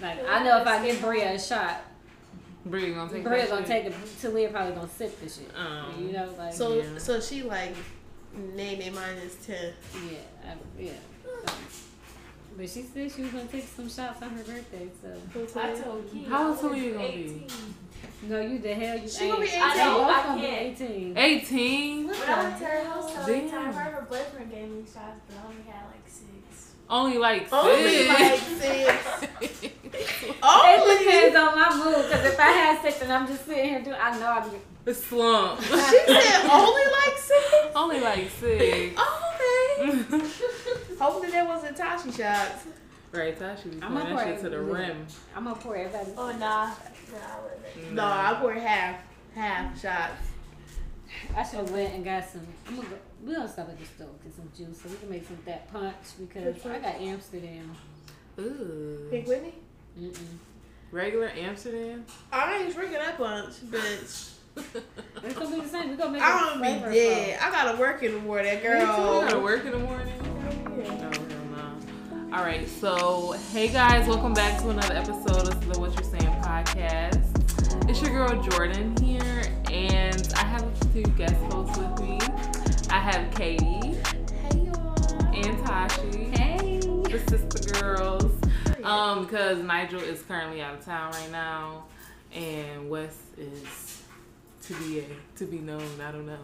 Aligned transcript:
Like 0.00 0.18
I 0.28 0.44
know 0.44 0.60
if 0.60 0.66
I 0.66 0.84
give 0.86 1.00
Bria 1.00 1.32
a 1.34 1.38
shot, 1.38 1.80
Bria 2.66 2.94
gonna 2.94 3.10
take 3.10 3.24
Bria 3.24 3.46
gonna 3.48 3.66
shit? 3.66 3.84
take 3.84 3.84
it. 3.86 3.94
Talia 4.22 4.48
probably 4.50 4.72
gonna 4.74 4.88
sip 4.88 5.18
the 5.20 5.28
shit. 5.28 5.50
Um, 5.56 6.06
you 6.06 6.12
know, 6.12 6.32
like 6.38 6.52
So 6.52 6.74
Yeah. 6.74 6.98
so 6.98 7.20
she 7.20 7.42
like 7.42 7.74
Nene 8.36 8.94
minus 8.94 9.34
ten. 9.44 9.72
yeah, 10.10 10.18
I, 10.46 10.54
yeah. 10.82 10.92
But 12.56 12.68
she 12.68 12.82
said 12.82 13.10
she 13.12 13.22
was 13.22 13.30
gonna 13.30 13.44
take 13.46 13.66
some 13.66 13.88
shots 13.88 14.20
on 14.22 14.30
her 14.30 14.42
birthday. 14.44 14.88
So 15.02 15.60
I 15.60 15.74
told 15.74 16.10
Key. 16.12 16.24
How 16.24 16.42
old 16.48 16.50
was 16.50 16.60
Talia 16.60 16.92
gonna 16.94 17.08
be? 17.08 17.46
no, 18.22 18.40
you 18.40 18.58
the 18.58 18.74
hell 18.74 18.98
you 18.98 19.08
She 19.08 19.24
ain't. 19.24 19.32
gonna 19.34 19.44
be 19.46 19.50
I 19.56 19.76
know, 19.76 19.98
Both 19.98 20.10
I 20.10 20.22
gonna 20.24 20.40
be 20.40 20.46
can't. 20.46 20.62
eighteen. 20.80 21.16
18? 21.18 22.06
When 22.08 22.16
I 22.20 22.42
went 22.44 22.58
to 22.58 22.64
her 22.64 22.84
house 22.84 23.12
the 23.14 23.20
other 23.22 23.32
Damn. 23.32 23.50
time, 23.50 23.72
her, 23.72 23.90
her 23.92 24.02
boyfriend 24.08 24.50
gave 24.50 24.68
me 24.70 24.82
shots, 24.82 25.20
but 25.28 25.36
I 25.38 25.44
only 25.48 25.62
had 25.70 25.86
like 25.86 26.06
six. 26.06 26.72
Only 26.90 27.18
like 27.18 27.52
Only 27.52 28.08
six. 28.08 28.08
like 28.08 28.40
six. 29.40 29.72
Oh, 30.42 30.62
it 30.66 30.98
depends 31.04 31.36
on 31.36 31.54
my 31.58 31.84
mood, 31.84 32.06
because 32.08 32.24
if 32.24 32.38
I 32.38 32.50
had 32.50 32.82
sex 32.82 33.02
and 33.02 33.12
I'm 33.12 33.26
just 33.26 33.44
sitting 33.46 33.64
here 33.64 33.82
doing, 33.82 33.96
I 34.00 34.18
know 34.18 34.26
I'm. 34.28 34.50
The 34.84 34.94
slump. 34.94 35.60
She 35.62 35.68
said 35.70 36.48
only 36.50 36.82
like 36.92 37.18
six. 37.18 37.54
Only 37.74 38.00
like 38.00 38.30
six. 38.30 38.94
Oh, 38.96 39.34
okay. 39.34 40.18
Hopefully 40.98 41.30
that 41.30 41.46
wasn't 41.46 41.76
Tashi 41.76 42.10
shots. 42.10 42.66
right, 43.12 43.38
Tasha 43.38 43.64
be 43.70 43.82
I'm 43.82 43.92
pouring 43.92 43.94
gonna 43.94 44.04
that 44.04 44.24
pour 44.24 44.24
shit 44.24 44.40
to 44.44 44.48
the 44.50 44.60
rim. 44.60 45.06
I'm 45.36 45.44
gonna 45.44 45.56
pour 45.56 45.76
everybody. 45.76 46.10
Oh, 46.16 46.30
nah. 46.32 46.38
Nah, 46.38 46.72
I 47.18 47.40
wouldn't. 47.42 47.92
No, 47.92 48.04
I 48.04 48.36
poured 48.40 48.58
half, 48.58 49.00
half 49.34 49.80
shots. 49.80 50.22
I 51.36 51.42
should 51.42 51.60
have 51.60 51.70
went 51.70 51.94
and 51.94 52.04
got 52.04 52.24
some. 52.28 52.46
I'm 52.66 52.76
gonna 52.76 52.88
go. 52.88 52.96
We 53.24 53.34
gonna 53.34 53.48
stop 53.48 53.68
at 53.68 53.78
the 53.78 53.84
store 53.84 54.06
get 54.24 54.34
some 54.34 54.50
juice 54.56 54.80
so 54.80 54.88
we 54.88 54.96
can 54.96 55.10
make 55.10 55.26
some 55.26 55.38
that 55.44 55.70
punch 55.72 55.94
because 56.18 56.64
I 56.64 56.78
got 56.78 56.94
Amsterdam. 56.96 57.74
Ooh. 58.38 59.06
Pink 59.10 59.26
Whitney. 59.26 59.54
Mm-mm. 60.00 60.12
Regular 60.90 61.30
Amsterdam? 61.36 62.04
I 62.32 62.58
ain't 62.62 62.74
drinking 62.74 62.98
that 62.98 63.18
bunch, 63.18 63.54
bitch. 63.66 64.30
It's 65.22 65.34
gonna 65.38 65.54
be 65.56 65.60
the 65.62 65.68
same. 65.68 65.90
We 65.90 65.96
gonna 65.96 66.10
make. 66.12 66.22
I 66.22 66.36
a 66.36 66.40
don't 66.50 66.62
be 66.62 66.68
flavor 66.68 66.92
dead. 66.92 67.38
I 67.40 67.50
gotta 67.50 67.78
work 67.78 68.02
in 68.02 68.12
the 68.12 68.18
morning, 68.20 68.58
girl. 68.60 68.80
You 68.80 68.86
gotta 69.28 69.38
work 69.40 69.64
in 69.64 69.70
the 69.72 69.78
morning? 69.78 70.14
Yeah. 70.78 71.10
Oh, 71.14 72.26
no. 72.30 72.36
All 72.36 72.42
right, 72.44 72.68
so 72.68 73.32
hey 73.52 73.68
guys, 73.68 74.06
welcome 74.08 74.34
back 74.34 74.60
to 74.62 74.70
another 74.70 74.94
episode 74.94 75.48
of 75.48 75.72
the 75.72 75.78
What 75.80 75.94
You're 75.94 76.02
Saying 76.04 76.32
podcast. 76.42 77.88
It's 77.88 78.00
your 78.02 78.10
girl 78.10 78.42
Jordan 78.42 78.96
here, 79.02 79.44
and 79.70 80.32
I 80.36 80.44
have 80.44 80.92
two 80.92 81.02
guest 81.16 81.34
hosts 81.52 81.78
with 81.78 82.00
me. 82.00 82.18
I 82.90 82.98
have 82.98 83.32
Katie 83.34 83.64
Hey 83.64 84.58
y'all. 84.58 85.34
and 85.34 85.66
Tashi, 85.66 86.30
Hey. 86.36 86.78
the 86.80 87.22
sister 87.28 87.80
girls. 87.80 88.37
Um, 88.88 89.24
because 89.24 89.58
Nigel 89.62 90.00
is 90.00 90.22
currently 90.22 90.62
out 90.62 90.74
of 90.74 90.84
town 90.84 91.12
right 91.12 91.30
now, 91.30 91.84
and 92.32 92.88
Wes 92.88 93.16
is 93.36 94.02
to 94.66 94.74
be 94.74 95.00
a, 95.00 95.04
to 95.36 95.44
be 95.46 95.58
known. 95.58 95.82
I 96.06 96.10
don't 96.12 96.26
know. 96.26 96.36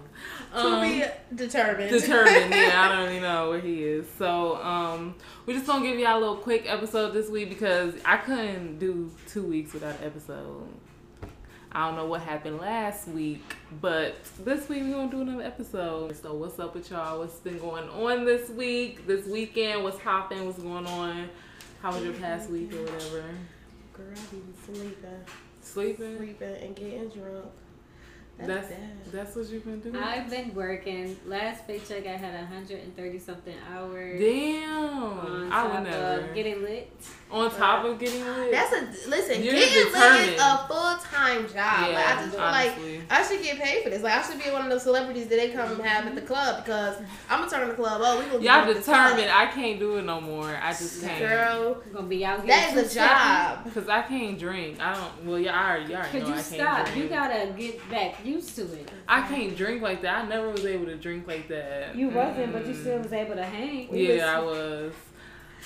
To 0.52 0.58
Um, 0.58 0.82
be 0.88 1.04
determined. 1.34 1.90
determined. 1.90 2.52
Yeah, 2.54 2.88
I 2.90 2.94
don't 2.96 3.08
even 3.10 3.22
know 3.22 3.50
where 3.50 3.60
he 3.60 3.82
is. 3.84 4.06
So, 4.18 4.56
um, 4.62 5.14
we're 5.46 5.54
just 5.54 5.66
gonna 5.66 5.84
give 5.84 5.98
y'all 5.98 6.18
a 6.18 6.20
little 6.20 6.36
quick 6.36 6.64
episode 6.66 7.12
this 7.12 7.28
week 7.28 7.48
because 7.50 7.94
I 8.04 8.16
couldn't 8.18 8.78
do 8.78 9.10
two 9.28 9.42
weeks 9.42 9.72
without 9.72 9.98
an 10.00 10.04
episode. 10.06 10.68
I 11.76 11.86
don't 11.88 11.96
know 11.96 12.06
what 12.06 12.20
happened 12.22 12.58
last 12.60 13.08
week, 13.08 13.42
but 13.80 14.14
this 14.44 14.68
week 14.68 14.84
we're 14.84 14.92
gonna 14.92 15.10
do 15.10 15.22
another 15.22 15.42
episode. 15.42 16.14
So, 16.16 16.32
what's 16.34 16.58
up 16.58 16.74
with 16.74 16.90
y'all? 16.90 17.18
What's 17.18 17.34
been 17.40 17.58
going 17.58 17.88
on 17.88 18.24
this 18.24 18.48
week, 18.48 19.06
this 19.06 19.26
weekend? 19.26 19.82
What's 19.82 19.98
popping? 19.98 20.46
What's 20.46 20.58
going 20.60 20.86
on? 20.86 21.28
How 21.84 21.92
was 21.92 22.02
your 22.02 22.14
past 22.14 22.48
week 22.48 22.72
or 22.72 22.82
whatever? 22.82 23.24
Girl, 23.92 24.06
I 24.10 24.34
be 24.34 24.40
sleeping, 24.64 24.96
Sleeping? 25.60 26.16
sleeping 26.16 26.56
and 26.62 26.74
getting 26.74 27.08
drunk. 27.10 27.44
That's, 28.36 28.48
That's 28.48 28.68
bad. 28.68 29.12
that's 29.12 29.36
what 29.36 29.46
you've 29.48 29.64
been 29.64 29.78
doing. 29.78 29.94
I've 29.96 30.28
been 30.28 30.52
working. 30.56 31.16
Last 31.24 31.68
paycheck, 31.68 32.04
I 32.04 32.16
had 32.16 32.34
130 32.34 33.18
something 33.20 33.54
hours. 33.72 34.18
Damn, 34.20 34.68
On 35.20 35.52
I 35.52 35.62
top 35.62 35.72
would 35.74 35.90
never. 35.90 36.20
of 36.28 36.34
getting 36.34 36.62
lit. 36.62 36.90
On 37.30 37.48
top 37.50 37.84
of 37.84 37.98
getting 38.00 38.24
lit. 38.24 38.50
That's 38.50 38.72
a 38.72 39.08
listen. 39.08 39.42
You're 39.42 39.54
getting 39.54 39.92
lit 39.92 40.28
is 40.34 40.40
a 40.40 40.66
full 40.68 40.96
time 41.12 41.42
job. 41.46 41.92
like, 41.94 42.06
I 42.06 42.16
just 42.24 42.30
feel 42.30 42.40
like. 42.40 42.72
I 43.10 43.22
should 43.22 43.42
get 43.42 43.60
paid 43.60 43.84
for 43.84 43.90
this. 43.90 44.02
Like 44.02 44.14
I 44.14 44.22
should 44.22 44.42
be 44.42 44.50
one 44.50 44.64
of 44.64 44.70
those 44.70 44.82
celebrities 44.82 45.28
that 45.28 45.36
they 45.36 45.50
come 45.50 45.70
and 45.70 45.80
have 45.82 46.06
at 46.06 46.14
the 46.16 46.20
club 46.22 46.64
because 46.64 46.96
I'm 47.30 47.38
gonna 47.40 47.50
turn 47.50 47.68
the 47.68 47.74
club. 47.74 48.00
Oh, 48.04 48.18
we 48.18 48.26
gonna 48.26 48.42
Y'all 48.42 48.72
determined. 48.74 49.30
I 49.30 49.46
can't 49.46 49.78
do 49.78 49.96
it 49.98 50.02
no 50.04 50.20
more. 50.20 50.56
I 50.60 50.70
just 50.70 51.02
can't. 51.02 51.20
girl. 51.20 51.82
I'm 51.86 51.92
gonna 51.92 52.06
be 52.08 52.24
out 52.24 52.38
here. 52.40 52.48
That 52.48 52.76
is 52.76 52.90
a 52.92 52.94
job. 52.98 53.72
Cause 53.74 53.88
I 53.88 54.02
can't 54.02 54.38
drink. 54.38 54.80
I 54.80 54.94
don't. 54.94 55.24
Well, 55.24 55.38
yeah, 55.38 55.56
I 55.58 55.70
already, 55.70 55.92
y'all 55.92 56.00
already 56.02 56.10
Could 56.18 56.22
know 56.22 56.28
you 56.28 56.32
I 56.34 56.36
can't 56.36 56.46
stop? 56.46 56.86
drink. 56.86 57.02
You 57.02 57.08
gotta 57.08 57.52
get 57.56 57.90
back 57.90 58.23
used 58.24 58.54
to 58.56 58.62
it. 58.62 58.90
I 59.08 59.22
can't 59.22 59.56
drink 59.56 59.82
like 59.82 60.02
that. 60.02 60.24
I 60.24 60.28
never 60.28 60.48
was 60.50 60.64
able 60.64 60.86
to 60.86 60.96
drink 60.96 61.26
like 61.26 61.48
that. 61.48 61.94
You 61.94 62.08
wasn't, 62.08 62.52
but 62.52 62.66
you 62.66 62.72
Mm. 62.74 62.80
still 62.80 62.98
was 62.98 63.12
able 63.12 63.34
to 63.36 63.44
hang. 63.44 63.88
Yeah, 63.94 64.38
I 64.38 64.40
was. 64.44 64.92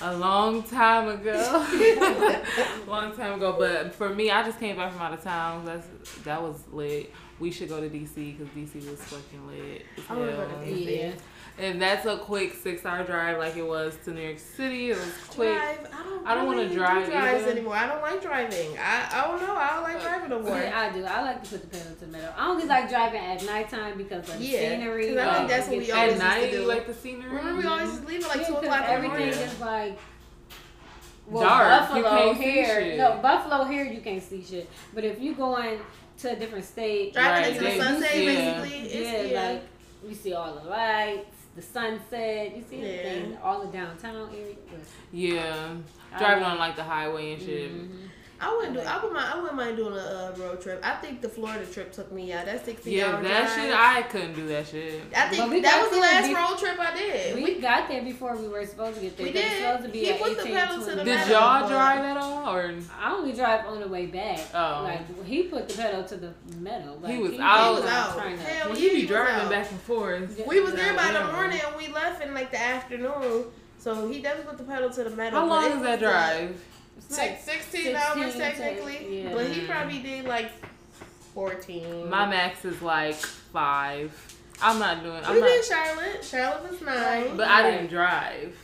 A 0.01 0.17
long 0.17 0.63
time 0.63 1.09
ago. 1.09 1.33
long 2.87 3.13
time 3.17 3.33
ago. 3.35 3.57
But 3.59 3.95
for 3.95 4.09
me, 4.15 4.31
I 4.31 4.45
just 4.45 4.61
came 4.61 4.77
back 4.77 4.93
from 4.93 5.03
out 5.03 5.13
of 5.15 5.23
town. 5.25 5.65
That's 5.65 5.87
that 6.25 6.41
was 6.43 6.57
lit. 6.73 7.13
We 7.41 7.51
should 7.51 7.69
go 7.69 7.81
to 7.81 7.89
DC 7.89 8.37
because 8.37 8.49
DC 8.55 8.89
was 8.91 9.01
fucking 9.03 9.47
lit. 9.49 9.83
as 9.97 10.05
I 10.09 10.15
wanna 10.15 10.33
go 10.33 10.47
to 10.47 10.55
DC. 10.67 10.97
Yeah. 10.99 11.13
And 11.61 11.83
that's 11.83 12.07
a 12.07 12.17
quick 12.19 12.55
six 12.55 12.87
hour 12.87 13.03
drive 13.05 13.37
like 13.39 13.57
it 13.57 13.67
was 13.67 13.97
to 14.05 14.13
New 14.13 14.21
York 14.21 14.39
City. 14.39 14.91
It 14.93 14.97
was 14.97 15.13
quick. 15.29 15.53
Drive. 15.57 15.79
I 15.93 16.03
don't. 16.05 16.27
I 16.29 16.35
don't 16.37 16.47
wanna 16.47 16.69
drive 16.73 17.07
do 17.07 17.11
drives 17.13 17.43
either. 17.43 17.51
anymore. 17.51 17.75
I 17.75 17.87
don't 17.89 18.01
like 18.01 18.23
driving. 18.23 18.79
I 18.79 19.09
I 19.11 19.27
don't 19.27 19.43
know. 19.43 19.57
I 19.57 19.69
don't 19.75 19.83
like 19.83 20.01
driving 20.01 20.31
no 20.31 20.41
more. 20.41 20.57
Yeah, 20.57 20.79
I 20.81 20.91
do. 20.97 21.05
I 21.05 21.23
like 21.23 21.43
to 21.43 21.51
put 21.51 21.63
the 21.63 21.67
pedal 21.77 21.95
to 21.95 22.01
the 22.01 22.07
metal. 22.07 22.33
I 22.37 22.49
only 22.49 22.65
like 22.67 22.89
driving 22.89 23.21
at 23.21 23.45
nighttime 23.45 23.99
because 23.99 24.29
of 24.29 24.39
the 24.39 24.45
scenery. 24.45 24.53
Yeah, 24.53 24.69
scenery. 24.79 25.09
'cause 25.09 25.17
I 25.17 25.25
think 25.31 25.41
um, 25.43 25.49
that's 25.49 25.67
what 25.67 25.75
it 25.75 25.79
we 25.81 25.87
gets- 25.87 25.99
always 25.99 26.13
At 26.13 26.15
used 26.15 26.23
to 26.23 26.41
night, 26.43 26.51
do. 26.53 26.61
you 26.61 26.67
like 26.69 26.87
the 26.87 26.95
scenery? 26.95 27.31
Remember 27.31 27.63
we 27.63 27.67
always 27.69 27.91
just 27.91 28.05
leave 28.07 28.23
at 28.23 28.29
like 28.29 28.41
Yeah, 28.41 28.47
two 28.47 28.53
'cause 28.55 28.63
o'clock 28.65 28.81
in 28.81 28.87
the 28.87 28.93
everything 28.93 29.29
is 29.43 29.61
like 29.61 29.99
well, 31.27 31.43
Dark. 31.43 31.91
You 31.97 32.03
Buffalo 32.03 32.19
can't 32.35 32.39
see 32.39 32.51
here. 32.53 32.67
shit. 32.81 32.99
No, 32.99 33.19
Buffalo 33.21 33.65
here 33.65 33.85
you 33.85 34.01
can't 34.01 34.23
see 34.23 34.45
shit. 34.45 34.69
But 34.95 35.05
if 35.05 35.21
you 35.21 35.35
going 35.35 35.81
to 36.21 36.31
a 36.33 36.37
different 36.37 36.65
state, 36.65 37.13
Driving 37.15 37.33
Right, 37.43 37.53
into 37.53 37.65
the 37.79 37.85
sunset, 37.85 38.17
yeah. 38.17 38.61
basically. 38.61 38.79
yeah, 38.79 39.11
It's, 39.11 39.33
yeah. 39.33 39.49
like 39.51 39.63
you 40.09 40.15
see 40.15 40.33
all 40.33 40.55
the 40.55 40.69
lights, 40.69 41.37
the 41.59 41.63
sunset, 41.63 42.57
you 42.57 42.63
see 42.71 42.77
Yeah. 42.77 42.87
everything, 42.89 43.39
all 43.43 43.61
the 43.67 43.73
downtown 43.73 44.31
area. 44.33 44.55
Yeah. 45.13 45.75
Driving 46.17 46.45
on 46.45 46.59
like 46.59 46.77
the 46.77 46.85
highway 46.85 47.33
and 47.33 47.43
shit. 47.43 47.73
Mhm. 47.73 48.09
I 48.41 48.55
wouldn't 48.57 48.75
do. 48.75 48.81
I 48.81 48.95
wouldn't 48.97 49.15
mind. 49.15 49.33
I 49.33 49.37
wouldn't 49.41 49.57
mind 49.57 49.77
doing 49.77 49.95
a 49.95 49.97
uh, 49.99 50.35
road 50.39 50.61
trip. 50.61 50.81
I 50.85 50.95
think 50.97 51.21
the 51.21 51.29
Florida 51.29 51.67
trip 51.67 51.93
took 51.93 52.13
me 52.13 52.33
out. 52.33 52.45
That's 52.47 52.65
sixteen 52.65 52.93
Yeah, 52.97 53.21
that 53.21 53.23
drive. 53.23 53.65
shit, 53.65 53.75
I 53.75 54.03
couldn't 54.03 54.35
do 54.35 54.47
that 54.49 54.67
shit. 54.69 55.03
I 55.17 55.29
think 55.29 55.63
that 55.65 55.81
was 55.83 55.91
the 55.91 55.99
last 55.99 56.29
be- 56.29 56.35
road 56.35 56.57
trip 56.59 56.79
I 56.79 56.97
did. 56.97 57.35
We, 57.35 57.43
We, 57.43 57.61
got 57.61 57.89
there 57.89 58.03
before 58.03 58.37
we 58.37 58.47
were 58.47 58.65
supposed 58.65 58.97
to 58.97 59.03
get 59.03 59.17
there. 59.17 59.27
We 59.27 59.33
'cause 59.33 59.41
It's 59.43 59.51
did. 59.51 59.63
supposed 59.65 59.83
to 59.87 59.89
be 59.91 59.99
He 60.01 60.11
at 60.13 60.21
put 60.21 60.37
the 60.37 60.43
18, 60.43 60.55
pedal 60.55 60.75
to 60.79 60.85
the 60.85 60.93
20. 60.95 61.05
Did 61.05 61.15
metal, 61.17 61.33
y'all 61.33 61.61
but- 61.63 61.69
drive 61.69 61.99
at 62.05 62.17
all? 62.17 62.55
Or 62.55 62.75
I 63.01 63.13
only 63.13 63.33
drive 63.33 63.67
on 63.67 63.81
the 63.81 63.89
way 63.89 64.07
back. 64.07 64.41
Oh. 64.55 64.81
Like 64.85 65.25
he 65.25 65.43
put 65.45 65.69
the 65.69 65.75
pedal 65.75 66.05
to 66.05 66.17
the 66.17 66.33
metal. 66.59 66.97
Like, 67.03 67.13
He 67.13 67.19
was 67.19 67.33
he 67.33 67.41
out. 67.41 67.75
was 67.83 67.85
out. 67.91 68.19
Hell 68.21 68.69
well, 68.71 68.79
yeah, 68.79 68.91
he 68.91 69.01
be 69.03 69.07
driving 69.07 69.35
out. 69.47 69.51
back 69.51 69.69
and 69.71 69.81
forth. 69.81 70.41
We 70.47 70.61
was 70.61 70.75
there 70.75 70.95
by 70.95 71.11
the 71.13 71.25
morning 71.33 71.61
and 71.67 71.77
we 71.77 71.89
left 71.93 72.23
in 72.23 72.35
like 72.35 72.53
the 72.53 72.61
afternoon. 72.61 73.47
So 73.81 74.09
he 74.09 74.21
does 74.21 74.45
put 74.45 74.59
the 74.59 74.65
pedal 74.65 74.91
to 74.91 75.05
the 75.05 75.11
metal. 75.11 75.41
How 75.41 75.47
long 75.47 75.65
it 75.65 75.77
is 75.77 75.83
that 75.83 76.01
was, 76.01 76.01
like, 76.01 76.01
drive? 76.01 76.65
It's 76.99 77.17
like 77.17 77.41
Six, 77.41 77.65
16 77.67 77.97
hours 77.97 78.15
16 78.15 78.33
to- 78.33 78.39
technically. 78.39 79.23
yeah. 79.23 79.33
But 79.35 79.47
he 79.47 79.67
probably 79.67 79.99
did 80.01 80.25
like 80.27 80.51
14. 81.35 82.09
My 82.11 82.27
max 82.27 82.65
is 82.65 82.81
like 82.83 83.15
five. 83.15 84.13
I'm 84.61 84.79
not 84.79 85.03
doing. 85.03 85.21
I'm 85.25 85.35
we 85.35 85.41
not. 85.41 85.47
did 85.47 85.65
Charlotte. 85.65 86.25
Charlotte 86.25 86.71
was 86.71 86.81
nine. 86.83 87.37
But 87.37 87.49
I 87.49 87.71
didn't 87.71 87.89
drive. 87.89 88.57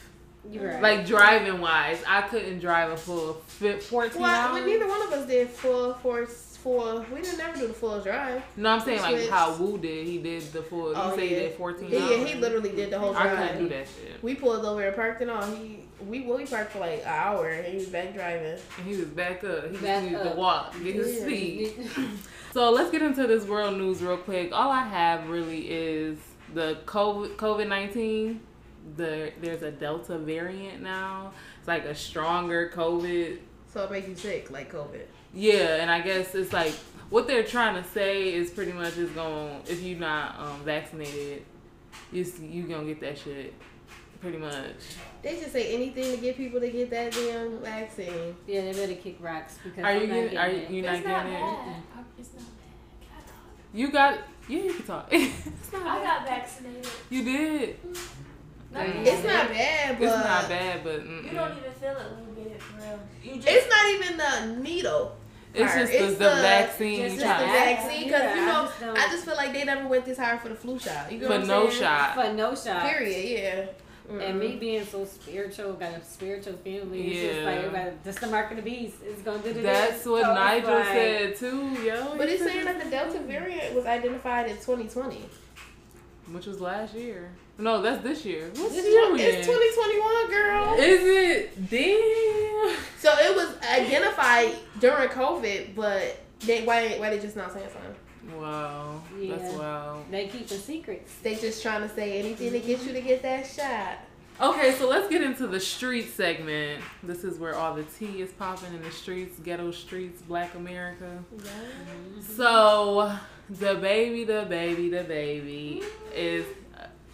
You're 0.50 0.68
right. 0.72 0.82
Like 0.82 1.06
driving 1.06 1.60
wise, 1.60 2.02
I 2.06 2.22
couldn't 2.22 2.58
drive 2.58 2.90
a 2.90 2.96
full 2.96 3.34
fi- 3.46 3.78
14 3.78 4.20
well, 4.20 4.30
hours. 4.30 4.62
we, 4.62 4.72
neither 4.72 4.86
one 4.86 5.00
of 5.02 5.12
us 5.12 5.26
did 5.26 5.48
full 5.48 5.94
for 5.94 6.26
full. 6.26 7.04
We 7.14 7.22
didn't 7.22 7.38
never 7.38 7.56
do 7.58 7.66
the 7.68 7.72
full 7.72 8.00
drive. 8.00 8.42
No, 8.56 8.70
I'm 8.70 8.80
saying 8.80 9.00
like 9.02 9.28
how 9.30 9.54
Wu 9.56 9.78
did. 9.78 10.06
He 10.06 10.18
did 10.18 10.42
the 10.52 10.62
full. 10.62 10.92
Oh, 10.94 11.10
you 11.10 11.16
say 11.16 11.28
he 11.28 11.34
did 11.36 11.54
14 11.54 11.88
Yeah, 11.90 11.98
hours. 12.00 12.10
yeah, 12.10 12.24
he 12.24 12.34
literally 12.34 12.70
did 12.70 12.90
the 12.90 12.98
whole 12.98 13.16
I 13.16 13.28
couldn't 13.28 13.58
do 13.58 13.68
that 13.70 13.86
shit. 13.86 14.22
We 14.22 14.34
pulled 14.34 14.64
over 14.66 14.82
and 14.82 14.94
parked 14.96 15.22
and 15.22 15.30
all. 15.30 15.44
He 15.46 15.83
we 16.06 16.22
well, 16.26 16.38
we 16.38 16.46
parked 16.46 16.72
for 16.72 16.80
like 16.80 17.00
an 17.00 17.06
hour 17.06 17.48
and 17.48 17.66
he 17.66 17.76
was 17.76 17.86
back 17.86 18.14
driving. 18.14 18.58
And 18.78 18.86
he 18.86 18.96
was 18.96 19.06
back 19.06 19.44
up. 19.44 19.64
He 19.66 19.70
just 19.72 19.82
Back 19.82 20.02
needed 20.04 20.22
to 20.22 20.30
walk, 20.36 20.72
get 20.82 20.94
his 20.96 21.16
Yeah. 21.16 21.22
speed. 21.22 21.90
So 22.52 22.70
let's 22.70 22.92
get 22.92 23.02
into 23.02 23.26
this 23.26 23.44
world 23.48 23.76
news 23.78 24.00
real 24.00 24.16
quick. 24.16 24.52
All 24.52 24.70
I 24.70 24.84
have 24.84 25.28
really 25.28 25.68
is 25.68 26.18
the 26.54 26.78
COVID 26.86 27.34
COVID 27.34 27.66
nineteen. 27.66 28.42
The 28.96 29.32
there's 29.40 29.62
a 29.62 29.72
Delta 29.72 30.18
variant 30.18 30.80
now. 30.80 31.32
It's 31.58 31.66
like 31.66 31.84
a 31.84 31.96
stronger 31.96 32.70
COVID. 32.72 33.38
So 33.72 33.82
it 33.82 33.90
makes 33.90 34.06
you 34.06 34.14
sick 34.14 34.52
like 34.52 34.72
COVID. 34.72 35.02
Yeah, 35.32 35.80
and 35.82 35.90
I 35.90 36.00
guess 36.00 36.36
it's 36.36 36.52
like 36.52 36.74
what 37.10 37.26
they're 37.26 37.42
trying 37.42 37.82
to 37.82 37.88
say 37.90 38.32
is 38.32 38.50
pretty 38.52 38.72
much 38.72 38.96
is 38.98 39.10
going 39.10 39.60
if 39.66 39.82
you're 39.82 39.98
not 39.98 40.38
um, 40.38 40.60
vaccinated, 40.64 41.42
you 42.12 42.24
you 42.40 42.68
gonna 42.68 42.86
get 42.86 43.00
that 43.00 43.18
shit 43.18 43.52
pretty 44.24 44.38
much. 44.38 44.54
They 45.22 45.36
just 45.36 45.52
say 45.52 45.74
anything 45.74 46.14
to 46.14 46.16
get 46.16 46.36
people 46.36 46.58
to 46.60 46.70
get 46.70 46.88
that 46.90 47.12
damn 47.12 47.58
vaccine. 47.58 48.34
Yeah, 48.46 48.62
they 48.62 48.72
better 48.72 48.94
kick 48.94 49.18
rocks 49.20 49.58
because 49.62 49.84
Are 49.84 49.92
you 49.92 50.02
I'm 50.04 50.08
not 50.08 50.14
getting? 50.14 50.38
Are 50.38 50.50
getting 50.50 50.60
you 50.60 50.64
it. 50.64 50.70
you 50.70 50.82
not 50.82 50.94
it's 50.96 51.06
not 51.06 51.24
getting 51.26 51.32
it? 51.32 51.40
bad. 51.40 52.04
It's 52.18 52.30
not 52.34 52.42
bad. 52.42 53.00
Can 53.00 53.10
I 53.12 53.20
talk? 53.26 53.74
You 53.74 53.92
got. 53.92 54.18
Yeah, 54.48 54.58
you 54.62 54.72
can 54.74 54.86
talk. 54.86 55.08
it's 55.12 55.72
not 55.72 55.82
I 55.82 55.98
bad. 55.98 56.04
got 56.04 56.26
vaccinated. 56.26 56.86
You 57.10 57.24
did. 57.24 57.76
Not 58.72 58.88
Yeah. 58.88 58.94
It's 59.02 59.24
not 59.24 59.48
bad, 59.50 59.98
but 59.98 60.04
It's 60.04 60.16
not 60.16 60.48
bad, 60.48 60.84
but 60.84 61.00
mm-mm. 61.06 61.24
You 61.26 61.30
don't 61.38 61.58
even 61.58 61.72
feel 61.72 61.90
it 61.90 62.06
when 62.12 62.36
you 62.36 62.44
get 62.44 62.52
it 62.56 62.62
for 62.62 62.76
real. 62.80 62.98
You 63.22 63.34
just 63.36 63.48
It's 63.48 63.68
not 63.68 63.86
even 63.94 64.16
the 64.56 64.62
needle. 64.62 65.16
It's 65.54 65.72
just 65.72 65.92
the, 65.92 66.04
It's 66.08 66.18
the, 66.18 66.24
the- 66.24 66.34
vaccine. 66.42 67.02
just 67.02 67.14
you 67.14 67.20
Just 67.20 67.40
the 67.40 67.46
vaccine, 67.46 68.04
because 68.04 68.20
Yeah, 68.22 68.34
you 68.34 68.42
I 68.42 68.46
know, 68.46 68.64
just 68.68 68.82
I 69.06 69.12
just 69.12 69.24
feel 69.24 69.36
like 69.36 69.52
they 69.52 69.64
never 69.64 69.86
went 69.86 70.04
this 70.04 70.18
hard 70.18 70.40
for 70.40 70.48
the 70.48 70.56
flu 70.56 70.78
shot. 70.80 71.12
You 71.12 71.18
know 71.20 71.26
for 71.28 71.32
what 71.34 71.40
I'm 71.42 71.46
no 71.46 71.68
saying? 71.70 71.80
shot. 71.80 72.14
for 72.16 72.32
no 72.32 72.54
shot. 72.56 72.82
Period. 72.90 73.38
Yeah. 73.40 73.66
And 74.08 74.38
me 74.38 74.48
mm-hmm. 74.48 74.58
being 74.58 74.84
so 74.84 75.04
spiritual, 75.06 75.72
got 75.74 75.94
a 75.94 76.04
spiritual 76.04 76.54
family. 76.54 77.12
It's 77.12 77.34
just 77.34 77.46
like 77.46 77.58
everybody, 77.58 77.96
that's 78.04 78.20
the 78.20 78.26
mark 78.26 78.50
of 78.50 78.58
the 78.58 78.62
beast. 78.62 78.96
It's 79.02 79.22
gonna 79.22 79.42
do 79.42 79.54
the 79.54 79.62
That's 79.62 80.04
what 80.04 80.22
Nigel 80.22 80.84
said 80.84 81.36
too, 81.36 81.70
yo. 81.82 82.14
But 82.16 82.28
it's 82.28 82.42
saying 82.42 82.66
that 82.66 82.84
the 82.84 82.90
Delta 82.90 83.20
variant 83.20 83.74
was 83.74 83.86
identified 83.86 84.50
in 84.50 84.56
2020. 84.56 85.22
which 86.32 86.46
was 86.46 86.60
last 86.60 86.94
year. 86.94 87.30
No, 87.56 87.80
that's 87.80 88.02
this 88.02 88.24
year. 88.24 88.50
What's 88.56 88.74
This 88.74 88.84
year 88.84 89.38
it's 89.38 89.46
2021, 89.46 90.30
girl. 90.30 90.74
Is 90.78 91.02
it? 91.02 91.70
Damn. 91.70 92.76
So 92.98 93.10
it 93.18 93.34
was 93.34 93.56
identified 93.62 94.56
during 94.80 95.08
COVID, 95.08 95.74
but 95.74 96.20
they 96.40 96.64
why 96.64 96.98
why 96.98 97.10
they 97.10 97.18
just 97.18 97.36
not 97.36 97.52
saying 97.52 97.68
something? 97.72 97.94
Wow. 98.40 99.00
That's 99.20 99.42
Yeah. 99.52 99.58
wow. 99.58 100.02
They 100.10 100.26
keeping 100.28 100.58
secrets. 100.58 101.12
They 101.22 101.34
just 101.36 101.62
trying 101.62 101.88
to 101.88 101.94
say 101.94 102.18
anything 102.18 102.52
to 102.52 102.60
get 102.60 102.82
you 102.84 102.92
to 102.92 103.00
get 103.00 103.22
that 103.22 103.46
shot. 103.46 103.98
Okay, 104.40 104.72
so 104.72 104.88
let's 104.88 105.08
get 105.08 105.22
into 105.22 105.46
the 105.46 105.60
street 105.60 106.08
segment. 106.12 106.82
This 107.04 107.22
is 107.22 107.38
where 107.38 107.54
all 107.54 107.72
the 107.74 107.84
tea 107.84 108.20
is 108.20 108.32
popping 108.32 108.74
in 108.74 108.82
the 108.82 108.90
streets, 108.90 109.38
ghetto 109.38 109.70
streets, 109.70 110.22
black 110.22 110.56
America. 110.56 111.22
So, 112.36 113.16
DaBaby, 113.52 114.26
the 114.26 114.46
baby, 114.48 114.90
DaBaby 114.90 115.84
is 116.12 116.46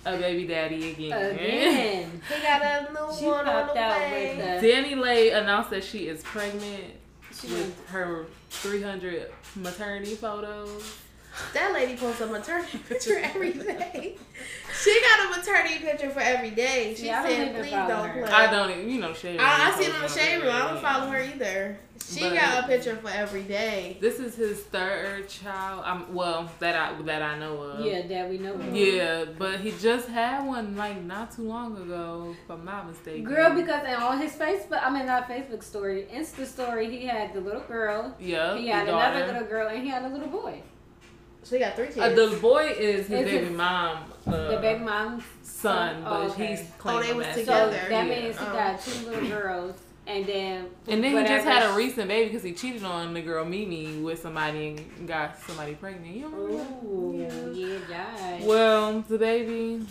a 0.07 0.17
baby 0.17 0.47
daddy 0.47 0.93
again. 0.93 1.35
Again. 1.35 2.23
He 2.35 2.43
got 2.43 2.63
a 2.63 2.93
new 2.93 3.15
She 3.19 3.27
one 3.27 3.47
on 3.47 3.67
the 3.69 3.75
way. 3.75 4.37
with. 4.39 4.63
DaniLeigh 4.65 5.37
announced 5.37 5.71
that 5.71 5.85
she 5.85 6.09
is 6.09 6.23
pregnant 6.23 6.85
She 7.39 7.49
with 7.49 7.87
her 7.89 8.27
300 8.51 9.31
maternity 9.57 10.15
photos. 10.15 10.97
That 11.55 11.73
lady 11.73 11.97
posts 11.97 12.21
a 12.21 12.27
maternity 12.27 12.79
picture 12.89 13.19
every 13.19 13.53
day. 13.55 14.17
She 14.83 15.01
got 15.03 15.27
a 15.27 15.39
maternity 15.39 15.79
picture 15.79 16.11
for 16.11 16.21
every 16.21 16.51
day. 16.51 16.95
She 16.97 17.07
Yeah, 17.07 17.23
I 17.23 17.27
don't 17.29 17.37
said, 17.37 17.57
"Please 17.57 17.71
don't 17.73 18.09
her. 18.09 18.23
play." 18.23 18.33
I 18.33 18.51
don't 18.51 18.71
even, 18.71 18.89
you 18.91 19.01
know, 19.01 19.13
Shay. 19.13 19.37
I, 19.39 19.71
I 19.73 19.79
see 19.79 19.85
it 19.87 19.95
on 19.95 20.03
the 20.03 20.09
shade 20.09 20.39
room. 20.43 20.55
I 20.55 20.71
don't 20.71 20.81
follow 20.81 21.07
her 21.11 21.21
either. 21.21 21.79
She 22.09 22.21
But- 22.21 22.35
got 22.35 22.65
a 22.65 22.67
picture 22.67 22.97
for 22.97 23.11
every 23.11 23.43
day. 23.43 23.99
This 24.01 24.19
is 24.21 24.35
his 24.35 24.59
third 24.61 25.29
child. 25.29 25.83
Um, 25.85 26.15
well, 26.15 26.51
that 26.61 26.75
I 26.77 27.03
that 27.03 27.21
I 27.23 27.39
know 27.39 27.57
of. 27.61 27.85
Yeah, 27.85 28.07
that 28.07 28.29
we 28.31 28.39
know. 28.39 28.55
of. 28.55 28.75
Yeah, 28.75 29.27
but 29.39 29.61
he 29.61 29.73
just 29.73 30.09
had 30.09 30.47
one 30.47 30.77
like 30.77 31.03
not 31.03 31.33
too 31.37 31.43
long 31.43 31.77
ago, 31.77 32.35
if 32.43 32.51
I'm 32.51 32.65
not 32.65 32.89
mistaken. 32.89 33.25
Girl, 33.25 33.55
because 33.55 33.85
in 33.85 33.95
on 33.95 34.19
his 34.21 34.33
Facebook, 34.33 34.81
I 34.83 34.89
mean 34.91 35.07
not 35.07 35.29
Facebook 35.29 35.63
story, 35.63 36.07
Insta 36.13 36.47
story, 36.47 36.91
he 36.91 37.07
had 37.07 37.35
the 37.35 37.41
little 37.41 37.61
girl, 37.61 38.15
yeah, 38.19 38.57
he 38.57 38.69
had 38.69 38.89
another 38.89 39.21
daughter. 39.21 39.33
little 39.33 39.49
girl, 39.49 39.69
and 39.69 39.83
he 39.83 39.89
had 39.89 40.05
a 40.05 40.09
little 40.09 40.29
boy. 40.29 40.63
She 41.45 41.59
got 41.59 41.75
three 41.75 41.87
kids. 41.87 41.99
Uh, 41.99 42.11
the 42.11 42.37
boy 42.37 42.75
is 42.79 43.07
his 43.09 43.21
Is 43.27 43.33
baby 43.33 43.47
it- 43.47 43.53
mom. 43.53 43.99
Uh, 44.27 44.51
the 44.51 44.59
baby 44.59 44.85
mom's 44.85 45.25
son, 45.43 46.03
but 46.05 46.11
Oh, 46.13 46.23
okay. 46.31 46.47
he's 46.49 46.61
Oh, 46.61 46.65
claiming 46.79 47.09
they 47.09 47.15
was 47.15 47.27
that. 47.27 47.35
So 47.35 47.41
together. 47.41 47.71
that 47.89 47.91
Yeah. 48.07 48.21
means 48.23 48.39
he 48.39 48.45
Oh. 48.47 48.53
got 48.53 48.81
two 48.81 49.07
little 49.11 49.29
girls, 49.29 49.75
and 50.07 50.27
then 50.27 50.67
And 50.87 51.03
then 51.03 51.17
he 51.17 51.25
just 51.27 51.47
had 51.47 51.63
a 51.71 51.75
recent 51.75 52.09
baby 52.09 52.27
because 52.29 52.43
he 52.43 52.53
cheated 52.53 52.85
on 52.85 53.15
the 53.15 53.23
girl 53.23 53.45
Mimi 53.45 53.97
with 54.03 54.21
somebody 54.21 54.77
and 54.99 55.09
got 55.09 55.39
somebody 55.41 55.75
pregnant. 55.75 56.15
You 56.15 56.29
remember? 56.29 56.87
Ooh, 56.87 57.53
yeah, 57.55 57.79
yeah. 57.89 58.47
Well, 58.47 59.01
the 59.09 59.19
baby, 59.19 59.85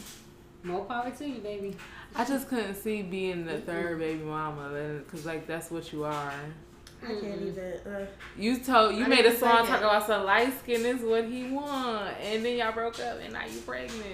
More 0.64 0.84
power 0.86 1.10
to 1.10 1.26
you, 1.28 1.40
baby. 1.40 1.74
I 2.16 2.26
just 2.26 2.48
couldn't 2.50 2.76
see 2.76 3.02
being 3.02 3.46
the 3.46 3.60
third 3.60 3.98
baby 4.00 4.24
mama 4.24 4.70
because 5.06 5.26
like 5.26 5.48
that's 5.48 5.72
what 5.72 5.92
you 5.94 6.04
are. 6.04 6.34
I 7.04 7.08
can't 7.08 7.42
even. 7.42 7.74
Uh, 7.86 8.06
You 8.38 8.60
told 8.60 8.96
you 8.96 9.06
I 9.06 9.08
made 9.08 9.26
a 9.26 9.36
song 9.36 9.66
talk 9.66 9.80
about 9.80 10.06
some 10.06 10.26
light 10.26 10.58
skin 10.60 10.86
is 10.86 11.02
what 11.02 11.26
he 11.26 11.50
want, 11.52 12.16
and 12.22 12.44
then 12.46 12.58
y'all 12.58 12.74
broke 12.74 13.00
up 13.00 13.20
and 13.24 13.34
now 13.34 13.46
you 13.46 13.60
pregnant, 13.62 14.06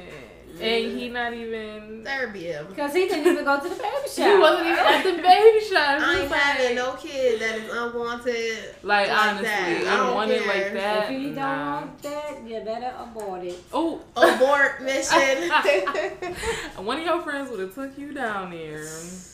and 0.61 0.97
he 0.99 1.09
not 1.09 1.33
even. 1.33 2.05
Serbia. 2.05 2.65
Because 2.69 2.93
he 2.93 3.07
didn't 3.07 3.27
even 3.31 3.43
go 3.45 3.57
to 3.59 3.63
the 3.69 3.75
baby 3.75 4.07
shop. 4.07 4.25
He 4.25 4.37
wasn't 4.37 4.67
even 4.67 4.79
at 4.79 5.03
the 5.03 5.21
baby 5.21 5.65
shop. 5.65 6.01
I 6.01 6.13
He 6.15 6.21
ain't 6.21 6.29
was 6.29 6.39
having 6.39 6.75
no 6.75 6.93
kid 6.93 7.41
that 7.41 7.55
is 7.57 7.71
unwanted. 7.73 8.75
like, 8.83 9.09
like 9.09 9.17
honestly, 9.17 9.45
that. 9.45 9.83
I 9.87 9.93
I 9.93 9.97
don't 9.97 10.05
don't 10.07 10.15
want 10.15 10.31
it 10.31 10.43
care. 10.43 10.63
like 10.63 10.73
that. 10.73 11.05
If 11.05 11.21
you 11.21 11.27
don't 11.27 11.35
nah. 11.35 11.75
want 11.81 12.01
that, 12.03 12.41
you 12.47 12.59
better 12.61 12.93
abort 12.99 13.43
it. 13.43 13.63
Oh, 13.73 14.01
Abort 14.15 14.81
mission. 14.83 15.49
one 16.85 16.99
of 16.99 17.05
your 17.05 17.21
friends 17.21 17.49
would 17.49 17.59
have 17.59 17.73
took 17.73 17.97
you 17.97 18.13
down 18.13 18.51
there. 18.51 18.85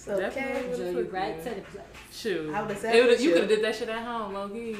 okay. 0.07 0.19
Definitely 0.19 0.69
would've 0.71 0.95
you 0.95 1.03
took 1.03 1.13
right 1.13 1.35
you. 1.37 1.43
to 1.43 1.49
the 1.55 1.61
place. 1.61 1.85
Shoot. 2.13 2.53
I 2.53 2.61
would've 2.61 2.77
sat 2.77 2.93
It 2.95 2.99
would've- 2.99 3.11
with 3.11 3.21
you 3.21 3.27
you. 3.29 3.33
could 3.33 3.41
have 3.43 3.49
did 3.49 3.63
that 3.63 3.75
shit 3.75 3.89
at 3.89 4.03
home, 4.03 4.33
low 4.33 4.49
key. 4.49 4.75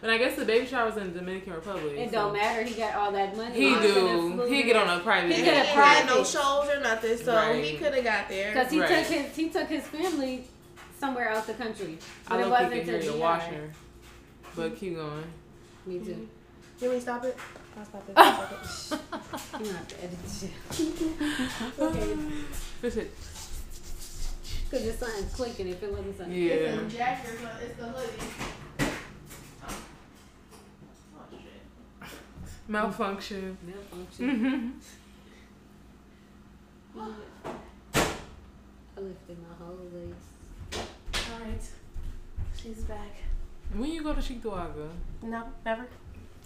But 0.00 0.10
I 0.10 0.18
guess 0.18 0.36
the 0.36 0.44
baby 0.44 0.66
shower 0.66 0.86
was 0.86 0.96
in 0.96 1.12
the 1.12 1.18
Dominican 1.20 1.52
Republic. 1.54 1.92
It 1.96 2.10
so- 2.10 2.16
don't 2.16 2.32
matter. 2.32 2.62
He 2.64 2.74
got 2.74 2.94
all 2.96 3.12
that 3.12 3.36
money. 3.36 3.54
He 3.54 3.74
He 3.74 3.80
do. 3.80 4.44
He 4.48 4.62
get 4.64 4.76
on 4.76 4.98
a 5.00 5.02
private 5.02 5.30
He 5.30 5.36
He 5.36 5.42
could 5.42 5.54
jet. 5.54 5.66
Have 5.84 6.06
no 6.06 6.12
private. 6.14 6.26
shows 6.28 6.68
or 6.68 6.80
nothing, 6.80 7.16
so 7.18 7.34
Right. 7.34 7.64
he 7.64 7.76
could 7.78 7.94
have 7.94 8.04
got 8.04 8.28
there. 8.28 8.52
Because 8.52 8.70
he 8.72 8.80
Right. 8.80 8.88
took 8.88 9.06
his 9.16 9.36
he 9.36 9.48
took 9.50 9.68
his 9.68 9.84
family 9.86 10.44
somewhere 10.98 11.28
out 11.30 11.46
the 11.46 11.54
country. 11.54 11.98
But 12.28 12.34
I 12.38 12.40
it 12.42 12.44
low 12.44 12.50
wasn't 12.50 12.72
key 12.72 12.78
can 12.80 12.86
to 12.86 12.92
hear 13.00 13.10
your 13.10 13.16
washer. 13.20 13.70
But 14.54 14.76
keep 14.76 14.94
going. 14.96 15.24
Me 15.86 15.98
too. 15.98 16.28
Can 16.78 16.90
we 16.90 17.00
stop 17.00 17.24
it? 17.24 17.36
I'll 17.78 17.84
stop 17.84 18.08
it. 18.08 18.12
I'll 18.16 18.34
stop 18.34 18.52
it. 18.52 19.00
You 19.60 19.66
don't 19.66 19.74
have 19.76 19.88
to 19.88 20.04
edit 20.04 20.18
shit. 20.28 21.78
okay. 21.78 22.16
This 22.80 22.94
shit. 22.94 23.10
Because 24.70 24.86
it's 24.86 24.98
something 24.98 25.26
clicking. 25.30 25.68
If 25.68 25.82
it 25.82 25.86
feels 25.86 26.06
like 26.06 26.16
something. 26.16 26.32
Yeah. 26.34 26.52
It's 26.54 26.92
the 26.92 26.98
jacket, 26.98 27.38
but 27.42 27.62
it's 27.62 27.78
the 27.78 27.84
hoodie. 27.86 28.22
Oh, 31.14 31.24
shit. 31.30 32.08
Malfunction. 32.68 33.58
Malfunction. 33.66 34.28
Mm-hmm. 34.28 34.68
I 36.98 37.08
lifted 39.00 39.36
my 39.38 39.64
whole 39.64 39.78
legs. 39.92 40.86
Alright. 41.32 41.62
She's 42.60 42.82
back. 42.84 43.14
When 43.74 43.90
you 43.90 44.02
go 44.02 44.12
to 44.12 44.20
Cheektowaga? 44.20 44.88
No, 45.22 45.44
never. 45.64 45.86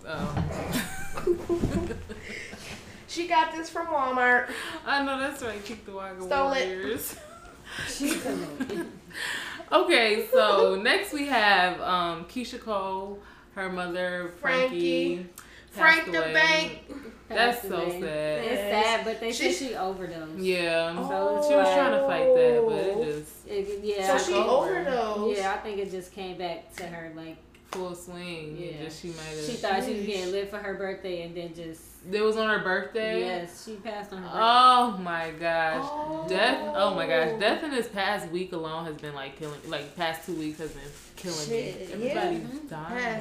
Oh. 0.06 0.44
She 3.08 3.28
got 3.28 3.52
this 3.54 3.70
from 3.70 3.86
Walmart. 3.86 4.50
I 4.84 5.02
know 5.02 5.18
that's 5.18 5.40
right, 5.42 5.64
Cheektowaga 5.64 6.26
Stole 6.26 6.52
it. 6.52 6.66
Warriors. 6.68 7.16
She's 7.88 8.26
a 8.26 8.32
little- 8.32 8.86
Okay, 9.72 10.26
so 10.30 10.74
next 10.82 11.12
we 11.14 11.26
have 11.26 11.80
um, 11.80 12.24
Keyshia 12.26 12.60
Cole, 12.60 13.18
her 13.54 13.70
mother 13.70 14.32
Frankie. 14.40 15.16
Frankie. 15.16 15.28
passed 15.74 16.02
Frank 16.02 16.06
the. 16.12 16.20
Bank. 16.32 16.82
That's 17.28 17.62
so 17.68 17.74
away. 17.76 18.00
sad. 18.00 18.44
It's 18.44 18.60
sad, 18.86 19.04
but 19.04 19.20
they 19.20 19.32
She- 19.32 19.52
said 19.52 19.68
she 19.68 19.74
overdosed. 19.74 20.38
Yeah. 20.38 20.94
Oh. 20.96 21.08
So 21.08 21.36
it's 21.38 21.48
she 21.48 21.54
was 21.54 21.74
trying 21.74 21.92
to 21.92 22.06
fight 22.06 22.34
that, 22.34 22.64
but 22.66 22.74
it 23.08 23.20
just 23.20 23.46
It, 23.48 23.80
yeah, 23.84 24.06
So 24.06 24.14
I 24.14 24.18
she 24.18 24.32
think- 24.32 24.46
overdosed. 24.46 25.38
Yeah, 25.38 25.52
I 25.52 25.56
think 25.58 25.78
it 25.78 25.90
just 25.90 26.12
came 26.12 26.36
back 26.38 26.74
to 26.76 26.84
her 26.86 27.12
like 27.16 27.36
full 27.72 27.94
swing. 27.94 28.56
Yeah. 28.58 28.66
Yeah. 28.78 28.84
Just 28.84 29.02
she 29.02 29.08
might 29.08 29.16
have. 29.24 29.44
she 29.44 29.52
thought 29.54 29.84
she 29.84 29.94
was 29.94 30.06
getting 30.06 30.30
lit 30.32 30.50
for 30.50 30.58
her 30.58 30.74
birthday, 30.74 31.22
and 31.22 31.36
then 31.36 31.52
just 31.54 31.82
It 32.10 32.22
was 32.22 32.36
on 32.36 32.48
her 32.48 32.62
birthday. 32.62 33.18
yes, 33.20 33.64
she 33.66 33.74
passed 33.74 34.12
on 34.12 34.18
her 34.22 34.28
birthday. 34.28 34.40
Oh 34.40 34.96
my 35.02 35.30
gosh. 35.32 35.84
Oh. 35.84 36.26
Death 36.28 36.58
oh 36.76 36.94
my 36.94 37.06
gosh. 37.08 37.30
Oh. 37.34 37.40
Death 37.40 37.64
in 37.64 37.70
this 37.72 37.88
past 37.88 38.30
week 38.30 38.52
alone 38.52 38.84
has 38.84 38.94
been 38.96 39.14
like 39.14 39.36
killing 39.36 39.58
like 39.66 39.96
past 39.96 40.24
two 40.26 40.34
weeks 40.34 40.58
has 40.60 40.70
been 40.70 40.82
killing 41.16 41.48
Shit, 41.48 41.98
me. 41.98 42.06
yeah. 42.06 42.12
Everybody's 42.22 42.60
Past 42.70 42.70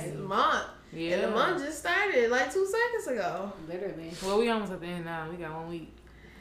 dying. 0.05 0.23
month. 0.27 0.63
Yeah. 0.93 1.15
And 1.15 1.23
the 1.23 1.31
month 1.31 1.63
just 1.63 1.79
started 1.79 2.29
like 2.31 2.51
two 2.53 2.65
seconds 2.65 3.07
ago. 3.07 3.51
Literally. 3.67 4.11
well 4.23 4.39
we 4.39 4.49
almost 4.49 4.71
at 4.71 4.79
the 4.81 4.87
end 4.87 5.05
now. 5.05 5.27
We 5.29 5.37
got 5.37 5.53
one 5.53 5.69
week. 5.69 5.91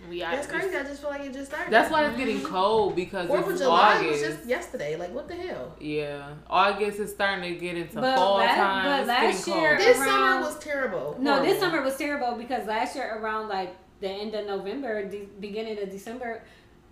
We 0.09 0.23
out 0.23 0.33
That's 0.33 0.47
this- 0.47 0.61
crazy. 0.61 0.77
I 0.77 0.83
just 0.83 1.01
feel 1.01 1.11
like 1.11 1.23
it 1.23 1.33
just 1.33 1.51
started. 1.51 1.73
That's 1.73 1.91
why 1.91 2.05
it's 2.07 2.17
getting 2.19 2.43
cold 2.43 2.95
because 2.95 3.27
Fourth 3.27 3.47
of 3.47 3.53
it's 3.53 3.61
July 3.63 3.97
August. 3.97 4.11
was 4.11 4.21
just 4.37 4.47
yesterday. 4.49 4.97
Like 4.97 5.15
what 5.15 5.29
the 5.29 5.35
hell? 5.35 5.75
yeah, 5.81 6.35
August 6.49 6.99
is 7.01 7.11
starting 7.11 7.55
to 7.55 7.59
get 7.59 7.77
into 7.79 7.95
But 8.01 8.15
fall 8.17 8.37
last- 8.37 8.57
time. 8.57 8.85
but 8.85 8.99
it's 9.01 9.09
last 9.09 9.47
getting 9.47 9.63
year- 9.63 9.77
cold. 9.77 9.89
This 9.89 9.99
Around- 9.99 10.09
summer 10.09 10.41
was 10.47 10.59
terrible. 10.59 11.17
No, 11.19 11.43
this 11.43 11.59
summer 11.59 11.81
was 11.83 11.97
terrible 11.97 12.37
because 12.37 12.67
last 12.67 12.95
year 12.97 13.19
around 13.19 13.49
like 13.49 13.75
the 14.01 14.09
end 14.11 14.35
of 14.35 14.47
November, 14.47 15.07
de- 15.09 15.27
beginning 15.41 15.79
of 15.83 15.91
December, 15.91 16.43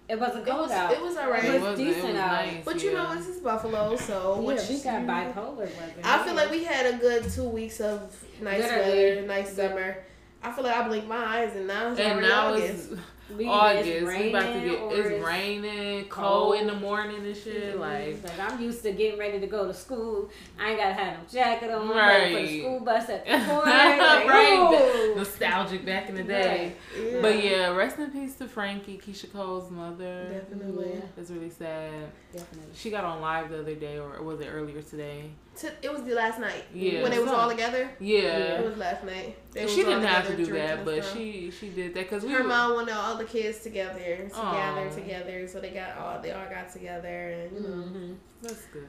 it 0.08 0.18
wasn't 0.20 0.46
It 0.46 0.50
cold 0.50 0.62
was, 0.62 0.70
out. 0.72 0.92
it 0.92 1.00
was 1.02 1.16
alright. 1.16 1.44
It 1.44 1.52
was 1.54 1.62
wasn't- 1.62 1.88
decent 1.88 2.16
out. 2.18 2.32
nice, 2.46 2.64
But 2.64 2.82
you 2.82 2.90
yeah. 2.92 3.02
know, 3.02 3.14
this 3.16 3.28
is 3.28 3.40
Buffalo, 3.40 3.96
so 3.96 4.34
yeah, 4.36 4.40
what 4.42 4.66
we 4.68 4.74
you- 4.76 4.82
got 4.84 5.02
bipolar 5.02 5.56
weather. 5.56 5.92
I 6.04 6.24
feel 6.24 6.34
like 6.34 6.50
we 6.50 6.64
had 6.64 6.94
a 6.94 6.98
good 6.98 7.30
two 7.30 7.44
weeks 7.48 7.80
of 7.80 8.00
nice 8.40 8.62
Literally. 8.62 8.90
weather, 9.14 9.26
nice 9.26 9.54
summer. 9.56 9.96
I 10.42 10.50
feel 10.52 10.64
like 10.64 10.76
I 10.76 10.88
blinked 10.88 11.08
my 11.08 11.16
eyes 11.24 11.54
and 11.54 11.66
now 11.68 11.90
it's 11.92 12.00
and 12.00 12.12
already 12.18 12.28
now 12.28 12.48
August. 12.54 12.92
it's 12.92 13.00
We- 13.36 13.46
August. 13.48 13.88
it's 13.88 14.06
we 14.08 14.28
about 14.30 14.42
to 14.42 14.46
raining 14.48 14.70
get 14.70 14.82
it's, 14.98 15.08
it's 15.08 15.24
raining, 15.24 16.04
cold, 16.08 16.54
cold. 16.54 16.54
in 16.60 16.66
the 16.66 16.74
morning 16.74 17.24
and 17.24 17.36
shit. 17.36 17.72
Mm-hmm. 17.74 17.80
Like 17.80 18.22
Like 18.24 18.52
I'm 18.52 18.60
used 18.62 18.82
to 18.82 18.92
getting 18.92 19.18
ready 19.18 19.40
to 19.40 19.46
go 19.46 19.66
to 19.66 19.74
school. 19.74 20.30
I 20.60 20.70
ain't 20.70 20.78
gotta 20.78 20.94
have 20.94 21.18
no 21.18 21.24
jacket 21.32 21.70
on. 21.70 21.88
Right. 21.88 21.96
Right. 21.96 22.34
For 22.34 22.40
the 22.42 22.58
school 22.60 22.80
bus 22.80 23.08
at 23.08 23.24
the 23.26 23.30
point. 23.32 23.66
Like, 23.66 24.28
right, 24.28 25.10
ooh. 25.10 25.14
nostalgic 25.16 25.84
back 25.84 26.08
in 26.08 26.14
the 26.16 26.22
day. 26.24 26.74
Right. 26.96 27.12
Yeah. 27.12 27.20
But 27.22 27.42
yeah, 27.44 27.68
rest 27.74 27.98
in 27.98 28.10
peace 28.10 28.34
to 28.36 28.48
Frankie, 28.48 28.98
Keyshia 29.04 29.32
Cole's 29.32 29.70
mother. 29.70 30.28
Definitely. 30.30 31.00
It's 31.16 31.30
really 31.30 31.50
sad. 31.50 31.90
Definitely. 32.32 32.72
She 32.74 32.90
got 32.90 33.04
on 33.04 33.20
live 33.20 33.50
the 33.50 33.60
other 33.60 33.74
day, 33.74 33.98
or 33.98 34.22
was 34.22 34.40
it 34.40 34.48
earlier 34.48 34.82
today? 34.82 35.30
T- 35.54 35.68
it 35.82 35.92
was 35.92 36.02
the 36.04 36.14
last 36.14 36.40
night. 36.40 36.64
Yeah. 36.74 37.02
When 37.02 37.10
they 37.10 37.18
was 37.18 37.28
So- 37.28 37.36
all 37.36 37.50
together. 37.50 37.90
Yeah. 38.00 38.60
It 38.60 38.64
was 38.64 38.76
last 38.78 39.04
night. 39.04 39.36
They 39.52 39.66
She 39.66 39.82
didn't 39.82 40.02
have 40.02 40.26
to 40.28 40.36
do 40.36 40.46
drinking 40.46 40.54
that, 40.76 40.84
but 40.84 41.04
stuff. 41.04 41.16
she 41.16 41.50
she 41.50 41.68
did 41.68 41.94
that 41.94 42.04
because 42.08 42.22
we 42.24 42.32
her 42.32 42.42
were- 42.42 42.48
mom 42.48 42.74
wanted 42.74 42.94
all 42.94 43.16
the 43.16 43.24
kids 43.24 43.58
together 43.60 44.28
to 44.30 44.34
Aw. 44.34 44.52
gather 44.54 44.90
together, 44.90 45.46
so 45.46 45.60
they 45.60 45.70
got 45.70 45.96
all 45.98 46.20
they 46.22 46.32
all 46.32 46.48
got 46.48 46.72
together, 46.72 47.08
and 47.30 47.52
you 47.52 47.60
know 47.60 47.74
Mm-hmm. 47.74 48.12
That's 48.42 48.64
good. 48.72 48.88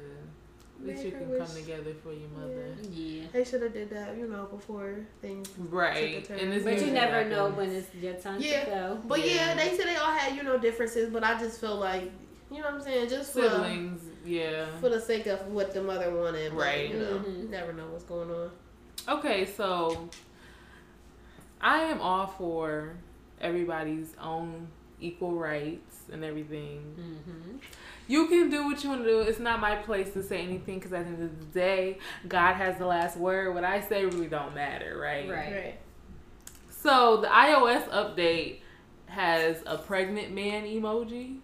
At 0.82 0.88
least 0.88 1.04
you 1.06 1.12
can 1.12 1.30
wish- 1.30 1.40
come 1.48 1.56
together 1.56 1.94
for 2.04 2.12
your 2.14 2.30
mother. 2.30 2.66
Yeah. 2.92 3.24
they 3.32 3.44
should 3.46 3.62
have 3.62 3.74
did 3.74 3.90
that, 3.92 4.18
you 4.18 4.28
know, 4.28 4.46
before 4.46 4.96
things. 5.22 5.48
Right. 5.58 6.16
Took 6.16 6.24
a 6.24 6.28
turn. 6.40 6.40
And 6.52 6.64
But 6.64 6.70
you 6.72 6.76
usually 6.80 6.92
never 6.92 7.24
know 7.30 7.50
when 7.52 7.70
it's 7.72 7.94
your 7.96 8.14
time 8.16 8.42
Yeah. 8.42 8.64
to 8.66 8.70
go. 8.72 9.02
But 9.06 9.20
yeah. 9.20 9.34
Yeah. 9.36 9.56
they 9.56 9.78
said 9.78 9.86
they 9.88 9.96
all 9.98 10.12
had 10.12 10.36
you 10.36 10.44
know 10.44 10.58
differences, 10.58 11.10
but 11.10 11.24
I 11.26 11.38
just 11.40 11.60
feel 11.62 11.76
like 11.76 12.10
you 12.52 12.60
know 12.60 12.66
what 12.66 12.74
I'm 12.76 12.82
saying, 12.82 13.10
just 13.10 13.34
for 13.34 13.42
siblings. 13.42 14.02
Yeah. 14.26 14.66
for 14.80 14.90
the 14.90 15.00
sake 15.02 15.26
of 15.28 15.48
what 15.48 15.74
the 15.74 15.82
mother 15.84 16.14
wanted, 16.14 16.52
but, 16.54 16.62
Right. 16.62 16.90
You 16.90 17.00
know, 17.00 17.20
Mhm. 17.20 17.50
never 17.50 17.74
know 17.74 17.88
what's 17.88 18.04
going 18.06 18.30
on. 18.32 18.52
Okay, 19.08 19.46
so 19.46 20.10
I 21.62 21.80
am 21.82 22.00
all 22.02 22.28
for 22.28 22.96
everybody's 23.42 24.16
own 24.22 24.68
equal 25.00 25.34
rights 25.34 26.04
and 26.12 26.24
everything. 26.24 26.96
Mm-hmm. 26.98 27.58
You 28.08 28.28
can 28.28 28.50
do 28.50 28.66
what 28.66 28.84
you 28.84 28.90
want 28.90 29.04
to 29.04 29.10
do. 29.10 29.20
It's 29.22 29.40
not 29.40 29.60
my 29.60 29.76
place 29.76 30.12
to 30.14 30.24
say 30.24 30.42
anything 30.42 30.76
because 30.80 30.94
at 30.94 31.06
the 31.06 31.12
end 31.14 31.24
of 31.24 31.40
the 31.40 31.46
day, 31.60 32.00
God 32.28 32.54
has 32.56 32.78
the 32.78 32.86
last 32.86 33.18
word. 33.18 33.54
What 33.54 33.64
I 33.64 33.82
say 33.82 34.06
really 34.06 34.28
don't 34.28 34.54
matter, 34.56 34.98
right? 34.98 35.30
Right. 35.30 35.52
Right. 35.54 35.80
So 36.70 37.18
the 37.18 37.28
iOS 37.28 37.84
update 37.90 38.60
has 39.08 39.64
a 39.66 39.78
pregnant 39.78 40.32
man 40.34 40.64
emoji. 40.66 41.40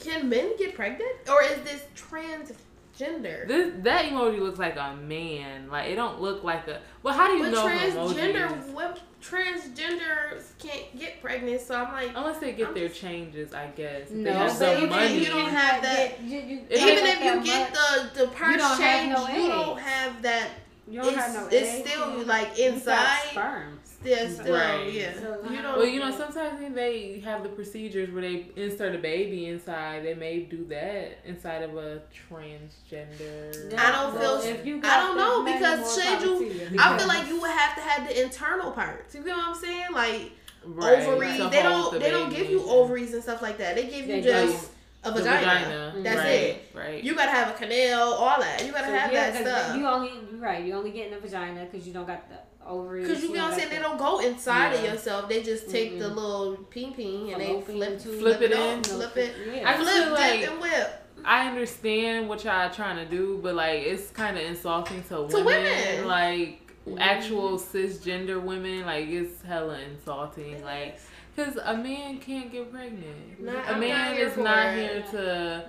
Can 0.00 0.28
men 0.28 0.56
get 0.58 0.74
pregnant, 0.74 1.10
or 1.28 1.42
is 1.42 1.58
this 1.62 1.82
transgender? 1.96 3.46
This 3.48 3.72
that 3.82 4.04
emoji 4.06 4.38
looks 4.40 4.58
like 4.58 4.76
a 4.76 4.94
man. 4.96 5.68
Like 5.70 5.90
it 5.90 5.96
don't 5.96 6.20
look 6.20 6.44
like 6.44 6.68
a. 6.68 6.80
Well, 7.02 7.14
how 7.14 7.26
do 7.28 7.34
you 7.34 7.44
but 7.44 7.52
know 7.52 7.68
if 7.68 7.94
emoji 7.94 8.14
transgender, 8.14 8.58
is- 8.66 8.70
wo- 8.70 8.94
transgenders 9.22 10.42
can't 10.58 10.98
get 10.98 11.20
pregnant, 11.22 11.60
so 11.60 11.74
I'm 11.76 11.92
like, 11.92 12.10
Unless 12.14 12.38
they 12.38 12.52
get 12.52 12.68
I'm 12.68 12.74
their 12.74 12.88
just- 12.88 13.00
changes, 13.00 13.54
I 13.54 13.66
guess. 13.68 14.10
No, 14.10 14.24
they 14.24 14.32
have 14.32 14.58
but 14.58 14.74
the 14.74 14.80
you 14.82 14.86
money. 14.88 15.18
you 15.18 15.26
don't 15.26 15.50
have 15.50 15.82
that- 15.82 16.20
You, 16.22 16.38
you, 16.40 16.44
you 16.56 16.60
even 16.70 17.06
if 17.06 17.24
you 17.24 17.42
get 17.44 17.70
much- 17.70 18.12
the 18.14 18.20
the 18.20 18.28
purse 18.28 18.56
don't 18.58 18.78
change, 18.78 19.12
no 19.14 19.28
you 19.28 19.48
don't 19.48 19.78
have 19.80 20.22
that. 20.22 20.50
you 20.88 21.00
don't 21.00 21.08
It's, 21.08 21.16
have 21.16 21.34
no 21.34 21.46
it's 21.46 21.54
eggs, 21.68 21.88
still 21.90 22.18
you- 22.18 22.24
like 22.24 22.58
you 22.58 22.64
got 22.70 22.74
inside. 22.74 23.18
sperm. 23.30 23.80
Still, 24.04 24.28
still, 24.30 24.54
Right. 24.54 24.92
yeah. 24.92 25.12
So, 25.18 25.40
you 25.50 25.62
don't. 25.62 25.78
Well, 25.78 25.86
you 25.86 25.98
know, 26.00 26.10
sometimes 26.10 26.74
they 26.74 27.20
have 27.24 27.42
the 27.42 27.48
procedures 27.48 28.10
where 28.10 28.22
they 28.22 28.46
insert 28.56 28.94
a 28.94 28.98
baby 28.98 29.46
inside. 29.46 30.04
They 30.04 30.14
may 30.14 30.40
do 30.40 30.64
that 30.66 31.18
inside 31.24 31.62
of 31.62 31.76
a 31.76 32.02
transgender. 32.12 33.78
I 33.78 33.92
don't 33.92 34.14
Well, 34.14 34.40
feel- 34.40 34.50
if 34.54 34.66
you 34.66 34.80
I 34.84 34.96
don't 35.00 35.16
know 35.16 35.44
because 35.44 35.80
more 35.80 36.40
you- 36.40 36.78
I 36.78 36.98
feel 36.98 37.08
like 37.08 37.28
you 37.28 37.40
would 37.40 37.50
have 37.50 37.74
to 37.76 37.80
have 37.80 38.08
the 38.08 38.22
internal 38.22 38.70
parts. 38.72 39.14
You 39.14 39.22
know 39.24 39.36
what 39.36 39.48
I'm 39.48 39.54
saying? 39.54 39.86
Like 39.92 40.32
Right, 40.66 41.02
ovaries. 41.06 41.38
They 41.50 41.62
don't. 41.62 41.92
the 41.92 41.98
They 41.98 42.10
don't 42.10 42.30
give 42.30 42.50
you 42.50 42.62
ovaries 42.68 43.12
and 43.14 43.22
stuff 43.22 43.42
like 43.42 43.58
that. 43.58 43.74
They 43.76 43.84
give 43.84 44.06
you 44.06 44.06
They 44.06 44.20
just 44.22 44.70
a 45.02 45.10
the 45.10 45.20
vagina. 45.20 45.94
That's 45.98 46.16
right, 46.16 46.24
it. 46.30 46.70
Right. 46.74 47.04
You 47.04 47.14
gotta 47.14 47.30
have 47.30 47.50
a 47.50 47.58
canal, 47.58 48.14
all 48.14 48.40
that. 48.40 48.64
You 48.64 48.72
gotta 48.72 48.86
So, 48.86 48.94
have 48.94 49.12
yeah, 49.12 49.30
that 49.30 49.44
'cause 49.44 49.52
stuff. 49.66 49.76
You 49.76 49.86
only 49.86 50.08
you 50.08 50.38
right. 50.38 50.64
You 50.64 50.72
only 50.74 50.90
getting 50.92 51.12
a 51.12 51.18
vagina 51.18 51.66
because 51.70 51.86
you 51.86 51.92
don't 51.92 52.06
got 52.06 52.26
the 52.30 52.36
ovaries. 52.66 53.08
Cause 53.08 53.22
you 53.22 53.28
know 53.28 53.34
don't 53.34 53.42
what 53.44 53.52
I'm 53.52 53.58
saying, 53.58 53.70
they 53.70 53.78
don't 53.78 53.98
go 53.98 54.18
inside 54.20 54.72
of 54.74 54.84
yourself. 54.84 55.28
They 55.28 55.42
just 55.42 55.68
take 55.70 55.98
the 55.98 56.06
Mm-mm. 56.06 56.14
little 56.16 56.56
ping 56.70 56.92
ping 56.94 57.32
and 57.32 57.40
they 57.40 57.46
Fallopian 57.46 57.76
flip, 57.76 58.02
tube. 58.02 58.18
Flip 58.20 58.42
it 58.42 58.52
on, 58.52 58.78
in. 58.78 58.84
flip 58.84 59.16
it, 59.16 59.34
Yeah. 59.52 59.70
I 59.70 59.76
flip, 59.76 59.88
feel 59.88 60.04
dip, 60.04 60.12
like- 60.18 60.42
and 60.50 60.60
whip. 60.60 61.00
I 61.26 61.48
understand 61.48 62.28
what 62.28 62.44
y'all 62.44 62.52
are 62.68 62.70
trying 62.72 62.96
to 62.96 63.06
do, 63.06 63.40
but 63.42 63.54
like 63.54 63.80
it's 63.84 64.10
kind 64.10 64.36
of 64.36 64.42
insulting 64.44 65.02
to, 65.04 65.08
To 65.08 65.24
women. 65.26 65.44
women. 65.44 66.06
Like 66.06 66.60
Mhm. 66.86 66.98
actual 67.00 67.58
cisgender 67.58 68.42
women, 68.42 68.84
like 68.84 69.08
it's 69.08 69.40
hella 69.42 69.78
insulting. 69.80 70.62
Like, 70.62 70.98
cause 71.34 71.56
a 71.64 71.74
man 71.76 72.18
can't 72.18 72.52
get 72.52 72.70
pregnant. 72.70 73.40
Not- 73.40 73.56
a 73.66 73.70
I'm 73.72 73.80
man 73.80 73.88
not 74.10 74.16
here 74.16 74.26
is 74.26 74.34
for 74.34 74.40
not 74.42 74.66
it. 74.66 74.74
here 74.74 75.02
to. 75.12 75.16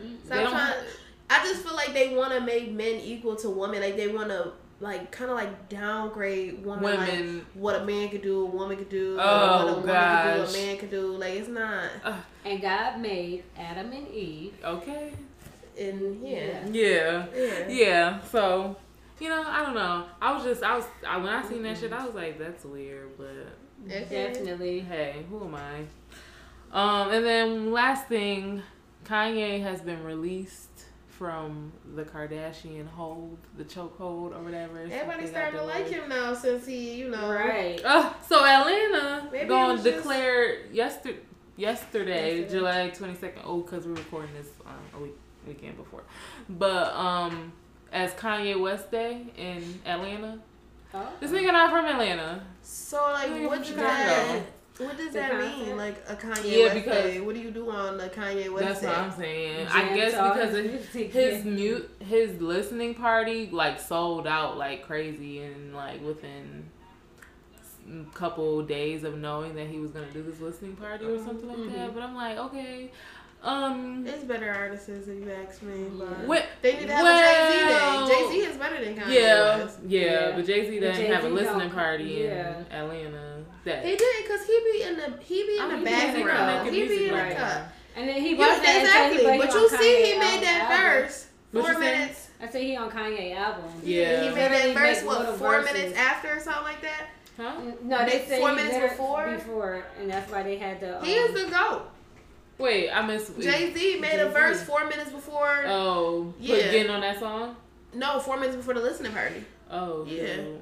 Mm. 0.01 0.17
They 0.27 0.35
don't. 0.35 0.49
Trying. 0.51 0.73
I 1.29 1.43
just 1.47 1.63
feel 1.63 1.73
like 1.75 1.93
they 1.93 2.13
want 2.15 2.33
to 2.33 2.41
make 2.41 2.71
men 2.71 2.99
equal 2.99 3.35
to 3.37 3.49
women. 3.49 3.79
Like 3.81 3.95
they 3.95 4.09
want 4.09 4.27
to 4.29 4.51
like 4.79 5.11
kind 5.11 5.29
of 5.31 5.37
like 5.37 5.69
downgrade 5.69 6.65
women. 6.65 7.37
Like, 7.37 7.45
what 7.53 7.81
a 7.81 7.85
man 7.85 8.09
could 8.09 8.21
do, 8.21 8.41
a 8.41 8.45
woman 8.45 8.77
could 8.77 8.89
do. 8.89 9.17
Oh, 9.19 9.65
what 9.65 9.67
a 9.67 9.79
woman 9.79 9.83
could 9.85 10.51
do, 10.53 10.59
a 10.59 10.65
man 10.65 10.77
could 10.77 10.91
do. 10.91 11.07
Like 11.17 11.33
it's 11.35 11.47
not. 11.47 11.89
And 12.43 12.61
God 12.61 12.99
made 12.99 13.43
Adam 13.57 13.91
and 13.91 14.07
Eve. 14.09 14.53
Okay. 14.63 15.13
And 15.79 16.25
yeah, 16.25 16.65
Yeah. 16.71 17.25
yeah. 17.35 17.67
Yeah. 17.67 18.21
So, 18.21 18.75
you 19.19 19.29
know, 19.29 19.43
I 19.47 19.63
don't 19.63 19.75
know. 19.75 20.05
I 20.21 20.33
was 20.33 20.43
just, 20.43 20.63
I 20.63 20.75
was, 20.75 20.85
I, 21.07 21.17
when 21.17 21.27
I 21.27 21.43
seen 21.47 21.63
that 21.63 21.77
shit, 21.77 21.91
I 21.93 22.05
was 22.05 22.15
like, 22.15 22.37
that's 22.39 22.63
weird, 22.65 23.17
but 23.17 23.35
Okay. 23.85 24.05
Definitely. 24.09 24.79
hey, 24.81 25.25
who 25.29 25.43
am 25.45 25.55
I? 25.55 25.79
Um, 26.71 27.11
and 27.11 27.25
then 27.25 27.71
last 27.71 28.07
thing, 28.07 28.61
Kanye 29.05 29.61
has 29.61 29.81
been 29.81 30.03
released 30.03 30.74
from 31.17 31.71
the 31.95 32.03
Kardashian 32.03 32.87
hold, 32.87 33.37
the 33.57 33.63
chokehold 33.63 34.35
or 34.37 34.43
whatever. 34.43 34.79
Everybody's 34.79 35.31
They 35.31 35.39
got 35.39 35.51
starting 35.51 35.59
to 35.59 35.65
like 35.65 35.87
him 35.87 36.09
now 36.09 36.33
since 36.33 36.65
he, 36.65 36.95
you 36.95 37.09
know, 37.09 37.29
Right. 37.29 37.79
Uh, 37.83 38.11
so 38.27 38.43
Atlanta 38.45 39.29
Maybe 39.31 39.47
going 39.47 39.71
was 39.73 39.83
to 39.83 39.91
just- 39.91 40.03
declare 40.03 40.65
yesterday, 40.71 41.19
yesterday, 41.57 42.37
Yesterday. 42.39 42.49
July 42.49 42.89
twenty 42.89 43.15
second. 43.15 43.43
Oh, 43.45 43.61
because 43.61 43.85
we're 43.87 43.93
recording 43.93 44.33
this 44.35 44.49
um, 44.65 44.73
a 44.99 45.03
week 45.03 45.15
weekend 45.47 45.77
before, 45.77 46.03
but 46.49 46.93
um, 46.95 47.53
as 47.93 48.11
Kanye 48.13 48.59
West 48.59 48.91
Day 48.91 49.21
in 49.37 49.79
Atlanta. 49.85 50.39
Oh. 50.93 51.09
This 51.19 51.31
nigga 51.31 51.51
not 51.51 51.71
from 51.71 51.85
Atlanta. 51.85 52.41
So 52.61 52.97
like, 53.11 53.29
Yeah, 53.29 53.47
what 53.47 53.65
from 53.65 53.75
does 53.75 53.75
that? 53.75 54.41
What 54.77 54.97
does 54.97 55.07
The 55.13 55.19
that 55.19 55.31
concert? 55.31 55.57
mean? 55.67 55.77
Like 55.77 56.03
a 56.09 56.15
Kanye 56.15 56.51
Yeah, 56.57 56.63
West 56.65 56.75
because- 56.75 57.03
day? 57.03 57.19
What 57.21 57.35
do 57.35 57.41
you 57.41 57.51
do 57.51 57.69
on 57.69 57.97
the 57.97 58.09
Kanye 58.09 58.49
West 58.51 58.65
That's 58.67 58.81
day? 58.81 58.87
what 58.87 58.97
I'm 58.97 59.11
saying. 59.11 59.67
I 59.67 59.95
guess 59.95 60.11
because 60.11 60.49
his 60.55 60.65
of 60.65 60.71
music, 60.71 61.11
his 61.13 61.45
yeah. 61.45 61.51
mute 61.51 61.89
his 61.99 62.41
listening 62.41 62.93
party 62.95 63.49
like 63.51 63.79
sold 63.79 64.27
out 64.27 64.57
like 64.57 64.85
crazy 64.85 65.41
and 65.41 65.73
like 65.73 66.03
within 66.03 66.65
a 67.89 68.03
couple 68.15 68.61
days 68.63 69.03
of 69.03 69.17
knowing 69.17 69.55
that 69.55 69.67
he 69.67 69.77
was 69.79 69.91
gonna 69.91 70.11
do 70.11 70.23
this 70.23 70.39
listening 70.41 70.75
party 70.75 71.05
or 71.05 71.19
something 71.19 71.47
like 71.47 71.71
that. 71.73 71.89
Mhm. 71.91 71.93
But 71.93 72.03
I'm 72.03 72.15
like, 72.15 72.37
okay, 72.37 72.91
um, 73.43 74.05
It's 74.07 74.23
better 74.23 74.51
artists 74.51 74.89
if 74.89 75.07
you 75.07 75.31
ask 75.31 75.61
me. 75.61 75.85
But 75.97 76.07
what? 76.27 76.45
they 76.63 76.73
need 76.79 76.87
to 76.87 76.93
have 76.95 77.03
Well- 77.03 77.17
a 77.17 78.07
Jay 78.07 78.09
Z 78.09 78.13
day. 78.25 78.29
Jay 78.39 78.43
Z 78.45 78.51
is 78.51 78.57
better 78.57 78.83
than 78.83 78.95
Kanye 78.97 79.13
Yeah, 79.21 79.57
West. 79.59 79.79
yeah, 79.87 80.01
Yeah. 80.01 80.35
but 80.35 80.45
Jay 80.45 80.69
Z 80.69 80.79
But 80.79 80.93
didn't 80.95 81.13
have 81.13 81.23
a 81.25 81.29
listening 81.29 81.69
party 81.69 82.03
yeah. 82.23 82.57
in 82.59 82.65
Atlanta. 82.71 83.34
That 83.65 83.83
He 83.83 83.95
did 83.95 84.23
because 84.23 84.45
he 84.45 84.59
be 84.71 84.83
in 84.83 84.95
the 84.97 85.17
he 85.23 85.43
be 85.45 85.57
in 85.57 85.61
I 85.63 85.69
the 85.69 85.77
mean, 85.77 85.85
he 85.87 85.91
be 86.17 86.23
background. 86.23 86.63
making 86.65 86.73
He 86.81 86.87
be 86.87 87.03
in 87.05 87.11
the 87.11 87.13
right 87.17 87.35
cut. 87.35 87.47
now. 87.47 87.67
And 87.97 88.09
then 88.09 88.21
he 88.21 88.29
You, 88.31 88.37
was 88.37 88.61
there 88.61 88.79
exactly, 88.81 89.23
but, 89.23 89.37
but 89.39 89.53
you 89.53 89.59
on 89.61 89.69
see, 89.69 90.13
he 90.13 90.19
made 90.19 90.43
that 90.43 90.69
album. 90.71 91.01
verse 91.03 91.27
What 91.51 91.63
four 91.65 91.79
minutes. 91.79 92.29
I 92.41 92.47
said 92.49 92.61
he 92.61 92.75
on 92.75 92.91
Kanye 92.91 93.35
album. 93.35 93.63
Yeah. 93.83 94.21
he 94.21 94.29
made 94.29 94.35
Literally 94.51 94.73
that 94.73 94.95
verse 94.95 95.03
what 95.03 95.37
four 95.37 95.61
verses. 95.61 95.73
minutes 95.73 95.97
after 95.97 96.35
or 96.37 96.39
something 96.39 96.63
like 96.63 96.81
that. 96.81 97.07
huh? 97.37 97.53
No, 97.83 97.99
they 98.05 98.11
Big- 98.19 98.27
said 98.27 98.39
four 98.39 98.49
he 98.49 98.55
minutes 98.55 98.91
before? 98.91 99.31
Before, 99.31 99.83
and 99.99 100.11
that's 100.11 100.31
why 100.31 100.43
they 100.43 100.57
had 100.57 100.79
the. 100.81 100.99
Um, 100.99 101.05
He 101.05 101.13
is 101.13 101.33
the 101.45 101.49
goat. 101.49 101.89
Wait, 102.57 102.89
I 102.91 103.01
missed. 103.05 103.39
Jay 103.39 103.73
Z 103.73 103.99
made 103.99 104.13
a 104.19 104.25
Jay-Z. 104.25 104.33
verse 104.33 104.63
four 104.63 104.85
minutes 104.87 105.11
before. 105.11 105.63
Oh, 105.65 106.33
Yeah. 106.39 106.55
put 106.55 106.71
getting 106.71 106.91
on 106.91 107.01
that 107.01 107.19
song. 107.19 107.55
no, 107.93 108.19
four 108.19 108.35
minutes 108.37 108.55
before 108.57 108.73
the 108.75 108.81
listening 108.81 109.11
party. 109.13 109.43
Oh, 109.71 110.05
Yeah. 110.05 110.35
cool. 110.37 110.61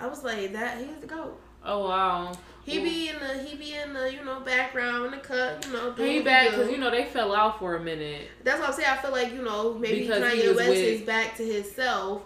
I 0.00 0.06
was 0.08 0.24
like, 0.24 0.52
that 0.54 0.78
he's 0.78 0.96
the 1.00 1.06
goat. 1.06 1.38
Oh 1.64 1.88
wow. 1.88 2.32
He 2.64 2.78
be 2.78 3.08
in 3.08 3.16
the 3.18 3.42
he 3.42 3.56
be 3.56 3.74
in 3.74 3.92
the 3.92 4.12
you 4.12 4.24
know 4.24 4.40
background 4.40 5.06
in 5.06 5.10
the 5.12 5.16
cut 5.18 5.64
you 5.66 5.72
know. 5.72 5.92
doing 5.92 6.10
He 6.12 6.20
back 6.22 6.50
because 6.50 6.70
you 6.70 6.78
know 6.78 6.90
they 6.90 7.04
fell 7.06 7.34
out 7.34 7.58
for 7.58 7.74
a 7.76 7.80
minute. 7.80 8.28
That's 8.44 8.60
what 8.60 8.68
I'm 8.68 8.74
saying. 8.74 8.88
I 8.90 8.96
feel 8.96 9.10
like 9.12 9.32
you 9.32 9.42
know 9.42 9.74
maybe 9.74 10.02
Because 10.02 10.32
he 10.32 10.40
Kanye 10.42 10.48
was 10.48 10.56
West 10.58 10.68
with- 10.68 10.78
is 10.78 11.00
back 11.02 11.36
to 11.36 11.44
himself. 11.44 12.22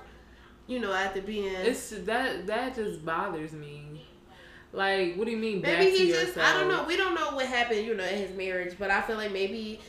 You 0.66 0.80
know 0.80 0.92
after 0.92 1.22
being 1.22 1.54
It's 1.54 1.90
that 1.90 2.46
that 2.46 2.74
just 2.74 3.04
bothers 3.04 3.52
me. 3.52 3.82
Like, 4.72 5.14
what 5.14 5.24
do 5.24 5.30
you 5.30 5.36
mean? 5.38 5.62
back 5.62 5.78
maybe 5.78 5.96
to 5.96 6.04
he 6.04 6.10
just 6.12 6.36
I 6.36 6.52
don't 6.52 6.68
know. 6.68 6.84
We 6.84 6.96
don't 6.98 7.14
know 7.14 7.30
what 7.30 7.46
happened 7.46 7.86
you 7.86 7.94
know 7.94 8.04
in 8.04 8.18
his 8.18 8.36
marriage, 8.36 8.74
but 8.78 8.90
I 8.90 9.00
feel 9.02 9.16
like 9.16 9.32
maybe 9.32 9.80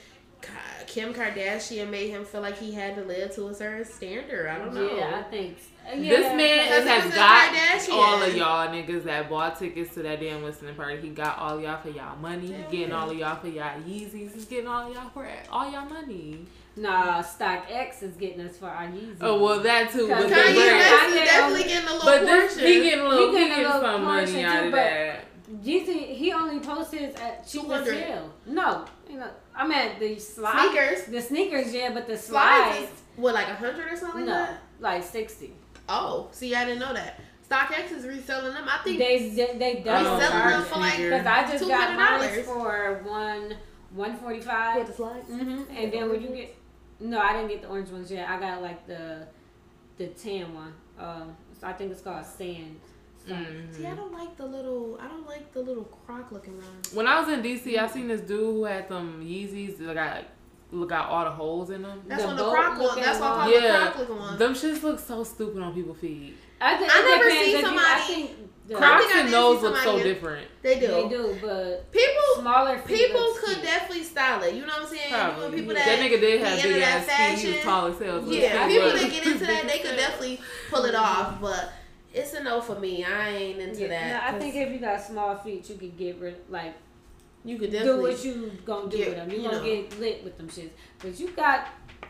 Kim 0.86 1.14
Kardashian 1.14 1.90
made 1.90 2.10
him 2.10 2.24
feel 2.24 2.42
like 2.42 2.58
he 2.58 2.72
had 2.72 2.96
to 2.96 3.04
live 3.04 3.34
to 3.36 3.48
a 3.48 3.54
certain 3.54 3.84
standard. 3.86 4.48
I 4.48 4.58
don't 4.60 4.74
know. 4.74 4.96
Yeah, 4.96 5.20
I 5.20 5.24
think. 5.24 5.58
S- 5.88 5.94
uh, 5.94 6.02
This 6.02 6.36
man 6.36 6.82
is, 6.82 6.88
has 6.88 7.06
a 7.06 7.16
got 7.16 7.54
Kardashian. 7.54 7.94
all 7.94 8.22
of 8.22 8.36
y'all 8.36 8.68
niggas 8.68 9.04
that 9.06 9.30
bought 9.30 9.58
tickets 9.58 9.94
to 9.96 10.04
that 10.04 10.20
damn 10.20 10.44
listening 10.44 10.76
party. 10.76 10.98
He 11.02 11.10
got 11.10 11.38
all 11.40 11.60
y'all 11.60 11.82
for 11.82 11.90
y'all 11.90 12.18
money. 12.18 12.48
He 12.48 12.78
getting 12.78 12.92
all 12.94 13.10
of 13.10 13.18
y'all 13.18 13.38
for 13.40 13.48
y'all 13.48 13.80
Yeezys. 13.88 14.34
He's 14.34 14.46
getting 14.46 14.68
all 14.68 14.88
of 14.90 14.94
y'all 14.94 15.10
for 15.10 15.28
all 15.52 15.72
y'all 15.72 15.86
money. 15.90 16.46
Nah, 16.76 17.24
StockX 17.24 18.04
is 18.04 18.16
getting 18.18 18.42
us 18.42 18.58
for 18.58 18.68
our 18.68 18.86
Yeezys. 18.88 19.18
Oh 19.22 19.42
well, 19.44 19.60
that 19.62 19.92
too. 19.92 20.08
But, 20.10 20.28
Kanye 20.28 20.30
the 20.30 20.36
Kanye 20.36 20.54
bread- 20.54 20.92
West 20.92 21.10
is 21.16 21.16
definitely 21.30 21.64
getting 21.64 21.88
a 21.90 21.94
little 21.94 22.06
but 22.06 22.22
this, 22.22 22.54
portion. 22.54 22.68
he 22.68 22.82
getting 22.84 23.00
a 23.06 23.08
little, 23.10 23.32
He 23.32 23.32
he 23.32 23.38
getting 23.38 23.52
a 23.52 23.56
getting 23.56 23.66
little 23.74 23.82
some 23.82 24.04
money 24.04 24.26
portion 24.26 24.46
out 24.46 24.60
too, 24.62 24.66
of 24.68 24.72
that. 24.74 25.24
Yeezy, 25.64 26.14
he 26.16 26.34
only 26.34 26.60
posts 26.60 26.94
his 26.94 27.16
at 27.16 27.48
cheap 27.48 27.70
as 27.70 27.90
hell. 27.90 28.30
No, 28.46 28.86
you 29.10 29.18
know, 29.18 29.30
I 29.56 29.66
meant 29.66 29.98
the 30.00 30.20
slide. 30.20 30.70
Sneakers. 30.70 31.06
The 31.06 31.22
sneakers, 31.22 31.74
yeah, 31.74 31.92
but 31.94 32.06
the 32.06 32.18
Slides 32.18 32.76
slides, 32.76 32.92
is 32.92 33.02
what 33.16 33.34
like 33.34 33.48
a 33.48 33.56
hundred 33.56 33.92
or 33.92 33.96
something 33.96 34.26
no, 34.26 34.32
like 34.34 34.50
that. 34.50 34.60
like 34.82 35.04
sixty. 35.04 35.54
Oh, 35.90 36.28
see, 36.32 36.54
I 36.56 36.66
didn't 36.66 36.80
know 36.80 36.94
that. 36.94 37.20
StockX 37.50 37.92
is 37.94 38.06
reselling 38.06 38.54
them. 38.54 38.66
I 38.68 38.80
think 38.84 39.00
They 39.00 39.30
they, 39.30 39.58
they 39.58 39.80
Oh, 39.80 39.84
double 39.84 40.20
selling 40.20 40.50
them 40.50 40.64
for 40.66 40.80
like 40.80 40.98
because 40.98 41.26
I 41.26 41.48
just 41.50 41.68
got 41.68 41.96
mine 41.96 42.30
$200. 42.30 42.44
for 42.44 43.02
one 43.06 43.56
one 43.94 44.18
forty 44.18 44.42
five. 44.42 44.86
the 44.86 44.94
slides. 44.94 45.30
Mm-hmm. 45.30 45.64
And 45.76 45.94
then 45.94 46.10
when 46.10 46.22
you 46.22 46.28
get, 46.30 46.56
no, 47.00 47.20
I 47.20 47.32
didn't 47.34 47.48
get 47.50 47.62
the 47.62 47.70
orange 47.70 47.90
ones 47.90 48.12
yet. 48.12 48.30
I 48.30 48.38
got 48.40 48.62
like 48.62 48.86
the 48.86 49.28
the 49.98 50.08
tan 50.08 50.54
one. 50.54 50.74
Um, 51.00 51.38
so 51.60 51.68
I 51.68 51.74
think 51.74 51.92
it's 51.92 52.02
called 52.02 52.26
sand. 52.26 52.80
So, 53.26 53.34
Mhm. 53.34 53.74
See, 53.74 53.86
I 53.86 53.96
don't 53.96 54.12
like 54.14 54.36
the 54.38 54.46
little. 54.46 54.98
I 55.02 55.08
don't 55.08 55.26
like 55.26 55.54
the 55.54 55.62
little 55.62 55.84
croc 55.86 56.32
looking 56.34 56.56
ones. 56.58 56.94
When 56.94 57.08
I 57.08 57.20
was 57.20 57.30
in 57.30 57.42
DC, 57.42 57.78
I 57.78 57.88
seen 57.88 58.08
this 58.10 58.22
dude 58.22 58.40
who 58.42 58.64
had 58.66 58.88
some 58.90 59.22
Yeezys 59.24 59.78
that 59.80 59.94
got 59.96 60.24
look 60.72 60.90
got 60.90 61.10
all 61.10 61.24
the 61.26 61.32
holes 61.32 61.70
in 61.70 61.82
them. 61.82 62.02
That's 62.08 62.22
The 62.22 62.28
one 62.28 62.38
the 62.38 62.44
boat 62.44 62.54
croc 62.54 62.80
ones. 62.80 62.96
That's 62.96 63.20
why 63.20 63.28
I 63.28 63.30
call 63.30 63.38
one. 63.40 63.52
the 63.54 63.60
Yeah, 63.68 63.82
croc 63.92 63.98
looking 64.00 64.18
ones. 64.20 64.40
them 64.40 64.54
shits 64.54 64.84
look 64.84 65.00
so 65.00 65.24
stupid 65.24 65.62
on 65.62 65.74
people's 65.74 65.98
feet. 66.00 66.36
I, 66.60 66.76
think 66.78 66.92
I 66.94 67.02
never 67.02 67.24
depends 67.24 67.46
seen 67.46 67.56
if 67.56 67.62
you- 67.62 67.68
somebody- 67.68 67.88
I 67.88 68.00
think 68.02 68.32
the, 68.68 68.76
I 68.76 68.80
Crocs 68.80 69.04
think 69.06 69.16
and 69.16 69.26
did 69.28 69.34
those 69.34 69.62
look 69.62 69.78
so 69.78 70.04
different. 70.04 70.48
They 70.62 70.80
do. 70.80 70.88
they 70.88 71.08
do, 71.08 71.38
but 71.42 71.90
People, 71.94 72.24
smaller 72.40 72.78
feet 72.80 72.98
people 73.08 73.34
could 73.40 73.54
cute. 73.54 73.64
definitely 73.64 74.04
style 74.04 74.44
it. 74.44 74.56
You 74.56 74.62
know 74.62 74.68
what 74.68 74.82
I'm 74.82 74.88
saying? 74.88 75.10
You 75.12 75.16
know, 75.18 75.34
Probably. 75.38 75.58
people 75.60 75.74
that, 75.76 75.86
that, 75.86 76.00
nigga 76.00 76.20
did 76.20 76.42
have 76.42 76.58
big 76.58 76.66
into 76.66 76.80
that 76.82 76.90
ass 76.98 77.06
feet. 77.06 77.40
He 77.40 77.48
was 77.48 77.56
fashion. 77.56 77.70
tall 77.70 77.88
as 77.88 78.00
hell. 78.00 78.26
so 78.26 78.30
Yeah, 78.32 78.68
people 78.68 78.90
that 78.92 79.10
get 79.12 79.26
into 79.26 79.46
that, 79.46 79.68
they 79.70 79.80
could 79.80 79.96
definitely 79.96 80.42
pull 80.70 80.84
it 80.84 80.96
off. 80.96 81.40
But 81.40 81.72
it's 82.14 82.34
a 82.34 82.44
no 82.44 82.60
for 82.60 82.78
me. 82.78 83.06
I 83.06 83.30
ain't 83.30 83.60
into 83.60 83.84
Yeah, 83.84 83.88
that. 83.88 84.10
no, 84.10 84.28
I 84.28 84.32
'cause 84.32 84.42
think 84.42 84.56
if 84.56 84.74
you 84.74 84.80
got 84.80 85.02
small 85.02 85.38
feet, 85.38 85.70
you 85.70 85.76
could 85.78 85.98
get 85.98 86.20
rid 86.20 86.36
like 86.50 86.74
you 87.48 87.58
could 87.58 87.72
definitely 87.72 88.12
do 88.12 88.16
what 88.16 88.26
you 88.26 88.52
gonna 88.66 88.90
do 88.90 88.98
get, 88.98 89.08
with 89.10 89.18
them. 89.18 89.30
You, 89.32 89.38
you 89.38 89.44
gonna 89.44 89.58
know. 89.58 89.64
get 89.64 90.00
lit 90.00 90.24
with 90.24 90.38
them 90.38 90.48
shits. 90.50 90.70
But 91.00 91.20
you 91.20 91.30
got 91.30 91.68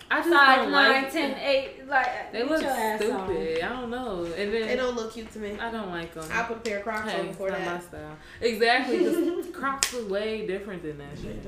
I 0.10 0.17
just 0.20 0.29
size 0.29 0.58
don't 0.58 0.72
nine, 0.72 1.03
like 1.03 1.12
ten, 1.12 1.38
eight, 1.39 1.88
like 1.88 2.32
They 2.32 2.44
look 2.44 2.62
your 2.62 2.72
on. 2.72 2.98
stupid. 2.98 3.62
I 3.63 3.70
don't 3.70 3.89
know. 3.89 4.24
And 4.25 4.53
They 4.53 4.75
don't 4.75 4.96
look 4.96 5.13
cute 5.13 5.32
to 5.34 5.39
me. 5.39 5.58
I 5.60 5.70
don't 5.72 5.89
like 5.89 6.13
them. 6.13 6.25
I 6.32 6.44
put 6.44 6.58
a 6.58 6.60
pair 6.62 6.77
of 6.79 6.84
Crocs 6.84 7.10
Hey, 7.12 7.20
on 7.20 7.25
it's 7.27 7.38
before 7.38 7.50
not 7.50 7.60
my 7.60 7.65
that. 7.65 7.84
style. 7.84 8.17
Exactly. 8.41 9.03
'cause 9.03 9.46
Crocs 9.53 9.94
are 9.96 10.06
way 10.06 10.46
different 10.48 10.82
than 10.84 10.98
that 10.98 11.17
shit. 11.22 11.46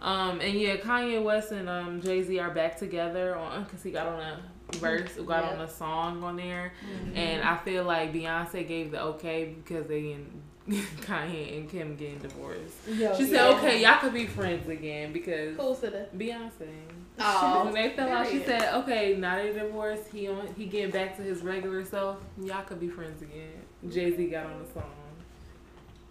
Um, 0.00 0.40
and 0.40 0.54
yeah, 0.58 0.76
Kanye 0.76 1.22
West 1.22 1.52
and 1.52 1.68
um 1.68 2.00
Jay 2.00 2.22
Z 2.22 2.38
are 2.38 2.50
back 2.50 2.78
together 2.78 3.36
on 3.36 3.64
because 3.64 3.82
he 3.82 3.90
got 3.90 4.06
on 4.06 4.20
a 4.20 4.40
verse, 4.78 5.10
got 5.26 5.44
on 5.44 5.60
a 5.60 5.68
song 5.68 6.22
on 6.24 6.36
there, 6.36 6.72
and 7.14 7.42
I 7.42 7.56
feel 7.58 7.84
like 7.84 8.12
Beyonce 8.14 8.66
gave 8.66 8.92
the 8.92 9.02
okay 9.02 9.54
because 9.62 9.86
they 9.88 10.12
and 10.12 10.40
Kanye 10.68 11.56
and 11.58 11.68
Kim 11.70 11.96
getting 11.96 12.18
divorced. 12.18 12.74
Yo, 12.88 13.16
She 13.16 13.24
said, 13.24 13.32
yeah. 13.50 13.56
"Okay, 13.56 13.82
y'all 13.82 13.98
could 13.98 14.12
be 14.14 14.26
friends 14.26 14.68
again 14.68 15.12
because 15.12 15.56
Who 15.56 15.74
said 15.74 15.92
that? 15.94 16.18
Beyonce." 16.18 16.68
Oh, 17.22 17.64
when 17.66 17.74
they 17.74 17.90
fell 17.90 18.08
out, 18.08 18.26
she 18.26 18.38
period. 18.38 18.60
said, 18.62 18.74
"Okay, 18.76 19.14
now 19.18 19.36
they 19.36 19.52
divorced. 19.52 20.04
He 20.10 20.26
on 20.28 20.46
he 20.56 20.64
getting 20.66 20.90
back 20.90 21.16
to 21.16 21.22
his 21.22 21.42
regular 21.42 21.84
self. 21.84 22.16
Y'all 22.42 22.62
could 22.64 22.80
be 22.80 22.88
friends 22.88 23.20
again." 23.20 23.60
Jay 23.90 24.14
Z 24.16 24.26
got 24.28 24.46
on 24.46 24.62
the 24.62 24.72
song. 24.72 24.90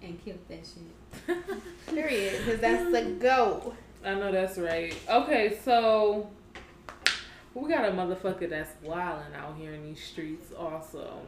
and 0.03 0.23
killed 0.23 0.37
that 0.49 0.59
shit. 0.65 1.37
Period. 1.95 2.37
Because 2.45 2.59
that's 2.59 2.91
the 2.91 3.01
go. 3.19 3.73
I 4.05 4.13
know 4.15 4.31
that's 4.31 4.57
right. 4.57 4.95
Okay, 5.09 5.57
so 5.63 6.29
we 7.55 7.69
got 7.69 7.85
a 7.85 7.91
motherfucker 7.91 8.49
that's 8.49 8.71
wilding 8.83 9.33
out 9.35 9.55
here 9.57 9.73
in 9.73 9.83
these 9.83 10.03
streets 10.03 10.51
also. 10.57 11.19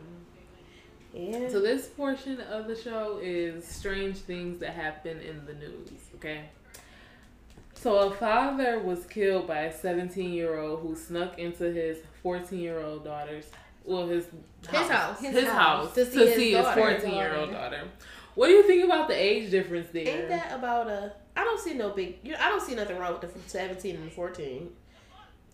Yeah. 1.13 1.49
So 1.49 1.59
this 1.61 1.87
portion 1.87 2.39
of 2.41 2.67
the 2.67 2.75
show 2.75 3.19
is 3.21 3.65
strange 3.67 4.17
things 4.17 4.59
that 4.61 4.71
happen 4.73 5.19
in 5.19 5.45
the 5.45 5.53
news, 5.53 5.89
okay? 6.15 6.45
So 7.73 7.97
a 8.09 8.11
father 8.11 8.79
was 8.79 9.05
killed 9.07 9.47
by 9.47 9.61
a 9.61 9.73
17-year-old 9.73 10.81
who 10.81 10.95
snuck 10.95 11.37
into 11.39 11.65
his 11.71 11.97
14-year-old 12.23 13.03
daughter's 13.03 13.45
well 13.83 14.07
his 14.07 14.27
His 14.69 14.87
house. 14.89 15.19
his, 15.19 15.33
His 15.33 15.49
house, 15.49 15.85
house. 15.87 15.95
to 15.95 16.05
To 16.05 16.11
see, 16.11 16.35
see 16.35 16.51
his 16.53 16.65
his 16.65 16.75
14-year-old 16.75 17.51
daughter. 17.51 17.81
What 18.35 18.47
do 18.47 18.53
you 18.53 18.63
think 18.63 18.85
about 18.85 19.07
the 19.07 19.15
age 19.15 19.49
difference 19.51 19.89
there? 19.91 20.07
Ain't 20.07 20.29
that 20.29 20.53
about 20.53 20.87
a? 20.87 21.13
I 21.35 21.43
don't 21.43 21.59
see 21.59 21.73
no 21.73 21.89
big. 21.89 22.19
You, 22.23 22.33
know, 22.33 22.37
I 22.39 22.49
don't 22.49 22.61
see 22.61 22.75
nothing 22.75 22.97
wrong 22.97 23.17
with 23.19 23.33
the 23.33 23.49
seventeen 23.49 23.95
and 23.97 24.11
fourteen. 24.11 24.69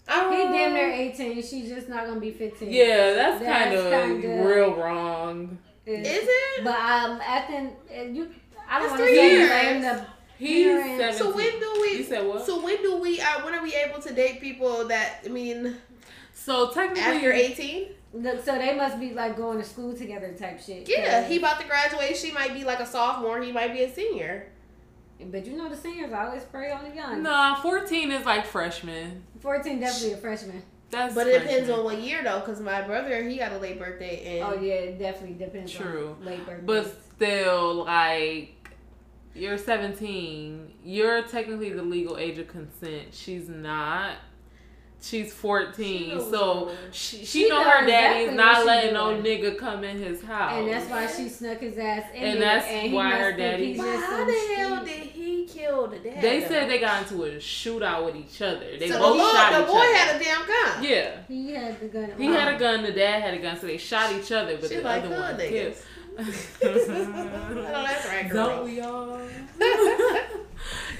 He 0.07 0.13
damn 0.13 0.73
near 0.73 0.89
eighteen. 0.91 1.35
She's 1.41 1.69
just 1.69 1.89
not 1.89 2.05
gonna 2.07 2.19
be 2.19 2.31
fifteen. 2.31 2.69
Yeah, 2.71 3.13
that's, 3.13 3.41
That's 3.43 3.83
kind 3.83 4.23
of 4.23 4.45
real 4.45 4.73
wrong. 4.75 5.57
Is- 5.85 6.07
Is 6.07 6.23
it? 6.29 6.63
But 6.63 6.75
um, 6.75 7.21
at 7.21 7.47
the 7.47 7.97
uh, 7.99 8.03
you, 8.03 8.29
I 8.69 8.79
don't 8.79 8.89
That's 8.89 8.91
want 8.91 8.97
to 8.97 8.97
three 8.97 9.15
say 9.15 9.31
years. 9.31 9.49
blame 9.49 9.81
the 9.81 10.05
He's 10.37 10.65
Parents. 10.67 11.17
17. 11.17 11.17
So 11.17 11.35
when 11.35 11.59
do 11.59 11.79
we? 11.81 11.97
You 11.97 12.03
said 12.03 12.27
what? 12.27 12.45
So 12.45 12.63
when 12.63 12.81
do 12.81 12.97
we? 12.97 13.19
Uh, 13.19 13.43
when 13.43 13.53
are 13.55 13.63
we 13.63 13.73
able 13.73 13.99
to 14.01 14.13
date 14.13 14.39
people 14.39 14.87
that? 14.87 15.21
I 15.25 15.29
mean, 15.29 15.75
So 16.33 16.69
technically, 16.71 17.01
after 17.01 17.31
eighteen? 17.33 17.87
Look, 18.13 18.43
so 18.45 18.57
they 18.57 18.75
must 18.75 18.99
be 18.99 19.13
like 19.13 19.35
going 19.35 19.57
to 19.59 19.63
school 19.63 19.93
together 19.95 20.33
type 20.39 20.61
shit. 20.61 20.87
Yeah, 20.89 21.27
he 21.27 21.37
about 21.37 21.59
to 21.59 21.67
graduate. 21.67 22.15
She 22.15 22.31
might 22.31 22.53
be 22.53 22.63
like 22.63 22.79
a 22.79 22.85
sophomore. 22.85 23.41
He 23.41 23.51
might 23.51 23.73
be 23.73 23.83
a 23.83 23.91
senior. 23.93 24.47
But 25.19 25.45
you 25.45 25.58
know 25.58 25.67
the 25.69 25.75
seniors 25.75 26.13
always 26.13 26.43
spray 26.43 26.71
on 26.71 26.89
the 26.89 26.95
young. 26.95 27.23
Nah, 27.23 27.56
14 27.56 28.12
is 28.12 28.25
like 28.25 28.45
freshman. 28.45 29.23
Fourteen 29.39 29.80
definitely 29.80 30.13
a 30.13 30.17
freshman. 30.17 30.63
That's 30.89 31.13
But 31.13 31.27
it 31.27 31.41
depends 31.41 31.69
on 31.69 31.84
what 31.84 31.99
year 31.99 32.23
though, 32.23 32.39
because 32.39 32.62
my 32.62 32.82
brother 32.82 33.21
he 33.23 33.38
got 33.38 33.51
a 33.51 33.58
late 33.58 33.80
birthday 33.80 34.39
and 34.39 34.53
Oh 34.53 34.62
yeah, 34.62 34.73
it 34.73 34.99
definitely 34.99 35.36
depends. 35.36 35.71
True. 35.71 36.15
On 36.19 36.25
late 36.25 36.45
birthday. 36.45 36.65
But 36.65 36.95
still, 37.15 37.86
like, 37.86 38.69
you're 39.34 39.58
17. 39.58 40.73
You're 40.84 41.23
technically 41.23 41.71
the 41.71 41.84
legal 41.84 42.17
age 42.17 42.38
of 42.38 42.47
consent. 42.47 43.13
She's 43.13 43.49
not. 43.49 44.15
She's 44.99 45.31
14. 45.31 46.10
She 46.10 46.19
so 46.19 46.71
she, 46.91 47.17
she, 47.17 47.25
She 47.25 47.49
know 47.49 47.63
knows 47.63 47.71
her 47.71 47.86
daddy 47.86 48.23
exactly 48.25 48.33
is 48.33 48.36
not 48.36 48.53
what 48.55 48.62
she 48.62 48.65
letting 48.67 48.93
no 48.93 49.21
nigga 49.51 49.57
come 49.57 49.83
in 49.83 49.97
his 49.99 50.23
house. 50.23 50.53
and 50.53 50.67
that's 50.69 50.89
why 50.89 51.05
she 51.07 51.29
snuck 51.29 51.60
his 51.60 51.77
ass 51.77 52.03
in 52.15 52.23
And 52.23 52.41
there, 52.41 52.49
that's 52.60 52.67
and 52.67 52.88
he 52.89 52.93
why 52.95 53.03
must 53.10 53.17
her 53.21 53.27
think 53.29 53.38
daddy- 53.38 53.65
he's 53.67 53.77
But 53.77 53.86
just 53.93 54.05
how 54.05 54.17
some 54.17 54.27
the 54.27 54.55
hell 54.55 54.86
did 54.86 55.03
he 55.03 55.45
kill 55.45 55.88
the 55.88 55.99
dad? 55.99 56.21
They 56.21 56.39
though? 56.41 56.47
said 56.47 56.69
they 56.69 56.79
got 56.79 57.03
into 57.03 57.23
a 57.23 57.29
shootout 57.38 58.05
with 58.05 58.15
each 58.15 58.41
other. 58.41 58.65
They 58.77 58.88
so 58.89 58.93
the, 58.95 58.99
both 58.99 59.17
boy, 59.19 59.31
shot 59.31 59.51
the 59.51 59.62
each 59.62 59.67
boy 59.67 59.77
other. 59.77 59.93
had 59.95 60.15
a 60.21 60.23
damn 60.23 60.47
gun. 60.47 60.83
yeah. 60.83 61.12
He 61.27 61.51
had 61.51 61.79
the 61.79 61.88
gun. 61.88 62.12
He 62.17 62.25
had 62.25 62.53
a 62.55 62.57
gun, 62.60 62.83
the 62.83 62.91
dad 62.91 63.21
had 63.21 63.33
a 63.36 63.38
gun, 63.38 63.60
so 63.60 63.67
they 63.67 63.77
shot 63.77 64.12
each 64.13 64.31
other, 64.31 64.57
but 64.57 64.69
She's 64.69 64.79
the 64.79 64.83
like 64.83 65.03
other 65.03 65.15
one 65.15 65.36
hood 65.36 65.49
killed. 65.49 65.73
niggas. 65.73 65.83
I 66.19 67.53
know 67.53 67.62
that's 67.71 68.07
right, 68.07 68.27
girl. 68.29 68.47
Don't 68.47 68.65
we 68.65 68.81
all? 68.81 69.19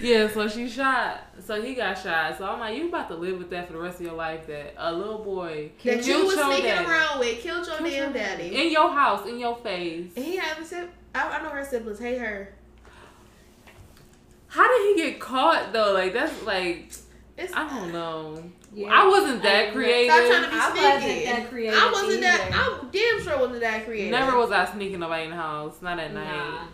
yeah, 0.02 0.28
so 0.30 0.48
she 0.48 0.68
shot. 0.70 1.22
So 1.44 1.62
he 1.62 1.74
got 1.76 1.98
shot. 1.98 2.38
So 2.38 2.46
I'm 2.46 2.60
like, 2.60 2.78
you 2.78 2.88
about 2.90 3.08
to 3.10 3.16
live 3.16 3.38
with 3.38 3.50
that 3.52 3.68
for 3.68 3.74
the 3.74 3.80
rest 3.80 4.00
of 4.00 4.06
your 4.06 4.16
life? 4.16 4.48
That 4.48 4.74
a 4.78 4.92
little 4.94 5.24
boy 5.24 5.72
that 5.84 5.98
you 5.98 6.04
killed 6.04 6.28
was 6.28 6.36
your 6.36 6.46
sneaking 6.52 6.66
daddy. 6.66 6.86
around 6.90 7.20
with 7.20 7.40
killed 7.40 7.66
your 7.68 7.78
Killed 7.78 7.90
damn 7.90 8.04
your 8.04 8.14
daddy. 8.14 8.56
in 8.66 8.72
your 8.72 8.92
house, 8.92 9.28
in 9.28 9.40
your 9.40 9.56
face. 9.58 10.12
And 10.16 10.26
he 10.26 10.36
had 10.36 10.58
a 10.60 10.66
sib- 10.66 10.90
I, 11.16 11.28
I 11.40 11.42
know 11.44 11.50
her 11.50 11.66
siblings 11.66 12.00
hate 12.00 12.20
her. 12.20 12.54
How 14.48 14.68
did 14.68 14.96
he 14.98 15.04
get 15.12 15.20
caught 15.20 15.74
though? 15.74 15.94
Like 15.94 16.14
that's 16.14 16.44
like 16.44 16.92
It's, 17.38 17.54
I 17.54 17.68
don't 17.68 17.92
know. 17.92 18.44
Yeah. 18.74 18.90
I 18.92 19.08
wasn't 19.08 19.42
that 19.44 19.68
know. 19.70 19.74
creative. 19.74 20.14
Stop 20.14 20.28
trying 20.30 20.44
to 20.44 20.50
be 20.50 20.56
I 20.56 20.70
wasn't 20.70 21.26
that 21.26 21.50
creative 21.50 21.80
I 21.80 21.92
wasn't 21.92 22.22
that. 22.22 22.52
I'm 22.54 22.90
damn 22.92 23.22
sure 23.24 23.40
wasn't 23.40 23.62
that 23.62 23.86
creative. 23.86 24.12
Never 24.12 24.38
was 24.38 24.52
I 24.52 24.66
sneaking 24.72 25.00
nobody 25.00 25.24
in 25.26 25.30
the 25.32 25.36
house. 25.36 25.82
Not 25.82 26.00
at 26.00 26.14
night. 26.14 26.68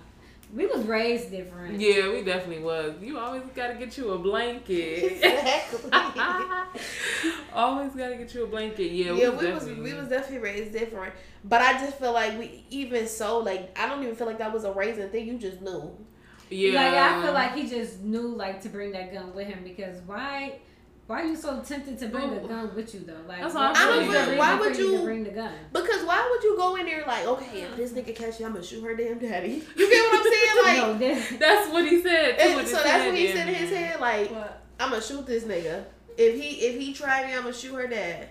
Nah. 0.53 0.57
We 0.57 0.67
was 0.67 0.85
raised 0.85 1.31
different. 1.31 1.79
Yeah, 1.79 2.11
we 2.11 2.23
definitely 2.23 2.63
was. 2.63 2.93
You 3.01 3.17
always 3.17 3.43
gotta 3.55 3.73
get 3.75 3.97
you 3.97 4.11
a 4.11 4.19
blanket. 4.19 5.13
Exactly. 5.13 5.91
always 7.53 7.93
gotta 7.93 8.15
get 8.15 8.33
you 8.33 8.43
a 8.43 8.47
blanket. 8.47 8.91
Yeah, 8.91 9.13
yeah, 9.13 9.29
we, 9.29 9.47
we 9.47 9.51
was 9.53 9.65
we 9.65 9.93
was 9.93 10.09
definitely 10.09 10.39
raised 10.39 10.73
different. 10.73 11.13
But 11.43 11.61
I 11.61 11.73
just 11.73 11.97
feel 11.97 12.13
like 12.13 12.37
we 12.37 12.65
even 12.69 13.07
so 13.07 13.39
like 13.39 13.77
I 13.77 13.87
don't 13.87 14.03
even 14.03 14.15
feel 14.15 14.27
like 14.27 14.39
that 14.39 14.53
was 14.53 14.63
a 14.63 14.71
raising 14.71 15.09
thing. 15.09 15.27
You 15.27 15.37
just 15.37 15.61
knew. 15.61 15.95
Yeah. 16.49 16.81
Like 16.81 16.93
I 16.93 17.23
feel 17.23 17.33
like 17.33 17.55
he 17.55 17.67
just 17.67 18.01
knew 18.01 18.27
like 18.35 18.61
to 18.61 18.69
bring 18.69 18.91
that 18.91 19.13
gun 19.13 19.33
with 19.33 19.47
him 19.47 19.63
because 19.63 20.01
why 20.05 20.59
why 21.07 21.21
are 21.21 21.25
you 21.25 21.35
so 21.35 21.59
tempted 21.61 21.99
to 21.99 22.07
bring 22.07 22.31
a 22.33 22.39
gun 22.47 22.73
with 22.75 22.93
you 22.93 23.01
though? 23.01 23.19
Like 23.27 23.41
That's 23.41 23.53
what 23.53 23.75
I'm 23.75 23.87
what 23.89 23.97
saying. 23.99 24.11
is 24.11 24.25
the 24.25 24.31
But 24.31 24.37
why 24.39 24.55
would 24.59 24.77
you 24.77 24.93
you- 24.97 25.01
bring 25.03 25.23
the 25.23 25.31
gun? 25.31 25.53
Because 25.73 26.03
why 26.05 26.27
would 26.31 26.43
you 26.43 26.55
go 26.57 26.75
in 26.77 26.85
there 26.85 27.03
like, 27.05 27.25
okay, 27.27 27.61
if 27.61 27.75
this 27.75 27.91
nigga 27.91 28.15
catch 28.15 28.39
you, 28.39 28.45
I'm 28.45 28.53
gonna 28.53 28.63
shoot 28.63 28.83
her 28.83 28.95
damn 28.95 29.19
daddy. 29.19 29.63
You 29.75 29.89
get 29.89 30.11
what 30.11 30.25
I'm 30.25 30.33
saying? 30.33 30.63
Like, 30.63 30.77
no, 30.87 30.97
this, 30.97 31.33
That's 31.39 31.69
what 31.71 31.85
he 31.87 32.01
said. 32.01 32.39
Too, 32.39 32.65
so 32.67 32.81
that's 32.83 33.05
what 33.05 33.15
he 33.15 33.27
said 33.33 33.47
in 33.49 33.55
his 33.55 33.69
there. 33.69 33.85
head. 33.87 33.99
Like, 33.99 34.31
What? 34.31 34.63
I'm 34.79 34.89
gonna 34.91 35.01
shoot 35.01 35.25
this 35.25 35.43
nigga. 35.43 35.85
If 36.17 36.35
he 36.41 36.49
if 36.67 36.79
he 36.79 36.93
try 36.93 37.25
me, 37.27 37.33
I'm 37.33 37.41
gonna 37.43 37.53
shoot 37.53 37.73
her 37.75 37.87
dad. 37.87 38.29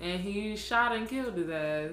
And 0.00 0.20
he 0.20 0.56
shot 0.56 0.94
and 0.96 1.08
killed 1.08 1.36
his 1.36 1.48
ass. 1.50 1.90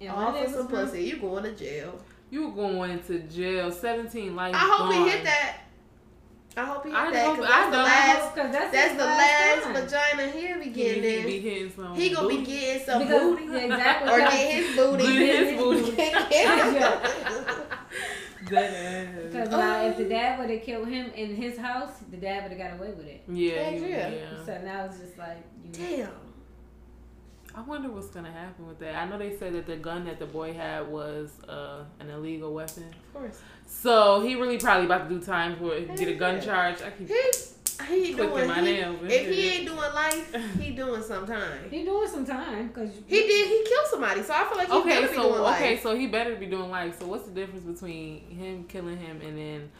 And 0.00 0.10
All 0.10 0.32
for 0.32 0.48
some 0.50 0.68
pussy. 0.68 1.02
You 1.04 1.16
going 1.18 1.42
to 1.44 1.52
jail. 1.52 1.98
You 2.30 2.50
going 2.52 3.02
to 3.04 3.18
jail? 3.20 3.70
Seventeen 3.72 4.36
life. 4.36 4.54
I 4.54 4.58
hope 4.58 4.90
gone. 4.90 5.04
he 5.04 5.10
hit 5.10 5.24
that. 5.24 5.56
I 6.58 6.64
hope 6.64 6.84
he 6.84 6.90
hit 6.90 7.12
that. 7.12 7.26
hope- 7.26 7.36
'cause 7.36 7.44
I 7.44 7.48
that's 7.48 7.70
the 7.70 7.76
last. 7.82 8.34
Cause 8.36 8.52
that's, 8.52 8.72
That's 8.72 8.92
the 8.94 9.04
last 9.04 9.66
last 9.66 9.90
vagina 9.90 10.30
he'll 10.32 10.58
be 10.58 10.64
He, 10.64 10.70
getting 10.70 11.02
he 11.02 11.16
in. 11.18 11.26
be 11.26 11.40
hitting 11.40 11.70
some. 11.74 11.94
He 11.94 12.10
gonna 12.10 12.28
be 12.28 12.44
getting 12.44 12.84
some 12.84 13.02
Because- 13.02 13.22
booty. 13.22 13.44
yeah, 13.44 13.58
exactly. 13.58 14.12
Or 14.12 14.18
get 14.18 14.52
his 14.52 14.76
booty. 14.76 15.04
Get 15.18 15.46
his 15.46 15.58
booty. 15.60 16.02
Yeah. 18.50 19.24
Because 19.24 19.50
now, 19.50 19.82
if 19.86 19.96
the 19.98 20.04
dad 20.04 20.38
would 20.38 20.48
have 20.48 20.62
killed 20.62 20.88
him 20.88 21.10
in 21.14 21.34
his 21.36 21.58
house, 21.58 21.90
the 22.10 22.16
dad 22.16 22.44
would 22.44 22.58
have 22.58 22.70
got 22.70 22.78
away 22.80 22.92
with 22.96 23.06
it. 23.06 23.22
Yeah, 23.28 23.70
yeah. 23.70 24.08
yeah. 24.08 24.44
So 24.46 24.58
now 24.64 24.86
it's 24.86 24.98
just 24.98 25.18
like, 25.18 25.36
you 25.64 25.70
Damn. 25.72 26.10
I 27.58 27.62
wonder 27.62 27.90
what's 27.90 28.06
gonna 28.06 28.30
happen 28.30 28.68
with 28.68 28.78
that. 28.78 28.94
I 28.94 29.08
know 29.08 29.18
they 29.18 29.36
said 29.36 29.52
that 29.54 29.66
the 29.66 29.74
gun 29.76 30.04
that 30.04 30.20
the 30.20 30.26
boy 30.26 30.52
had 30.52 30.86
was 30.88 31.30
uh, 31.48 31.82
an 31.98 32.08
illegal 32.08 32.54
weapon, 32.54 32.84
Of 32.84 33.12
course. 33.12 33.40
so 33.66 34.20
he 34.20 34.36
really 34.36 34.58
probably 34.58 34.86
about 34.86 35.08
to 35.08 35.14
do 35.18 35.20
time 35.20 35.56
for 35.56 35.74
it. 35.74 35.96
Get 35.96 36.06
a 36.08 36.14
gun 36.14 36.40
charge. 36.40 36.76
I 36.82 36.90
keep 36.90 37.08
He 37.08 37.14
he 38.06 38.14
clicking 38.14 38.34
doing 38.34 38.46
my 38.48 38.54
he, 38.60 38.62
nails. 38.62 38.96
If 39.02 39.28
he 39.28 39.48
ain't 39.50 39.66
doing 39.66 39.78
life, 39.78 40.34
he 40.60 40.70
doing 40.82 41.02
some 41.02 41.26
time. 41.26 41.68
He 41.68 41.84
doing 41.84 42.08
some 42.08 42.24
time 42.24 42.68
because 42.68 42.90
He 43.08 43.16
did. 43.26 43.48
He 43.48 43.64
killed 43.68 43.86
somebody, 43.90 44.22
so 44.22 44.34
I 44.34 44.44
feel 44.48 44.58
like 44.58 44.68
he 44.68 44.74
Okay, 44.74 44.88
better 44.90 45.08
be 45.08 45.14
so 45.14 45.22
doing 45.22 45.34
okay, 45.54 45.70
life. 45.72 45.82
so 45.82 45.96
he 45.96 46.06
better 46.06 46.36
be 46.36 46.46
doing 46.46 46.70
life. 46.70 47.00
So 47.00 47.06
what's 47.08 47.24
the 47.24 47.32
difference 47.32 47.64
between 47.64 48.20
him 48.30 48.64
killing 48.68 48.98
him 48.98 49.20
and 49.20 49.36
then 49.36 49.70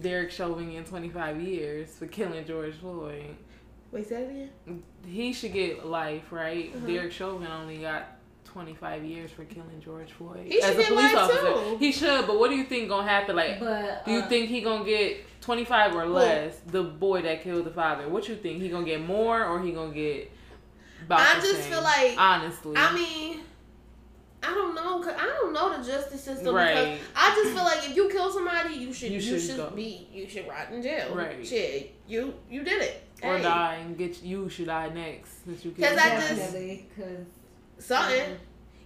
Derek 0.00 0.30
Chauvin 0.30 0.72
in 0.72 0.84
25 0.84 1.40
years 1.40 1.94
for 1.96 2.06
killing 2.06 2.44
George 2.46 2.74
Floyd? 2.74 3.34
Wait, 3.90 4.06
say 4.06 4.22
that 4.24 4.30
again. 4.30 4.82
He 5.06 5.32
should 5.32 5.52
get 5.52 5.86
life, 5.86 6.30
right? 6.30 6.72
Uh-huh. 6.76 6.86
Derek 6.86 7.12
Chauvin 7.12 7.46
only 7.48 7.78
got 7.78 8.18
25 8.44 9.04
years 9.04 9.30
for 9.30 9.44
killing 9.44 9.80
George 9.80 10.12
Floyd 10.12 10.46
He 10.46 10.60
should 10.60 10.76
get 10.76 10.92
life, 10.92 11.30
too. 11.30 11.76
He 11.78 11.92
should, 11.92 12.26
but 12.26 12.38
what 12.38 12.50
do 12.50 12.56
you 12.56 12.64
think 12.64 12.88
gonna 12.88 13.08
happen? 13.08 13.36
Like, 13.36 13.60
But 13.60 14.04
do 14.04 14.12
you 14.12 14.20
uh, 14.20 14.28
think 14.28 14.48
he 14.50 14.60
gonna 14.60 14.84
get 14.84 15.24
25 15.40 15.94
or 15.94 16.02
Who? 16.04 16.12
less? 16.12 16.58
The 16.66 16.82
boy 16.82 17.22
that 17.22 17.42
killed 17.42 17.64
the 17.64 17.70
father. 17.70 18.08
What 18.08 18.28
you 18.28 18.36
think? 18.36 18.60
He 18.60 18.68
gonna 18.68 18.84
get 18.86 19.00
more 19.04 19.44
or 19.44 19.62
he 19.62 19.72
gonna 19.72 19.94
get? 19.94 20.30
About 21.06 21.20
I 21.20 21.40
the 21.40 21.46
just 21.46 21.60
same? 21.62 21.72
feel 21.72 21.82
like 21.82 22.14
honestly. 22.18 22.74
I 22.76 22.92
mean, 22.92 23.40
I 24.42 24.52
don't 24.54 24.74
know. 24.74 25.00
'cause 25.00 25.14
I 25.18 25.24
don't 25.40 25.52
know 25.52 25.76
the 25.78 25.86
justice 25.86 26.22
system 26.22 26.54
Right. 26.54 26.74
because 26.74 26.98
I 27.16 27.34
just 27.34 27.54
feel 27.54 27.64
like 27.64 27.88
if 27.88 27.96
you 27.96 28.08
kill 28.10 28.30
somebody, 28.32 28.74
you 28.74 28.92
should 28.92 29.10
You 29.10 29.16
you, 29.16 29.38
should 29.38 29.56
should, 29.56 29.76
be 29.76 30.08
you 30.12 30.28
should 30.28 30.46
rot 30.48 30.70
in 30.72 30.82
jail. 30.82 31.14
Right. 31.14 31.46
Shit, 31.46 31.94
you 32.06 32.34
you 32.50 32.62
did 32.64 32.82
it. 32.82 33.02
Or 33.22 33.36
Hey, 33.36 33.42
die 33.42 33.74
and 33.84 33.96
get 33.98 34.22
you 34.22 34.48
should 34.48 34.66
die 34.66 34.88
next 34.90 35.44
since 35.44 35.64
you 35.64 35.70
'Cause 35.72 35.84
killed. 35.84 35.98
I 35.98 36.08
him. 36.10 36.20
just- 36.20 36.36
definitely 36.36 36.86
because 36.94 37.26
Something. 37.78 38.36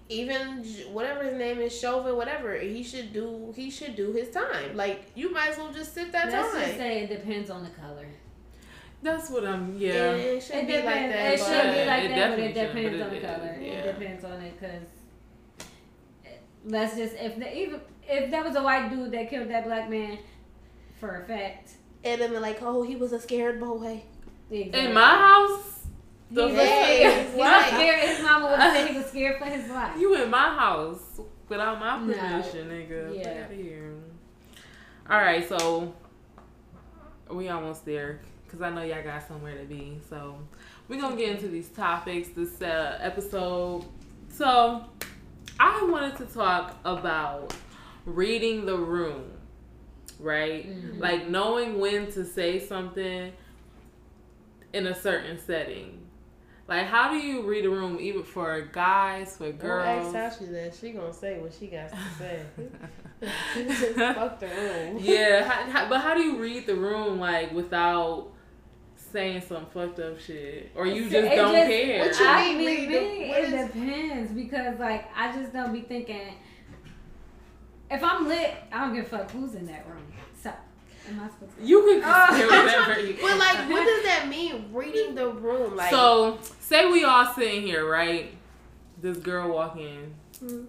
Even 0.09 0.62
whatever 0.92 1.23
his 1.25 1.35
name 1.38 1.59
is, 1.61 1.79
Chauvin, 1.79 2.14
whatever 2.16 2.55
he 2.59 2.83
should 2.83 3.12
do, 3.14 3.53
he 3.57 3.71
should 3.71 3.97
do 3.97 4.12
his 4.12 4.29
time. 4.31 4.77
Like 4.77 5.05
you 5.14 5.33
might 5.33 5.51
as 5.51 5.57
well 5.59 5.73
just 5.73 5.95
sit 5.95 6.12
that 6.12 6.31
let's 6.31 6.53
time. 6.53 6.62
just 6.62 6.77
say 6.77 7.03
it 7.05 7.09
depends 7.09 7.49
on 7.49 7.62
the 7.64 7.71
color. 7.71 8.07
That's 9.03 9.31
what 9.31 9.45
I'm. 9.47 9.77
Yeah, 9.79 9.92
Yeah. 9.92 10.12
it 10.14 10.42
should 10.42 10.57
It 10.57 10.66
be 10.66 10.73
like 10.75 10.85
that. 10.85 11.33
it 11.35 11.38
but- 11.40 11.47
should 11.47 11.73
be 11.75 11.85
like 11.87 12.05
it 12.05 12.09
that, 12.11 12.31
but 12.31 12.38
it 12.40 12.55
depends 12.55 12.99
but 12.99 13.05
on 13.05 13.11
the 13.11 13.16
it- 13.16 13.23
color. 13.23 13.57
yeah. 13.61 13.73
It 13.73 13.99
depends 13.99 14.25
on 14.25 14.40
it 14.42 14.61
because 14.61 14.83
eh, 16.27 16.29
let's 16.66 16.97
just 16.97 17.14
if 17.16 17.38
the, 17.38 17.57
even 17.59 17.81
if 18.09 18.31
there 18.31 18.45
was 18.45 18.57
a 18.57 18.62
white 18.62 18.90
dude 18.90 19.11
that 19.12 19.31
killed 19.31 19.49
that 19.49 19.64
black 19.64 19.88
man 19.88 20.18
for 21.01 21.23
a 21.23 21.25
fact. 21.25 21.71
and 22.05 22.21
then 22.21 22.33
they're 22.33 22.40
like, 22.40 22.61
oh, 22.62 22.83
he 22.83 22.97
was 22.97 23.12
a 23.12 23.21
scared 23.21 23.61
boy. 23.61 24.03
Exactly. 24.52 24.80
In 24.88 24.94
my 24.94 25.00
house, 25.16 25.80
he 26.28 26.34
the 26.34 26.46
was 26.46 26.54
Hey, 26.56 26.98
scared. 27.00 27.30
He 27.30 27.36
was 27.40 27.66
scared. 27.66 28.00
His 28.08 28.22
mama 28.22 28.46
would 28.46 28.60
say 28.60 28.92
he 28.92 28.98
was 28.98 29.06
scared 29.10 29.38
for 29.38 29.44
his 29.46 29.68
life. 29.70 29.98
you 29.98 30.14
in 30.22 30.30
my 30.30 30.54
house 30.54 31.20
without 31.48 31.78
my 31.80 31.98
No. 31.98 32.12
permission, 32.12 32.68
nigga. 32.68 33.16
Yeah. 33.16 33.22
Get 33.22 33.36
out 33.44 33.50
of 33.50 33.56
here. 33.56 33.94
All 35.10 35.18
right, 35.18 35.46
so 35.48 35.92
we 37.30 37.48
almost 37.48 37.84
there 37.84 38.20
because 38.44 38.62
I 38.62 38.70
know 38.70 38.82
y'all 38.82 39.02
got 39.02 39.26
somewhere 39.26 39.56
to 39.58 39.64
be. 39.64 39.98
So 40.08 40.36
we're 40.88 41.00
gonna 41.00 41.16
get 41.16 41.30
into 41.30 41.48
these 41.48 41.68
topics 41.68 42.28
this 42.30 42.60
uh, 42.62 42.98
episode. 43.00 43.84
So 44.30 44.84
I 45.58 45.86
wanted 45.90 46.16
to 46.18 46.26
talk 46.26 46.76
about 46.84 47.54
reading 48.06 48.64
the 48.66 48.76
room, 48.76 49.24
right? 50.20 50.66
Mhm. 50.68 51.00
Like 51.00 51.28
knowing 51.28 51.78
when 51.78 52.10
to 52.12 52.24
say 52.24 52.58
something 52.58 53.32
in 54.72 54.87
a 54.87 54.94
certain 54.94 55.38
setting. 55.38 55.98
Like, 56.68 56.87
how 56.87 57.11
do 57.11 57.16
you 57.18 57.42
read 57.42 57.64
a 57.66 57.70
room, 57.70 57.98
even 58.00 58.22
for 58.22 58.61
guys, 58.72 59.37
for 59.37 59.50
girls? 59.52 60.12
Don't 60.12 60.16
ask 60.16 60.38
Tasha 60.40 60.50
that. 60.52 60.74
She 60.74 60.92
gonna 60.92 61.12
say 61.12 61.38
what 61.38 61.52
she 61.52 61.66
got 61.66 61.90
to 61.90 61.98
say. 62.18 62.42
Fuck 64.14 64.40
the 64.40 64.46
room. 64.46 64.98
yeah, 65.00 65.44
how, 65.48 65.70
how, 65.70 65.88
but 65.88 66.00
how 66.00 66.14
do 66.14 66.22
you 66.22 66.38
read 66.38 66.66
the 66.66 66.74
room 66.74 67.18
like 67.18 67.52
without 67.52 68.28
saying 68.96 69.42
some 69.42 69.66
fucked 69.66 69.98
up 70.00 70.18
shit, 70.18 70.70
or 70.74 70.87
you 70.87 71.06
It 71.06 71.11
just 71.11 71.37
don't 71.37 71.54
just- 71.54 71.68
care? 71.70 71.98
What 72.06 72.18
you 72.18 72.26
I 72.26 72.44
mean, 72.48 72.58
mean, 72.58 72.66
read 72.66 72.88
the- 72.88 73.28
what 73.28 73.38
it 73.44 73.52
is- 73.52 73.66
depends 73.72 74.32
because 74.32 74.78
like 74.78 75.04
I 75.16 75.32
just 75.32 75.52
don't 75.52 75.72
be 75.72 75.82
thinking. 75.82 76.35
If 77.90 78.02
I'm 78.02 78.26
lit, 78.26 78.54
I 78.72 78.80
don't 78.87 78.94
give 78.94 79.04
a 79.04 79.08
fuck 79.08 79.30
who's 79.32 79.54
in 79.54 79.66
that 79.66 79.87
room. 79.87 80.02
So, 81.04 81.10
am 81.12 81.20
I 81.20 81.28
supposed 81.28 81.58
to? 81.58 81.64
You 81.64 81.82
can 81.82 82.02
Uh, 82.04 82.32
say 82.36 82.46
whatever 82.46 83.00
you. 83.00 83.16
But 83.20 83.38
like, 83.38 83.70
what 83.70 83.84
does 83.84 84.02
that 84.04 84.26
mean? 84.28 84.66
Reading 84.72 85.14
the 85.14 85.28
room, 85.28 85.76
like. 85.76 85.90
so 85.90 86.38
say 86.60 86.90
we 86.90 87.04
all 87.04 87.32
sitting 87.34 87.62
here, 87.62 87.88
right? 87.88 88.34
This 89.00 89.16
girl 89.18 89.50
walk 89.52 89.76
in, 89.76 90.14
Hmm. 90.38 90.64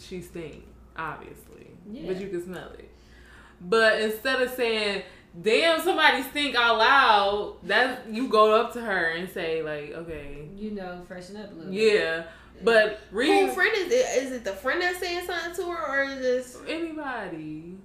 she 0.00 0.20
stink, 0.20 0.64
obviously, 0.96 1.68
Yeah. 1.90 2.08
but 2.12 2.20
you 2.20 2.28
can 2.28 2.44
smell 2.44 2.70
it. 2.78 2.90
But 3.60 4.00
instead 4.00 4.42
of 4.42 4.50
saying, 4.50 5.02
"Damn, 5.40 5.80
somebody 5.80 6.22
stink 6.22 6.56
out 6.56 6.78
loud," 6.78 7.56
that 7.64 8.08
you 8.10 8.28
go 8.28 8.52
up 8.54 8.72
to 8.74 8.80
her 8.80 9.10
and 9.10 9.30
say, 9.30 9.62
like, 9.62 9.92
"Okay, 9.92 10.48
You 10.56 10.72
know, 10.72 11.02
freshen 11.06 11.36
up 11.36 11.52
a 11.52 11.54
little. 11.54 11.72
bit. 11.72 11.94
yeah." 11.94 12.24
But 12.64 13.00
Who 13.10 13.18
reading 13.18 13.50
friend 13.52 13.70
is 13.76 13.92
it? 13.92 14.22
Is 14.24 14.32
it 14.32 14.44
the 14.44 14.52
friend 14.54 14.80
that's 14.82 14.98
saying 14.98 15.26
something 15.26 15.54
to 15.64 15.70
her, 15.70 15.86
or 16.00 16.02
is 16.04 16.18
this? 16.20 16.58
anybody, 16.66 17.76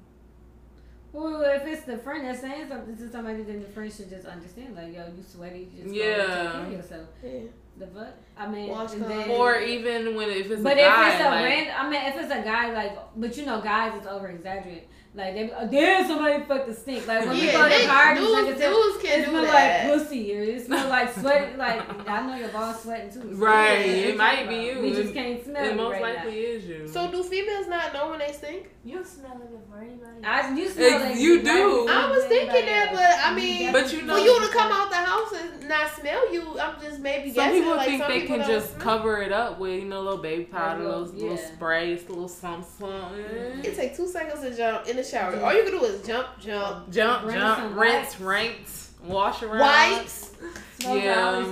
Well, 1.14 1.42
if 1.42 1.64
it's 1.66 1.84
the 1.84 1.98
friend 1.98 2.26
that's 2.26 2.40
saying 2.42 2.70
something 2.70 2.96
to 2.98 3.10
somebody, 3.12 3.44
then 3.44 3.62
the 3.62 3.68
friend 3.70 3.92
should 3.92 4.10
just 4.10 4.26
understand. 4.26 4.76
Like, 4.76 4.94
yo, 4.94 5.06
you 5.16 5.24
sweaty, 5.24 5.70
you 5.76 5.84
just 5.84 5.94
Yeah. 5.96 6.06
yeah. 6.06 6.18
take 6.18 6.52
care 6.54 6.66
of 6.66 6.72
yourself. 6.72 7.08
Yeah. 7.24 7.40
The 7.78 7.88
fuck? 7.88 8.14
I 8.38 8.48
mean, 8.48 8.70
Wash 8.70 8.94
and 8.94 9.04
then, 9.06 9.30
or 9.32 9.58
even 9.60 10.16
when 10.16 10.30
if 10.30 10.52
it's 10.52 10.62
but 10.62 10.78
a 10.78 10.82
if 10.82 10.86
guy, 10.88 11.12
it's 11.14 11.22
a 11.22 11.24
like, 11.26 11.44
random, 11.46 11.74
I 11.78 11.90
mean, 11.90 12.02
if 12.06 12.16
it's 12.18 12.32
a 12.34 12.42
guy, 12.44 12.74
like, 12.74 12.98
but 13.16 13.36
you 13.38 13.46
know, 13.46 13.62
guys 13.62 13.94
it's 13.98 14.08
over 14.08 14.28
exaggerated. 14.28 14.84
Like, 15.14 15.34
they 15.34 15.44
be, 15.44 15.52
oh, 15.52 15.68
damn, 15.68 16.08
somebody 16.08 16.42
fucking 16.46 16.74
stink. 16.74 17.06
Like, 17.06 17.20
when 17.26 17.32
we 17.32 17.48
Yeah, 17.48 17.52
go 17.52 17.68
they- 17.70 17.82
to 17.82 17.88
parties, 17.90 18.24
dudes- 18.24 18.32
like, 18.34 18.48
it's, 18.48 18.62
dudes 18.62 18.98
can 19.04 19.20
it 19.20 19.26
do 19.26 19.30
smell 19.32 19.42
that. 19.44 19.90
like 19.90 20.00
pussy, 20.00 20.38
or 20.38 20.42
it 20.42 20.66
smell 20.66 20.88
like 20.90 21.14
sweat. 21.20 21.58
Like, 21.58 22.10
I 22.10 22.28
know 22.28 22.36
your 22.38 22.48
balls 22.48 22.82
sweating 22.82 23.10
too. 23.12 23.20
So 23.36 23.46
Right, 23.46 23.80
what 23.80 23.86
it 23.90 24.16
might 24.18 24.48
be 24.48 24.56
you. 24.56 24.80
We 24.82 24.92
just 24.94 25.10
It- 25.10 25.14
can't 25.14 25.44
smell 25.44 25.66
it 25.66 25.72
it 25.72 25.76
most 25.76 25.92
right 25.92 26.02
likely 26.16 26.32
now. 26.32 26.38
is 26.38 26.66
you. 26.66 26.88
So 26.88 27.12
do 27.12 27.24
females 27.24 27.68
not 27.68 27.92
know 27.94 28.10
when 28.12 28.20
they 28.20 28.32
stink? 28.32 28.70
You 28.86 29.04
smell 29.04 29.34
it 29.34 29.52
before 29.52 29.82
anybody. 29.82 30.24
I, 30.24 30.56
you 30.56 30.70
smell 30.70 30.94
Ex- 30.94 31.04
like 31.04 31.20
you 31.20 31.44
do. 31.44 31.88
I 31.90 32.10
was 32.10 32.24
thinking 32.26 32.66
that, 32.66 32.90
but 32.94 33.26
I 33.30 33.36
mean, 33.36 33.72
But 33.74 33.92
you 33.94 34.04
know- 34.04 34.16
For 34.18 34.24
you 34.24 34.40
to 34.40 34.48
come 34.48 34.72
out 34.72 34.90
the 34.90 34.96
house 34.96 35.34
and 35.34 35.68
not 35.68 35.92
smell 35.92 36.34
you, 36.34 36.58
I'm 36.58 36.82
just 36.82 37.00
maybe 37.02 37.28
Some 37.34 37.36
guessing. 37.44 37.60
people 37.60 37.76
like, 37.76 37.88
think 37.90 38.02
some 38.02 38.12
they 38.12 38.22
people 38.22 38.38
can 38.38 38.48
don't 38.48 38.60
just 38.62 38.74
smell. 38.76 38.82
cover 38.84 39.22
it 39.22 39.32
up 39.34 39.60
with 39.60 39.74
you 39.84 39.90
know 39.90 40.00
a 40.00 40.04
little 40.04 40.18
baby 40.24 40.46
powder, 40.46 40.84
little- 40.86 41.02
little, 41.02 41.14
little 41.16 41.36
yeah. 41.38 41.54
spray, 41.56 41.94
a 41.94 41.96
little 42.10 42.28
something, 42.30 42.64
something. 42.80 43.62
It 43.64 43.76
takes 43.76 43.98
two 43.98 44.08
seconds 44.08 44.42
to 44.42 44.56
jump 44.56 44.88
in 44.88 45.01
the 45.04 45.10
shower. 45.10 45.40
All 45.44 45.54
you 45.54 45.64
can 45.64 45.72
do 45.72 45.84
is 45.86 46.06
jump, 46.06 46.28
jump, 46.40 46.92
Jump, 46.92 47.26
Rinse 47.26 47.36
jump, 47.40 47.60
and 47.60 47.76
rinse, 47.78 48.20
wax. 48.20 48.20
rinse, 48.20 48.92
wash 49.04 49.44
around. 49.44 49.60
wipes, 49.60 50.32
Smoke 50.80 51.04
Yeah. 51.04 51.32
always 51.36 51.48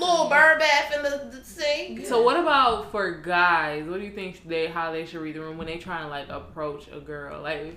little 0.00 0.28
bird 0.30 0.58
bath 0.58 0.94
in 0.96 1.02
the, 1.02 1.36
the 1.38 1.44
sink. 1.44 2.06
So 2.06 2.22
what 2.22 2.38
about 2.38 2.90
for 2.90 3.10
guys? 3.12 3.84
What 3.86 4.00
do 4.00 4.06
you 4.06 4.12
think 4.12 4.46
they 4.48 4.66
how 4.68 4.90
they 4.92 5.04
should 5.04 5.20
read 5.20 5.34
the 5.36 5.40
room 5.42 5.58
when 5.58 5.66
they 5.66 5.76
trying 5.76 6.04
to 6.04 6.08
like 6.08 6.28
approach 6.30 6.86
a 6.92 6.98
girl? 7.00 7.42
Like 7.42 7.76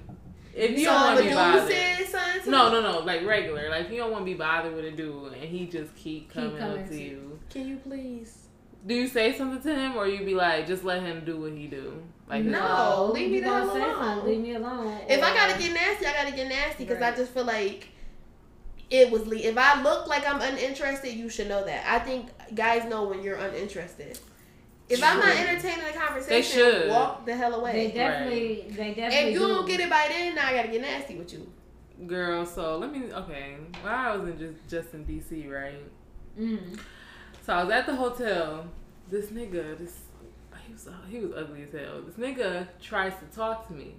if 0.56 0.72
you 0.72 0.86
so 0.86 0.92
don't 0.92 1.02
want 1.02 1.18
to 1.20 1.24
be 1.26 1.34
bothered. 1.34 1.68
said 1.72 2.06
something 2.08 2.42
to 2.44 2.50
No, 2.52 2.72
no, 2.72 2.80
no, 2.82 3.00
like 3.00 3.26
regular. 3.26 3.70
Like 3.70 3.90
you 3.90 3.98
don't 3.98 4.12
want 4.12 4.22
to 4.26 4.32
be 4.32 4.38
bothered 4.38 4.74
with 4.76 4.86
a 4.86 4.92
dude 4.92 5.34
and 5.34 5.44
he 5.44 5.66
just 5.66 5.94
keep 5.96 6.30
Keep 6.30 6.34
coming, 6.34 6.58
coming 6.58 6.80
up 6.84 6.88
to 6.88 6.94
to- 6.94 7.02
you. 7.04 7.40
Can 7.50 7.68
you 7.68 7.78
please? 7.78 8.40
Do 8.86 8.94
you 8.94 9.08
say 9.08 9.38
something 9.38 9.62
to 9.62 9.76
him 9.80 9.96
or 9.98 10.08
you 10.08 10.24
be 10.26 10.36
like 10.36 10.68
just 10.68 10.84
let 10.86 11.02
him 11.02 11.24
do 11.26 11.38
what 11.40 11.52
he 11.54 11.68
do? 11.68 12.02
Like 12.34 12.46
No. 12.46 13.12
leave 13.14 13.32
me 13.32 13.40
the 13.42 13.46
hell 13.46 13.78
alone. 13.78 14.26
Leave 14.26 14.40
me 14.42 14.56
alone. 14.56 15.00
If 15.08 15.22
I 15.24 15.34
gotta 15.36 15.60
get 15.60 15.72
nasty, 15.72 16.08
I 16.08 16.14
gotta 16.14 16.36
get 16.36 16.48
nasty 16.48 16.84
because 16.84 17.00
I 17.02 17.16
just 17.16 17.32
feel 17.32 17.46
like 17.46 17.90
it 18.90 19.12
was. 19.12 19.28
Le- 19.28 19.36
if 19.38 19.56
I 19.56 19.80
look 19.84 20.08
like 20.08 20.28
I'm 20.28 20.42
uninterested, 20.42 21.14
you 21.14 21.30
should 21.30 21.48
know 21.48 21.64
that. 21.64 21.86
I 21.88 22.00
think 22.00 22.30
guys 22.56 22.90
know 22.90 23.04
when 23.04 23.22
you're 23.22 23.36
uninterested. 23.36 24.18
If 24.90 25.04
I'm 25.04 25.20
not 25.20 25.36
entertaining 25.36 25.86
the 25.86 25.98
conversation, 25.98 26.30
they 26.30 26.42
should. 26.42 26.90
walk 26.90 27.24
the 27.28 27.36
hell 27.36 27.54
away. 27.54 27.72
they 27.72 27.86
away. 27.86 27.94
definitely, 27.94 28.66
they 28.70 28.94
definitely. 28.96 29.16
If 29.18 29.34
you 29.34 29.40
do. 29.40 29.48
don't 29.50 29.68
get 29.68 29.80
it 29.80 29.90
by 29.92 30.06
then, 30.10 30.34
now 30.34 30.48
I 30.48 30.56
gotta 30.56 30.70
get 30.70 30.82
nasty 30.82 31.16
with 31.16 31.32
you. 31.34 31.52
Girl, 32.08 32.48
so 32.48 32.80
let 32.80 32.92
me 32.92 33.14
okay. 33.14 33.58
Well, 33.84 33.94
I 33.94 34.16
was 34.16 34.28
in 34.28 34.40
just 34.40 34.68
just 34.68 34.94
in 34.96 35.06
DC, 35.06 35.48
right? 35.52 35.84
Mm. 36.40 36.80
So 37.46 37.54
I 37.54 37.64
was 37.64 37.72
at 37.72 37.86
the 37.86 37.96
hotel. 37.96 38.66
This 39.10 39.28
nigga, 39.28 39.78
this 39.78 40.00
he 40.68 40.74
was 40.74 40.88
uh, 40.88 40.92
he 41.10 41.20
was 41.20 41.32
ugly 41.36 41.64
as 41.64 41.72
hell. 41.72 42.02
This 42.06 42.16
nigga 42.16 42.68
tries 42.82 43.14
to 43.20 43.26
talk 43.36 43.68
to 43.68 43.74
me. 43.74 43.96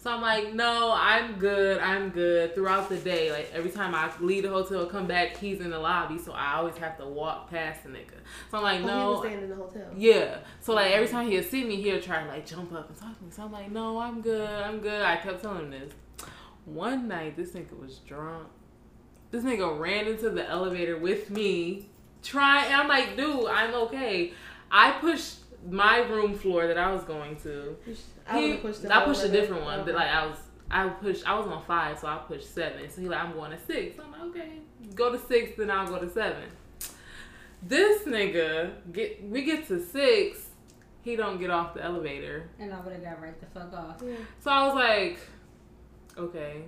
So 0.00 0.12
I'm 0.12 0.22
like, 0.22 0.54
no, 0.54 0.92
I'm 0.96 1.34
good, 1.40 1.78
I'm 1.80 2.10
good. 2.10 2.54
Throughout 2.54 2.88
the 2.88 2.98
day, 2.98 3.32
like 3.32 3.50
every 3.52 3.70
time 3.70 3.94
I 3.96 4.08
leave 4.20 4.44
the 4.44 4.48
hotel, 4.48 4.86
come 4.86 5.08
back, 5.08 5.36
he's 5.36 5.60
in 5.60 5.70
the 5.70 5.78
lobby, 5.78 6.18
so 6.18 6.32
I 6.32 6.54
always 6.54 6.76
have 6.76 6.96
to 6.98 7.06
walk 7.06 7.50
past 7.50 7.82
the 7.82 7.88
nigga. 7.90 8.14
So 8.50 8.58
I'm 8.58 8.62
like, 8.62 8.76
Oh, 8.78 8.80
he 8.82 8.86
no, 8.86 9.10
was 9.10 9.20
staying 9.26 9.42
in 9.42 9.48
the 9.50 9.56
hotel. 9.56 9.86
yeah. 9.96 10.38
So 10.60 10.74
like 10.74 10.92
every 10.92 11.08
time 11.08 11.28
he'll 11.28 11.42
see 11.42 11.64
me, 11.64 11.82
he'll 11.82 12.00
try 12.00 12.22
to 12.22 12.28
like 12.28 12.46
jump 12.46 12.72
up 12.72 12.88
and 12.88 12.96
talk 12.98 13.18
to 13.18 13.24
me. 13.24 13.30
So 13.32 13.42
I'm 13.42 13.52
like, 13.52 13.72
no, 13.72 13.98
I'm 13.98 14.20
good, 14.22 14.48
I'm 14.48 14.78
good. 14.78 15.02
I 15.02 15.16
kept 15.16 15.42
telling 15.42 15.64
him 15.64 15.70
this. 15.72 15.92
One 16.64 17.08
night, 17.08 17.36
this 17.36 17.50
nigga 17.50 17.78
was 17.78 17.98
drunk. 17.98 18.46
This 19.32 19.42
nigga 19.42 19.78
ran 19.78 20.06
into 20.06 20.30
the 20.30 20.48
elevator 20.48 20.96
with 20.96 21.28
me, 21.30 21.90
trying. 22.22 22.66
And 22.66 22.74
I'm 22.76 22.88
like, 22.88 23.16
dude, 23.16 23.46
I'm 23.46 23.74
okay. 23.74 24.32
I 24.70 24.92
pushed 24.92 25.47
my 25.68 25.98
room 25.98 26.34
floor 26.34 26.66
that 26.66 26.78
I 26.78 26.92
was 26.92 27.02
going 27.04 27.36
to. 27.42 27.76
I 28.28 28.38
He- 28.40 28.48
would've 28.48 28.62
pushed 28.62 28.84
I 28.86 29.04
pushed 29.04 29.24
a 29.24 29.28
different 29.28 29.64
one. 29.64 29.84
That 29.86 29.94
like 29.94 30.08
I 30.08 30.26
was, 30.26 30.36
I 30.70 30.88
pushed. 30.88 31.26
I 31.28 31.38
was 31.38 31.46
on 31.46 31.62
five, 31.64 31.98
so 31.98 32.06
I 32.08 32.18
pushed 32.18 32.52
seven. 32.54 32.88
So 32.90 33.00
he 33.00 33.08
like, 33.08 33.20
I'm 33.22 33.32
going 33.32 33.50
to 33.50 33.58
six. 33.58 33.96
So 33.96 34.02
I'm 34.04 34.12
like, 34.12 34.22
okay, 34.36 34.50
go 34.94 35.10
to 35.12 35.18
six, 35.18 35.56
then 35.56 35.70
I'll 35.70 35.86
go 35.86 35.98
to 35.98 36.10
seven. 36.10 36.44
This 37.62 38.02
nigga 38.04 38.70
get 38.92 39.22
we 39.28 39.42
get 39.44 39.66
to 39.68 39.82
six, 39.84 40.46
he 41.02 41.16
don't 41.16 41.38
get 41.38 41.50
off 41.50 41.74
the 41.74 41.82
elevator. 41.82 42.48
And 42.60 42.72
I 42.72 42.80
would 42.80 42.92
have 42.92 43.02
got 43.02 43.20
right 43.20 43.38
the 43.40 43.46
fuck 43.46 43.72
off. 43.72 44.00
So 44.40 44.50
I 44.50 44.66
was 44.66 44.74
like, 44.76 45.18
okay. 46.16 46.62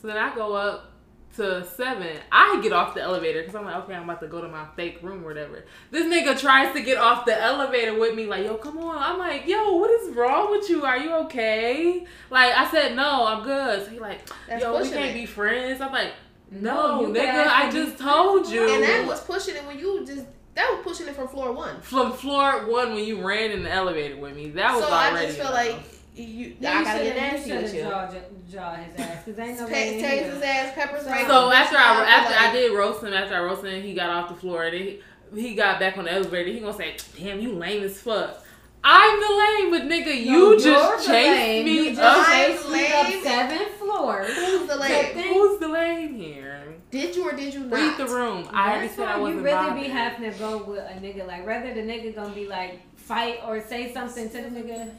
So 0.00 0.06
then 0.06 0.16
I 0.18 0.34
go 0.34 0.54
up 0.54 0.92
to 1.36 1.64
seven. 1.64 2.18
I 2.30 2.60
get 2.62 2.72
off 2.72 2.94
the 2.94 3.02
elevator 3.02 3.40
because 3.40 3.54
I'm 3.54 3.64
like, 3.64 3.76
okay, 3.76 3.94
I'm 3.94 4.04
about 4.04 4.20
to 4.20 4.26
go 4.26 4.40
to 4.40 4.48
my 4.48 4.66
fake 4.76 4.98
room 5.02 5.22
or 5.22 5.28
whatever. 5.28 5.64
This 5.90 6.04
nigga 6.06 6.38
tries 6.38 6.74
to 6.74 6.82
get 6.82 6.98
off 6.98 7.24
the 7.24 7.40
elevator 7.40 7.98
with 7.98 8.14
me, 8.14 8.26
like, 8.26 8.44
yo, 8.44 8.56
come 8.56 8.78
on. 8.78 8.98
I'm 8.98 9.18
like, 9.18 9.46
yo, 9.46 9.76
what 9.76 9.90
is 9.90 10.14
wrong 10.14 10.50
with 10.50 10.68
you? 10.68 10.84
Are 10.84 10.98
you 10.98 11.14
okay? 11.24 12.06
Like, 12.30 12.52
I 12.56 12.70
said, 12.70 12.96
no, 12.96 13.26
I'm 13.26 13.44
good. 13.44 13.84
So 13.84 13.90
he 13.90 13.98
like, 13.98 14.20
That's 14.48 14.62
yo, 14.62 14.80
we 14.80 14.88
can't 14.88 15.10
it. 15.10 15.14
be 15.14 15.26
friends. 15.26 15.80
I'm 15.80 15.92
like, 15.92 16.12
no, 16.50 17.02
you 17.02 17.08
nigga, 17.08 17.46
I 17.46 17.70
just 17.70 17.98
told 17.98 18.48
you. 18.48 18.68
And 18.68 18.82
that 18.82 19.06
was 19.06 19.20
pushing 19.20 19.56
it 19.56 19.66
when 19.66 19.78
you 19.78 20.04
just 20.06 20.26
that 20.54 20.70
was 20.70 20.80
pushing 20.82 21.06
it 21.06 21.14
from 21.14 21.28
floor 21.28 21.52
one. 21.52 21.82
from 21.82 22.14
floor 22.14 22.66
one 22.66 22.94
when 22.94 23.04
you 23.04 23.26
ran 23.26 23.50
in 23.50 23.62
the 23.62 23.70
elevator 23.70 24.16
with 24.16 24.34
me. 24.34 24.50
That 24.50 24.74
was 24.74 24.84
so 24.84 24.90
I 24.90 25.10
already 25.10 25.26
just 25.26 25.38
feel 25.38 25.50
like 25.50 25.76
you. 26.24 26.56
Yeah, 26.60 26.78
I 26.78 26.84
gotta 26.84 27.04
get 27.04 27.16
nasty 27.16 27.50
shoulda- 27.50 27.62
with 27.64 27.74
you 27.74 27.80
you. 27.80 27.88
jaw, 27.88 28.08
jaw 28.50 28.74
his 28.74 29.00
ass. 29.00 29.24
Cause 29.24 29.38
ain't 29.38 29.58
no 29.60 29.66
Ta- 29.66 29.72
way 29.72 29.98
in 29.98 30.04
Tase 30.04 30.10
here. 30.22 30.30
his 30.32 30.42
ass, 30.42 30.72
pepper 30.74 30.98
spray. 31.00 31.24
So 31.26 31.50
after 31.52 31.76
I 31.76 31.94
feel 31.94 32.04
after 32.04 32.34
I 32.38 32.52
did 32.52 32.72
roast 32.76 33.02
him, 33.02 33.12
after 33.12 33.34
I 33.34 33.40
roasted 33.40 33.74
him, 33.74 33.82
he 33.82 33.94
got 33.94 34.10
off 34.10 34.28
the 34.28 34.34
floor. 34.36 34.64
And 34.64 34.74
he, 34.74 35.00
he 35.34 35.54
got 35.54 35.78
back 35.80 35.98
on 35.98 36.04
the 36.04 36.12
elevator. 36.12 36.50
He 36.50 36.60
gonna 36.60 36.72
say, 36.74 36.96
"Damn, 37.18 37.40
you 37.40 37.52
lame 37.52 37.82
as 37.82 38.00
fuck." 38.00 38.42
I'm 38.88 39.20
the 39.20 39.26
lame, 39.26 39.70
but 39.72 39.82
nigga, 39.92 40.06
No, 40.06 40.12
you 40.12 40.50
you're 40.50 40.58
just 40.60 41.06
chased 41.08 41.28
lame. 41.30 41.64
me 41.64 41.72
You 41.88 41.96
just 41.96 42.00
up. 42.00 42.26
chased 42.26 42.70
me 42.70 42.86
up 42.92 43.22
seven 43.24 43.66
floors. 43.80 44.32
Who's 44.32 44.68
the 44.68 44.76
lame? 44.76 44.90
Second- 44.90 45.22
Who's 45.22 45.58
the 45.58 45.66
lame 45.68 46.14
here? 46.14 46.62
Did 46.92 47.16
you 47.16 47.28
or 47.28 47.32
did 47.32 47.52
you 47.52 47.60
not? 47.64 47.72
Read 47.72 47.96
the 47.98 48.14
room. 48.14 48.48
I 48.52 48.70
already 48.70 48.88
said 48.88 49.08
I 49.08 49.18
wasn't 49.18 49.38
you 49.40 49.44
really 49.44 49.56
bothered. 49.56 49.82
be 49.82 49.88
having 49.88 50.30
to 50.32 50.38
go 50.38 50.58
with 50.58 50.78
a 50.78 50.92
nigga. 51.00 51.26
Like, 51.26 51.44
rather 51.44 51.74
the 51.74 51.80
nigga 51.80 52.14
gonna 52.14 52.32
be 52.32 52.46
like 52.46 52.80
fight 52.96 53.40
or 53.44 53.60
say 53.60 53.92
something 53.92 54.30
to 54.30 54.36
the 54.42 54.48
nigga. 54.50 54.90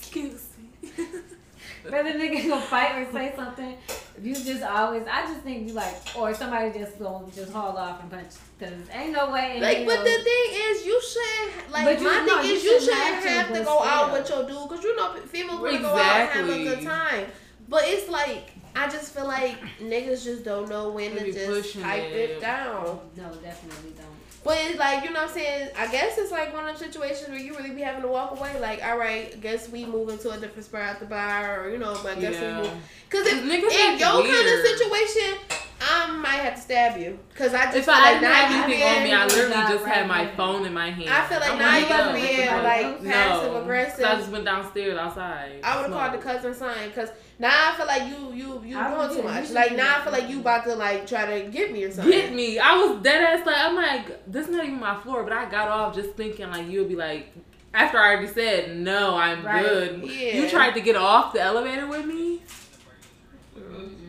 Excuse 0.00 0.48
me. 0.82 0.90
Rather 1.90 2.12
niggas 2.14 2.40
nigga 2.42 2.48
gonna 2.48 2.60
fight 2.62 2.96
or 3.06 3.12
say 3.12 3.32
something. 3.36 3.76
You 4.20 4.34
just 4.34 4.62
always, 4.62 5.02
I 5.10 5.22
just 5.26 5.40
think 5.42 5.68
you 5.68 5.74
like, 5.74 5.94
or 6.16 6.34
somebody 6.34 6.76
just 6.76 6.98
gonna 6.98 7.30
just 7.32 7.52
haul 7.52 7.76
off 7.76 8.00
and 8.00 8.10
punch. 8.10 8.30
Cause 8.58 8.70
ain't 8.92 9.12
no 9.12 9.30
way. 9.30 9.60
Like, 9.60 9.76
hell- 9.78 9.86
but 9.86 9.98
the 9.98 10.24
thing 10.24 10.46
is, 10.52 10.86
you 10.86 11.00
shouldn't 11.02 11.70
like. 11.72 11.84
But 11.84 12.00
you 12.00 12.06
my 12.08 12.24
know, 12.26 12.40
thing 12.40 12.50
you 12.50 12.56
is, 12.56 12.64
you 12.64 12.80
shouldn't 12.80 12.82
shouldn't 12.96 13.14
have 13.14 13.22
to, 13.22 13.28
have 13.30 13.46
to 13.48 13.52
but 13.54 13.64
go 13.64 13.82
out 13.84 14.12
with 14.12 14.28
your 14.30 14.42
dude 14.48 14.68
because 14.68 14.82
you 14.84 14.96
know 14.96 15.14
females 15.26 15.60
want 15.60 15.72
to 15.76 15.82
go 15.82 15.88
out 15.96 16.20
and 16.20 16.30
have 16.30 16.48
a 16.48 16.64
good 16.64 16.82
time. 16.82 17.26
But 17.68 17.82
it's 17.84 18.08
like 18.10 18.50
I 18.74 18.88
just 18.88 19.14
feel 19.14 19.26
like 19.26 19.56
niggas 19.80 20.24
just 20.24 20.44
don't 20.44 20.68
know 20.68 20.88
when 20.90 21.14
They 21.14 21.30
to 21.30 21.32
just 21.32 21.46
pushing 21.46 21.82
type 21.82 22.02
it. 22.04 22.30
it 22.30 22.40
down. 22.40 23.00
no, 23.16 23.34
definitely 23.34 23.92
don't. 23.96 24.15
But 24.46 24.58
it's 24.62 24.78
like 24.78 25.02
you 25.04 25.10
know 25.10 25.20
what 25.22 25.28
I'm 25.30 25.34
saying. 25.34 25.70
I 25.76 25.88
guess 25.90 26.16
it's 26.18 26.30
like 26.30 26.54
one 26.54 26.68
of 26.68 26.70
those 26.78 26.86
situations 26.86 27.28
where 27.28 27.38
you 27.38 27.56
really 27.56 27.70
be 27.70 27.80
having 27.82 28.02
to 28.02 28.08
walk 28.08 28.30
away. 28.38 28.58
Like, 28.60 28.82
all 28.84 28.96
right, 28.96 29.38
guess 29.40 29.68
we 29.68 29.84
move 29.84 30.08
into 30.08 30.30
a 30.30 30.38
different 30.38 30.64
spot 30.64 30.82
at 30.82 31.00
the 31.00 31.06
bar, 31.06 31.64
or 31.64 31.70
you 31.70 31.78
know, 31.78 31.98
but 32.02 32.16
I 32.16 32.20
guess 32.20 32.34
Yeah. 32.34 32.60
we 32.62 32.68
move. 32.68 32.72
Because 33.10 33.26
if, 33.26 33.32
Cause 33.34 33.42
niggas 33.42 33.72
in 33.72 33.92
act 33.92 34.00
your 34.00 34.22
kind 34.22 34.48
of 34.48 34.66
situation, 34.66 35.38
I 35.80 36.10
might 36.12 36.40
have 36.46 36.54
to 36.54 36.60
stab 36.60 36.98
you. 37.00 37.18
Because 37.32 37.54
I 37.54 37.64
just 37.66 37.76
If 37.78 37.84
feel 37.86 37.94
I 37.94 38.00
like 38.12 38.20
didn't 38.20 38.22
now 38.32 38.48
you 38.68 38.74
anything 38.74 38.82
on 38.96 39.02
me, 39.04 39.12
I 39.12 39.26
literally 39.26 39.54
Not 39.54 39.72
just 39.72 39.84
had 39.84 40.08
my 40.08 40.24
right. 40.24 40.36
phone 40.36 40.64
in 40.64 40.72
my 40.74 40.90
hand. 40.90 41.10
I 41.10 41.26
feel 41.26 41.40
like 41.40 41.50
I'm 41.52 41.58
now 41.58 41.70
like, 41.70 41.88
you 41.88 42.22
yo, 42.24 42.36
being 42.36 42.46
no. 42.50 42.62
like 42.62 43.04
passive 43.04 43.52
no. 43.52 43.62
aggressive. 43.62 44.00
So 44.00 44.08
I 44.08 44.14
just 44.16 44.30
went 44.30 44.44
downstairs 44.44 44.96
outside. 44.98 45.60
I 45.62 45.76
would 45.76 45.90
have 45.90 45.92
called 45.92 46.12
the 46.14 46.22
Smoked. 46.22 46.42
cousin 46.42 46.54
sign 46.54 46.88
because 46.88 47.10
now 47.38 47.50
I 47.72 47.76
feel 47.76 47.86
like 47.86 48.02
you 48.08 48.32
you 48.32 48.62
you 48.64 48.78
I 48.78 48.94
doing 48.94 49.08
too 49.08 49.14
do 49.14 49.20
it. 49.20 49.22
You 49.24 49.40
much. 49.40 49.50
Like 49.50 49.76
now 49.76 49.98
I 49.98 50.02
feel 50.02 50.12
like 50.12 50.28
you 50.28 50.40
about 50.40 50.64
to 50.64 50.74
like 50.74 51.06
try 51.06 51.40
to 51.42 51.50
get 51.50 51.72
me 51.72 51.84
or 51.84 51.90
something. 51.92 52.10
Get 52.12 52.32
me. 52.34 52.58
I 52.58 52.76
was 52.76 53.02
dead 53.02 53.22
ass 53.22 53.46
like 53.46 53.56
I'm 53.58 53.76
like, 53.76 54.30
this 54.30 54.46
is 54.48 54.52
not 54.54 54.64
even 54.64 54.80
my 54.80 54.98
floor, 55.00 55.22
but 55.24 55.32
I 55.32 55.48
got 55.50 55.68
off 55.68 55.94
just 55.94 56.10
thinking 56.14 56.50
like 56.50 56.66
you'll 56.68 56.88
be 56.88 56.96
like 56.96 57.32
after 57.74 57.98
I 57.98 58.12
already 58.14 58.28
said 58.28 58.76
no, 58.76 59.16
I'm 59.16 59.44
Right. 59.44 59.62
good. 59.64 60.02
Yeah. 60.04 60.40
You 60.40 60.48
tried 60.48 60.72
to 60.72 60.80
get 60.80 60.96
off 60.96 61.32
the 61.34 61.40
elevator 61.42 61.86
with 61.86 62.06
me. 62.06 62.25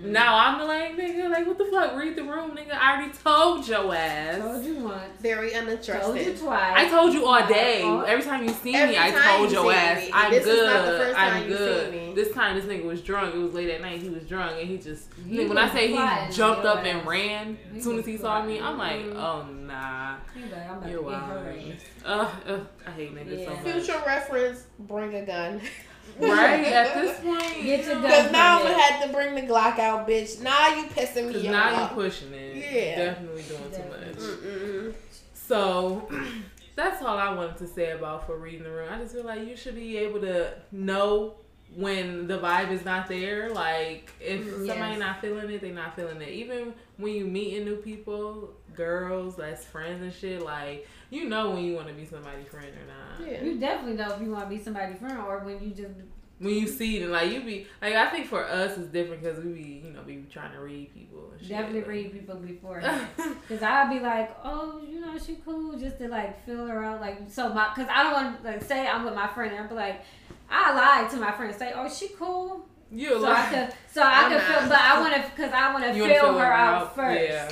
Now 0.04 0.38
I'm 0.38 0.60
the 0.60 0.66
lame 0.66 0.98
nigga. 0.98 1.30
Like 1.30 1.48
what 1.48 1.58
the 1.58 1.66
fuck? 1.66 1.96
Read 1.96 2.16
the 2.16 2.24
room, 2.24 2.52
nigga. 2.52 2.74
I 2.74 2.98
already 2.98 3.14
told 3.14 3.68
your 3.68 3.94
ass. 3.96 4.40
Told 4.40 4.64
you 4.64 4.76
once. 4.84 5.22
Very 5.22 5.52
Told 5.52 6.18
you 6.18 6.34
twice. 6.34 6.74
I 6.76 6.90
told 6.90 7.14
you 7.14 7.26
all 7.26 7.48
day. 7.48 7.82
Every 8.08 8.24
time 8.24 8.44
you 8.44 8.50
see 8.50 8.76
Every 8.76 8.94
me, 8.96 9.00
I 9.02 9.12
told 9.12 9.52
you 9.52 9.58
your 9.64 9.74
ass, 9.74 10.06
me. 10.06 10.12
I'm 10.14 10.32
This 10.32 10.46
is 10.46 10.56
good. 10.56 10.66
not 10.68 10.86
the 10.86 10.98
first 10.98 11.16
time 11.16 11.34
I'm 11.34 11.44
you 11.44 11.58
good. 11.58 11.92
see 11.94 12.00
me. 12.00 12.14
This 12.16 12.32
time 12.34 12.56
this 12.56 12.66
nigga 12.66 12.84
was 12.86 13.02
drunk. 13.02 13.34
It 13.36 13.38
was 13.40 13.54
late 13.54 13.70
at 13.70 13.82
night. 13.82 14.02
He 14.02 14.10
was 14.10 14.24
drunk 14.24 14.58
and 14.60 14.68
he 14.70 14.78
just 14.78 15.10
He 15.28 15.46
when 15.46 15.58
I 15.58 15.70
say 15.72 15.88
he 15.88 15.96
jumped 16.34 16.64
your 16.64 16.68
up 16.68 16.84
and 16.86 17.08
ran 17.08 17.58
as 17.76 17.84
soon 17.84 17.98
as 18.00 18.06
he 18.06 18.18
saw 18.18 18.44
me, 18.44 18.60
I'm 18.60 18.78
like, 18.78 19.02
plotting. 19.12 19.18
oh 19.18 19.44
nah. 19.52 20.16
Like, 20.36 20.92
You're 20.92 21.04
to 21.04 21.10
get 21.10 21.20
her 21.20 21.34
wild. 21.44 21.48
ass. 21.48 21.82
Ugh, 22.06 22.32
ugh, 22.48 22.68
I 22.86 22.92
hate 22.92 23.16
niggas 23.16 23.46
so 23.46 23.52
much. 23.52 23.64
Future 23.86 24.04
reference: 24.06 24.68
Bring 24.80 25.16
a 25.16 25.26
gun. 25.26 25.62
Right 26.20 26.66
at 26.66 26.94
this 26.96 27.20
point, 27.20 27.64
Get 27.64 27.86
your 27.86 27.94
gun. 27.96 28.02
Because 28.04 28.32
now 28.32 28.58
I'm 28.60 28.64
gonna 28.64 28.82
have 28.82 29.04
to 29.06 29.14
bring 29.14 29.36
the 29.36 29.42
Glock 29.42 29.80
out, 29.80 30.08
bitch. 30.08 30.42
Now 30.42 30.76
you 30.76 30.86
pissing 30.86 31.28
because 31.28 31.44
me 31.44 31.50
now 31.50 31.70
you 31.70 31.76
off. 31.78 31.94
pushing 31.94 32.34
it. 32.34 32.56
Yeah. 32.56 32.96
definitely 33.06 33.44
doing 33.44 33.72
too 33.72 33.90
much. 33.90 34.16
Mm-mm. 34.18 34.94
So 35.34 36.08
that's 36.76 37.02
all 37.04 37.18
I 37.18 37.34
wanted 37.34 37.58
to 37.58 37.68
say 37.68 37.92
about 37.92 38.26
for 38.26 38.38
reading 38.38 38.64
the 38.64 38.72
room. 38.72 38.90
I 38.92 38.98
just 39.00 39.14
feel 39.14 39.24
like 39.26 39.48
you 39.48 39.56
should 39.56 39.76
be 39.76 39.98
able 39.98 40.22
to 40.22 40.54
know 40.72 41.36
when 41.76 42.28
the 42.28 42.38
vibe 42.40 42.72
is 42.72 42.84
not 42.86 43.08
there. 43.08 43.50
Like 43.50 44.12
if 44.20 44.42
Mm, 44.46 44.66
somebody 44.68 44.98
not 44.98 45.22
feeling 45.22 45.50
it, 45.50 45.62
they 45.62 45.72
not 45.72 45.96
feeling 45.96 46.22
it. 46.22 46.30
Even 46.30 46.74
when 46.98 47.14
you 47.14 47.26
meeting 47.26 47.66
new 47.66 47.76
people, 47.78 48.52
girls 48.78 49.36
that's 49.36 49.66
friends 49.66 50.02
and 50.02 50.14
shit, 50.14 50.42
like 50.42 50.88
you 51.10 51.28
know 51.28 51.52
when 51.52 51.64
you 51.66 51.76
want 51.76 51.88
to 51.90 51.94
be 51.94 52.06
somebody's 52.06 52.48
friend 52.48 52.68
or 52.68 52.86
not. 52.88 53.30
Yeah. 53.30 53.44
You 53.44 53.60
definitely 53.60 53.98
know 53.98 54.14
if 54.14 54.22
you 54.22 54.32
want 54.32 54.50
to 54.50 54.56
be 54.56 54.64
somebody's 54.64 55.00
friend 55.00 55.18
or 55.18 55.40
when 55.40 55.62
you 55.62 55.72
just 55.72 55.92
When 56.40 56.54
you 56.54 56.68
see 56.68 57.00
them, 57.00 57.12
like 57.12 57.32
you 57.32 57.42
be 57.42 57.68
like 57.82 57.96
I 57.96 58.10
think 58.10 58.28
for 58.28 58.46
us 58.46 58.78
it's 58.78 58.88
different 58.88 59.24
because 59.24 59.44
we 59.44 59.54
be 59.54 59.82
you 59.86 59.92
know 59.92 60.04
be 60.04 60.24
trying 60.32 60.54
to 60.54 60.60
read 60.60 60.94
people. 60.94 61.32
And 61.32 61.42
shit. 61.42 61.50
definitely 61.50 61.82
read 61.82 62.12
people 62.14 62.36
before. 62.36 62.82
Cause 63.48 63.62
I'd 63.62 63.90
be 63.90 64.00
like, 64.00 64.36
oh, 64.44 64.82
you 64.88 65.00
know, 65.00 65.18
she 65.18 65.38
cool, 65.44 65.78
just 65.78 65.98
to 66.00 66.08
like 66.08 66.46
feel 66.46 66.66
her 66.68 66.84
out, 66.84 67.02
like 67.02 67.20
so 67.30 67.54
my, 67.54 67.70
cause 67.76 67.88
I 67.90 68.04
don't 68.04 68.14
want 68.14 68.44
to 68.44 68.52
like 68.52 68.64
say 68.64 68.88
I'm 68.88 69.04
with 69.06 69.16
my 69.16 69.28
friend, 69.28 69.52
and 69.54 69.64
I'd 69.64 69.70
be 69.70 69.76
like, 69.76 70.02
I 70.50 70.74
lied 70.74 71.10
to 71.12 71.18
my 71.18 71.32
friend, 71.32 71.54
say, 71.56 71.74
oh, 71.76 71.90
she 71.90 72.10
cool, 72.10 72.66
you 72.92 73.10
so 73.10 73.26
I 73.26 73.46
could, 73.50 73.74
so 73.92 74.02
I 74.02 74.24
I'm 74.24 74.32
could 74.32 74.42
feel, 74.42 74.70
but 74.70 74.80
I 74.80 75.00
want 75.00 75.14
to, 75.16 75.22
cause 75.42 75.52
I 75.52 75.74
want 75.74 75.86
to 75.86 75.94
feel, 75.94 76.26
wanna 76.26 76.40
her 76.40 76.54
out, 76.54 76.96
first. 76.96 77.22
Yeah. 77.22 77.52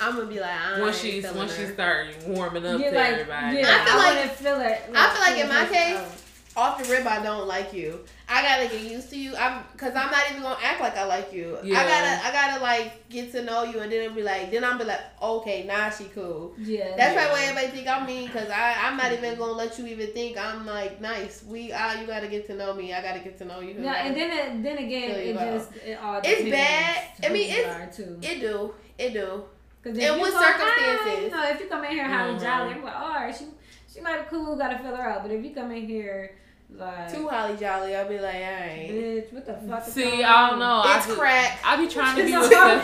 I'm 0.00 0.16
gonna 0.16 0.26
be 0.26 0.40
like, 0.40 0.50
I 0.50 0.80
Once 0.80 0.98
she's 1.00 1.22
feeling 1.24 1.36
once 1.38 1.54
she 1.56 1.62
her. 1.62 1.72
start 1.74 2.06
warming 2.26 2.66
up 2.66 2.80
Yeah, 2.80 2.90
to 2.90 2.96
like, 2.96 3.08
everybody. 3.12 3.58
yeah, 3.58 3.66
I 3.68 3.84
feel 3.84 3.94
I, 3.94 3.96
like- 3.96 4.16
want 4.16 4.30
feel 4.36 4.60
it. 4.60 4.82
I 4.94 5.10
feel 5.10 5.20
like 5.20 5.44
in 5.44 5.48
my 5.48 5.64
case, 5.76 5.96
out. 5.98 6.12
off 6.56 6.82
the 6.82 6.90
rip, 6.90 7.06
I 7.06 7.22
don't 7.22 7.46
like 7.46 7.72
you. 7.72 8.00
I 8.32 8.42
gotta 8.42 8.68
get 8.68 8.88
used 8.88 9.10
to 9.10 9.16
you. 9.18 9.34
I'm 9.36 9.64
because 9.72 9.94
I'm 9.96 10.10
not 10.10 10.22
even 10.30 10.42
gonna 10.42 10.56
act 10.62 10.80
like 10.80 10.96
I 10.96 11.04
like 11.04 11.32
you. 11.32 11.58
Yeah. 11.64 11.80
I 11.80 11.84
gotta 11.84 12.26
I 12.28 12.32
gotta 12.32 12.62
like 12.62 13.08
get 13.08 13.32
to 13.32 13.42
know 13.42 13.64
you, 13.64 13.80
and 13.80 13.90
then 13.90 14.02
it'll 14.02 14.14
be 14.14 14.22
like, 14.22 14.50
then 14.52 14.62
I'm 14.62 14.78
be 14.78 14.84
like, 14.84 15.00
okay, 15.20 15.64
now 15.64 15.90
she 15.90 16.04
cool. 16.04 16.54
yeah, 16.58 16.96
That's 16.96 17.12
Yeah. 17.14 17.26
probably 17.26 17.32
why 17.42 17.46
everybody 17.48 17.66
think 17.76 17.88
I'm 17.88 18.06
mean 18.06 18.26
because 18.28 18.48
I 18.50 18.74
I'm 18.86 18.96
not 18.96 19.12
even 19.12 19.36
gonna 19.36 19.52
let 19.52 19.76
you 19.78 19.86
even 19.88 20.12
think 20.12 20.38
I'm 20.38 20.64
like 20.64 21.00
nice. 21.00 21.42
We 21.46 21.72
ah, 21.72 22.00
you 22.00 22.06
gotta 22.06 22.28
get 22.28 22.46
to 22.46 22.54
know 22.54 22.72
me. 22.72 22.94
I 22.94 23.02
gotta 23.02 23.18
get 23.20 23.36
to 23.38 23.44
know 23.44 23.58
you. 23.60 23.74
No, 23.74 23.88
and 23.88 24.14
then 24.16 24.30
it, 24.30 24.62
then 24.62 24.78
again, 24.78 25.10
it 25.10 25.34
just 25.34 25.76
it 25.84 25.98
all 26.00 26.20
It's 26.22 26.48
bad. 26.50 27.04
I 27.24 27.28
mean, 27.30 27.50
it's- 27.50 27.98
it 28.22 28.40
do 28.40 28.74
it 28.98 29.12
do. 29.12 29.42
Cause 29.82 29.94
In 29.96 30.00
if 30.00 30.14
you 30.14 30.20
what 30.20 30.32
go, 30.32 30.40
circumstances? 30.40 31.24
You 31.24 31.30
know, 31.30 31.48
if 31.48 31.60
you 31.60 31.66
come 31.66 31.84
in 31.84 31.90
here 31.92 32.04
how 32.04 32.26
Mhm. 32.28 32.40
jolly, 32.40 32.74
I'm 32.74 32.82
like, 32.82 32.94
all 33.00 33.08
right, 33.14 33.34
she 33.34 33.46
she 33.92 34.00
might 34.00 34.20
be 34.22 34.26
cool, 34.36 34.56
gotta 34.56 34.78
fill 34.78 34.94
her 34.94 35.02
out. 35.10 35.22
But 35.22 35.30
if 35.32 35.44
you 35.44 35.54
come 35.54 35.70
in 35.72 35.86
here 35.86 36.36
Like, 36.72 37.12
Too 37.12 37.26
holly 37.26 37.56
jolly. 37.56 37.96
I'll 37.96 38.08
be 38.08 38.20
like, 38.20 38.36
all 38.36 38.40
right. 38.42 38.88
bitch, 38.88 39.32
what 39.32 39.44
the 39.44 39.54
fuck? 39.54 39.84
is 39.88 39.92
See, 39.92 40.04
going 40.04 40.24
I 40.24 40.50
don't 40.50 40.52
on? 40.52 40.58
know. 40.60 40.82
I 40.88 40.96
It's 40.98 41.06
just- 41.06 41.18
crack. 41.18 41.58
I'll 41.64 41.78
be 41.78 41.88
trying 41.88 42.14
to 42.16 42.24
be 42.24 42.32
It's 42.32 42.48
receptive. 42.48 42.80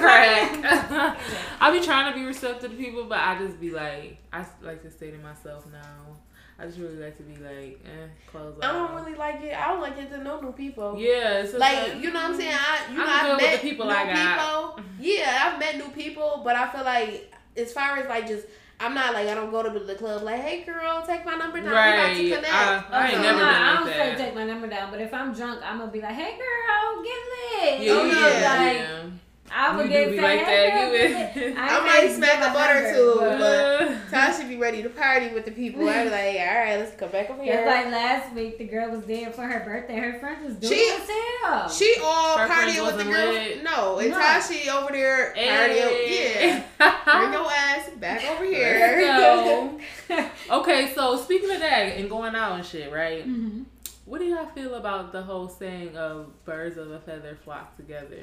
crack. 0.00 0.52
It's 0.56 0.88
crack. 0.88 1.18
I 1.60 1.70
be 1.70 1.80
trying 1.84 2.10
to 2.14 2.18
be 2.18 2.24
receptive 2.24 2.70
to 2.70 2.76
people, 2.78 3.04
but 3.04 3.18
I 3.18 3.36
just 3.38 3.60
be 3.60 3.72
like, 3.72 4.16
I 4.32 4.46
like 4.62 4.80
to 4.84 4.90
say 4.90 5.10
to 5.10 5.18
myself 5.18 5.66
now. 5.70 6.16
I 6.60 6.66
just 6.66 6.78
really 6.78 6.96
like 6.96 7.16
to 7.16 7.22
be 7.22 7.36
like, 7.42 7.80
eh, 7.86 8.06
close 8.30 8.54
I 8.62 8.72
don't 8.72 8.90
off. 8.90 8.94
really 9.06 9.16
like 9.16 9.42
it. 9.42 9.54
I 9.58 9.68
don't 9.68 9.80
like 9.80 9.96
getting 9.96 10.10
to 10.12 10.18
know 10.22 10.40
new 10.40 10.52
people. 10.52 10.94
Yeah, 10.98 11.38
it's 11.40 11.52
just 11.52 11.58
Like 11.60 11.96
you 12.02 12.12
know 12.12 12.20
what 12.20 12.30
I'm 12.32 12.36
saying? 12.36 12.54
I 12.54 12.90
you 12.92 12.98
know 12.98 13.04
I'm 13.04 13.08
I've 13.08 13.22
good 13.22 13.32
with 13.36 13.42
met 13.42 13.62
the 13.62 13.68
people 13.70 13.86
new 13.86 13.92
I 13.92 14.04
got. 14.14 14.74
people. 14.76 14.84
Yeah, 15.00 15.38
I've 15.52 15.58
met 15.58 15.76
new 15.78 15.88
people, 15.88 16.42
but 16.44 16.56
I 16.56 16.68
feel 16.70 16.84
like 16.84 17.32
as 17.56 17.72
far 17.72 17.96
as 17.98 18.06
like 18.08 18.26
just 18.28 18.46
I'm 18.82 18.94
not 18.94 19.12
like 19.14 19.28
I 19.28 19.34
don't 19.34 19.50
go 19.50 19.62
to 19.62 19.78
the 19.78 19.94
club 19.94 20.22
like, 20.22 20.40
hey 20.40 20.62
girl, 20.64 21.02
take 21.06 21.24
my 21.24 21.34
number 21.36 21.60
down. 21.60 21.70
Right. 21.72 22.16
We 22.18 22.32
about 22.32 22.42
to 22.42 22.48
connect. 22.48 22.54
I- 22.54 22.84
I 22.90 23.06
ain't 23.06 23.14
Okay, 23.14 23.22
never 23.22 23.38
nah, 23.40 23.46
been 23.46 23.54
I 23.62 23.70
like 23.74 23.78
don't 23.80 23.88
say 24.18 24.24
take 24.24 24.34
my 24.34 24.44
number 24.44 24.66
down, 24.68 24.90
but 24.90 25.00
if 25.00 25.12
I'm 25.14 25.32
drunk, 25.34 25.60
I'm 25.64 25.78
gonna 25.78 25.90
be 25.92 26.00
like, 26.00 26.14
"Hey, 26.14 26.36
girl, 26.38 27.02
get 27.02 27.12
lit." 27.12 27.80
yeah, 27.80 27.92
Oh, 27.92 28.04
You 28.04 28.12
know, 28.12 28.28
yeah. 28.28 28.54
like 28.58 28.76
yeah. 28.76 29.02
I 29.52 29.76
would 29.76 29.86
You 29.86 29.90
get 29.92 30.04
do 30.06 30.10
be 30.12 30.20
like 30.20 30.40
that, 30.46 30.74
girl, 30.74 30.92
you 30.92 31.08
get 31.54 31.58
I 31.58 31.80
might 31.86 32.12
smack 32.14 32.36
a 32.36 32.48
my 32.48 32.52
butter 32.54 32.82
number, 32.82 32.94
too, 32.94 33.14
but- 33.38 34.10
Tasha 34.10 34.48
be 34.48 34.56
ready 34.56 34.82
to 34.82 34.88
party 34.88 35.28
with 35.32 35.44
the 35.44 35.50
people. 35.52 35.88
I 35.88 36.04
be 36.04 36.10
like, 36.10 36.36
all 36.40 36.58
right, 36.58 36.76
let's 36.78 36.94
come 36.96 37.10
back 37.10 37.30
over 37.30 37.40
It's 37.42 37.50
here. 37.52 37.66
like 37.66 37.86
last 37.86 38.34
week, 38.34 38.58
the 38.58 38.64
girl 38.64 38.90
was 38.90 39.04
there 39.06 39.30
for 39.32 39.42
her 39.42 39.60
birthday. 39.64 39.96
Her 39.96 40.18
friend 40.18 40.44
was 40.44 40.54
doing 40.56 40.72
She- 40.72 40.88
as 40.90 41.08
hell. 41.42 41.68
She 41.68 41.96
all 42.02 42.38
Her 42.38 42.46
partying 42.48 42.66
with 42.66 42.76
the 42.76 42.82
wasn't 42.82 43.10
lit. 43.10 43.62
No, 43.64 43.98
and 43.98 44.10
No. 44.10 44.18
Tashi 44.18 44.68
over 44.70 44.92
there 44.92 45.32
partying. 45.36 46.08
Yeah. 46.08 46.64
Bring 47.04 47.32
your 47.32 47.50
ass 47.50 47.90
back 47.98 48.24
over 48.30 48.44
here. 48.44 48.98
Let's 49.02 49.80
go. 50.08 50.30
okay, 50.60 50.92
so 50.94 51.16
speaking 51.16 51.50
of 51.50 51.60
that 51.60 51.96
and 51.96 52.08
going 52.10 52.34
out 52.34 52.52
and 52.56 52.64
shit, 52.64 52.92
right? 52.92 53.26
Mhm. 53.28 53.64
What 54.06 54.18
do 54.18 54.24
y'all 54.24 54.46
feel 54.46 54.74
about 54.74 55.12
the 55.12 55.22
whole 55.22 55.48
saying 55.48 55.96
of 55.96 56.44
birds 56.44 56.76
of 56.78 56.90
a 56.90 56.98
feather 56.98 57.38
flock 57.44 57.76
together? 57.76 58.18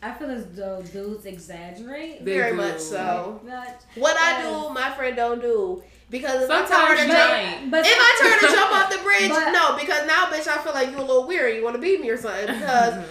I 0.00 0.12
feel 0.12 0.30
as 0.30 0.46
though 0.54 0.80
dudes 0.82 1.26
exaggerate. 1.26 2.24
They 2.24 2.34
Very 2.36 2.50
do. 2.52 2.56
much 2.56 2.78
so. 2.78 3.40
But, 3.44 3.82
What 3.96 4.16
I 4.16 4.42
do, 4.42 4.72
my 4.72 4.90
friend 4.94 5.16
don't 5.16 5.40
do. 5.40 5.82
Because 6.10 6.44
if 6.44 6.50
I 6.50 6.64
tell 6.64 6.86
her 6.86 6.96
Sometimes 6.96 7.00
to 7.00 7.06
you 7.06 7.12
jump, 7.12 7.70
but 7.70 7.84
if 7.86 7.96
I 7.98 8.16
tell 8.18 8.30
her 8.30 8.48
to 8.48 8.54
jump 8.54 8.72
off 8.72 8.90
the 8.90 8.98
bridge, 9.02 9.28
But- 9.28 9.50
no, 9.52 9.76
because 9.76 10.06
now, 10.06 10.26
bitch, 10.26 10.46
I 10.48 10.56
feel 10.62 10.72
like 10.72 10.90
you 10.90 10.96
a 10.98 11.00
little 11.04 11.26
weird. 11.26 11.54
You 11.56 11.62
want 11.64 11.74
to 11.76 11.82
beat 11.82 12.00
me 12.00 12.08
or 12.10 12.16
something. 12.16 12.46
Because 12.46 12.94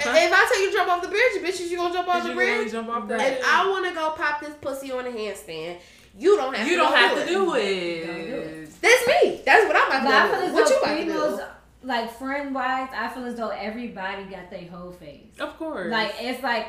if 0.00 0.32
I 0.32 0.48
tell 0.50 0.60
you 0.62 0.70
to 0.70 0.76
jump 0.76 0.90
off 0.90 1.02
the 1.02 1.08
bridge, 1.08 1.42
bitches, 1.42 1.68
you 1.68 1.76
gonna 1.76 1.92
jump 1.94 2.08
off 2.08 2.22
the 2.24 2.30
you 2.30 2.34
bridge. 2.34 2.72
jump 2.72 2.88
off 2.88 3.08
Right. 3.08 3.18
that? 3.18 3.32
If 3.38 3.44
I 3.46 3.68
want 3.68 3.86
to 3.86 3.94
go 3.94 4.10
pop 4.10 4.40
this 4.40 4.54
pussy 4.60 4.90
on 4.90 5.06
a 5.06 5.10
handstand, 5.10 5.76
you 6.18 6.36
don't 6.36 6.56
have 6.56 6.66
you 6.66 6.72
to. 6.76 6.82
don't 6.82 6.94
have 6.96 7.14
do 7.14 7.20
to 7.20 7.26
do 7.26 7.34
Don't 7.36 7.46
do 7.46 7.54
it. 7.54 8.70
That's 8.80 9.06
me. 9.06 9.40
That's 9.46 9.66
what 9.66 9.76
I'm 9.76 9.88
But 9.88 10.12
I 10.12 10.26
about 10.26 10.30
feel 10.30 10.40
to 10.40 10.44
as 10.46 10.50
do. 10.50 10.54
What 10.54 10.64
though 10.68 10.74
you 10.74 10.80
about 10.80 11.36
to 11.36 11.36
do? 11.36 11.44
Like 11.82 12.10
friend 12.12 12.54
wise, 12.54 12.88
I 12.94 13.08
feel 13.08 13.24
as 13.26 13.36
though 13.36 13.48
everybody 13.48 14.24
got 14.24 14.50
their 14.50 14.68
whole 14.68 14.92
face. 14.92 15.26
Of 15.40 15.56
course. 15.58 15.90
Like 15.90 16.14
it's 16.20 16.42
like 16.42 16.68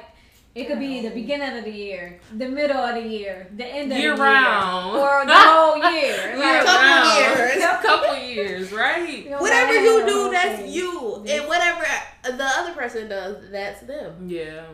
it 0.56 0.68
could 0.68 0.78
be 0.80 1.02
the 1.02 1.10
beginning 1.10 1.58
of 1.58 1.64
the 1.66 1.72
year, 1.72 2.20
the 2.38 2.48
middle 2.48 2.78
of 2.78 2.96
the 3.02 3.08
year, 3.10 3.48
the 3.56 3.66
end 3.66 3.92
of 3.92 3.98
Year 3.98 4.16
the 4.16 4.24
year, 4.24 4.32
round. 4.32 4.96
or 4.98 5.26
the 5.26 5.34
whole 5.36 5.78
year. 5.78 6.36
Year 6.36 6.38
Like, 6.38 6.66
Couple 6.66 6.90
round. 6.90 7.20
years. 7.20 7.64
couple 7.82 8.18
years, 8.18 8.72
right? 8.72 9.24
you 9.24 9.30
know, 9.32 9.40
Whatever 9.40 9.74
you 9.74 10.06
do, 10.06 10.32
that's 10.32 10.62
face. 10.62 10.76
you, 10.76 11.24
and 11.28 11.48
whatever 11.48 11.84
the 12.24 12.44
other 12.46 12.74
person 12.74 13.10
does, 13.10 13.50
that's 13.52 13.82
them. 13.82 14.30
Yeah. 14.30 14.66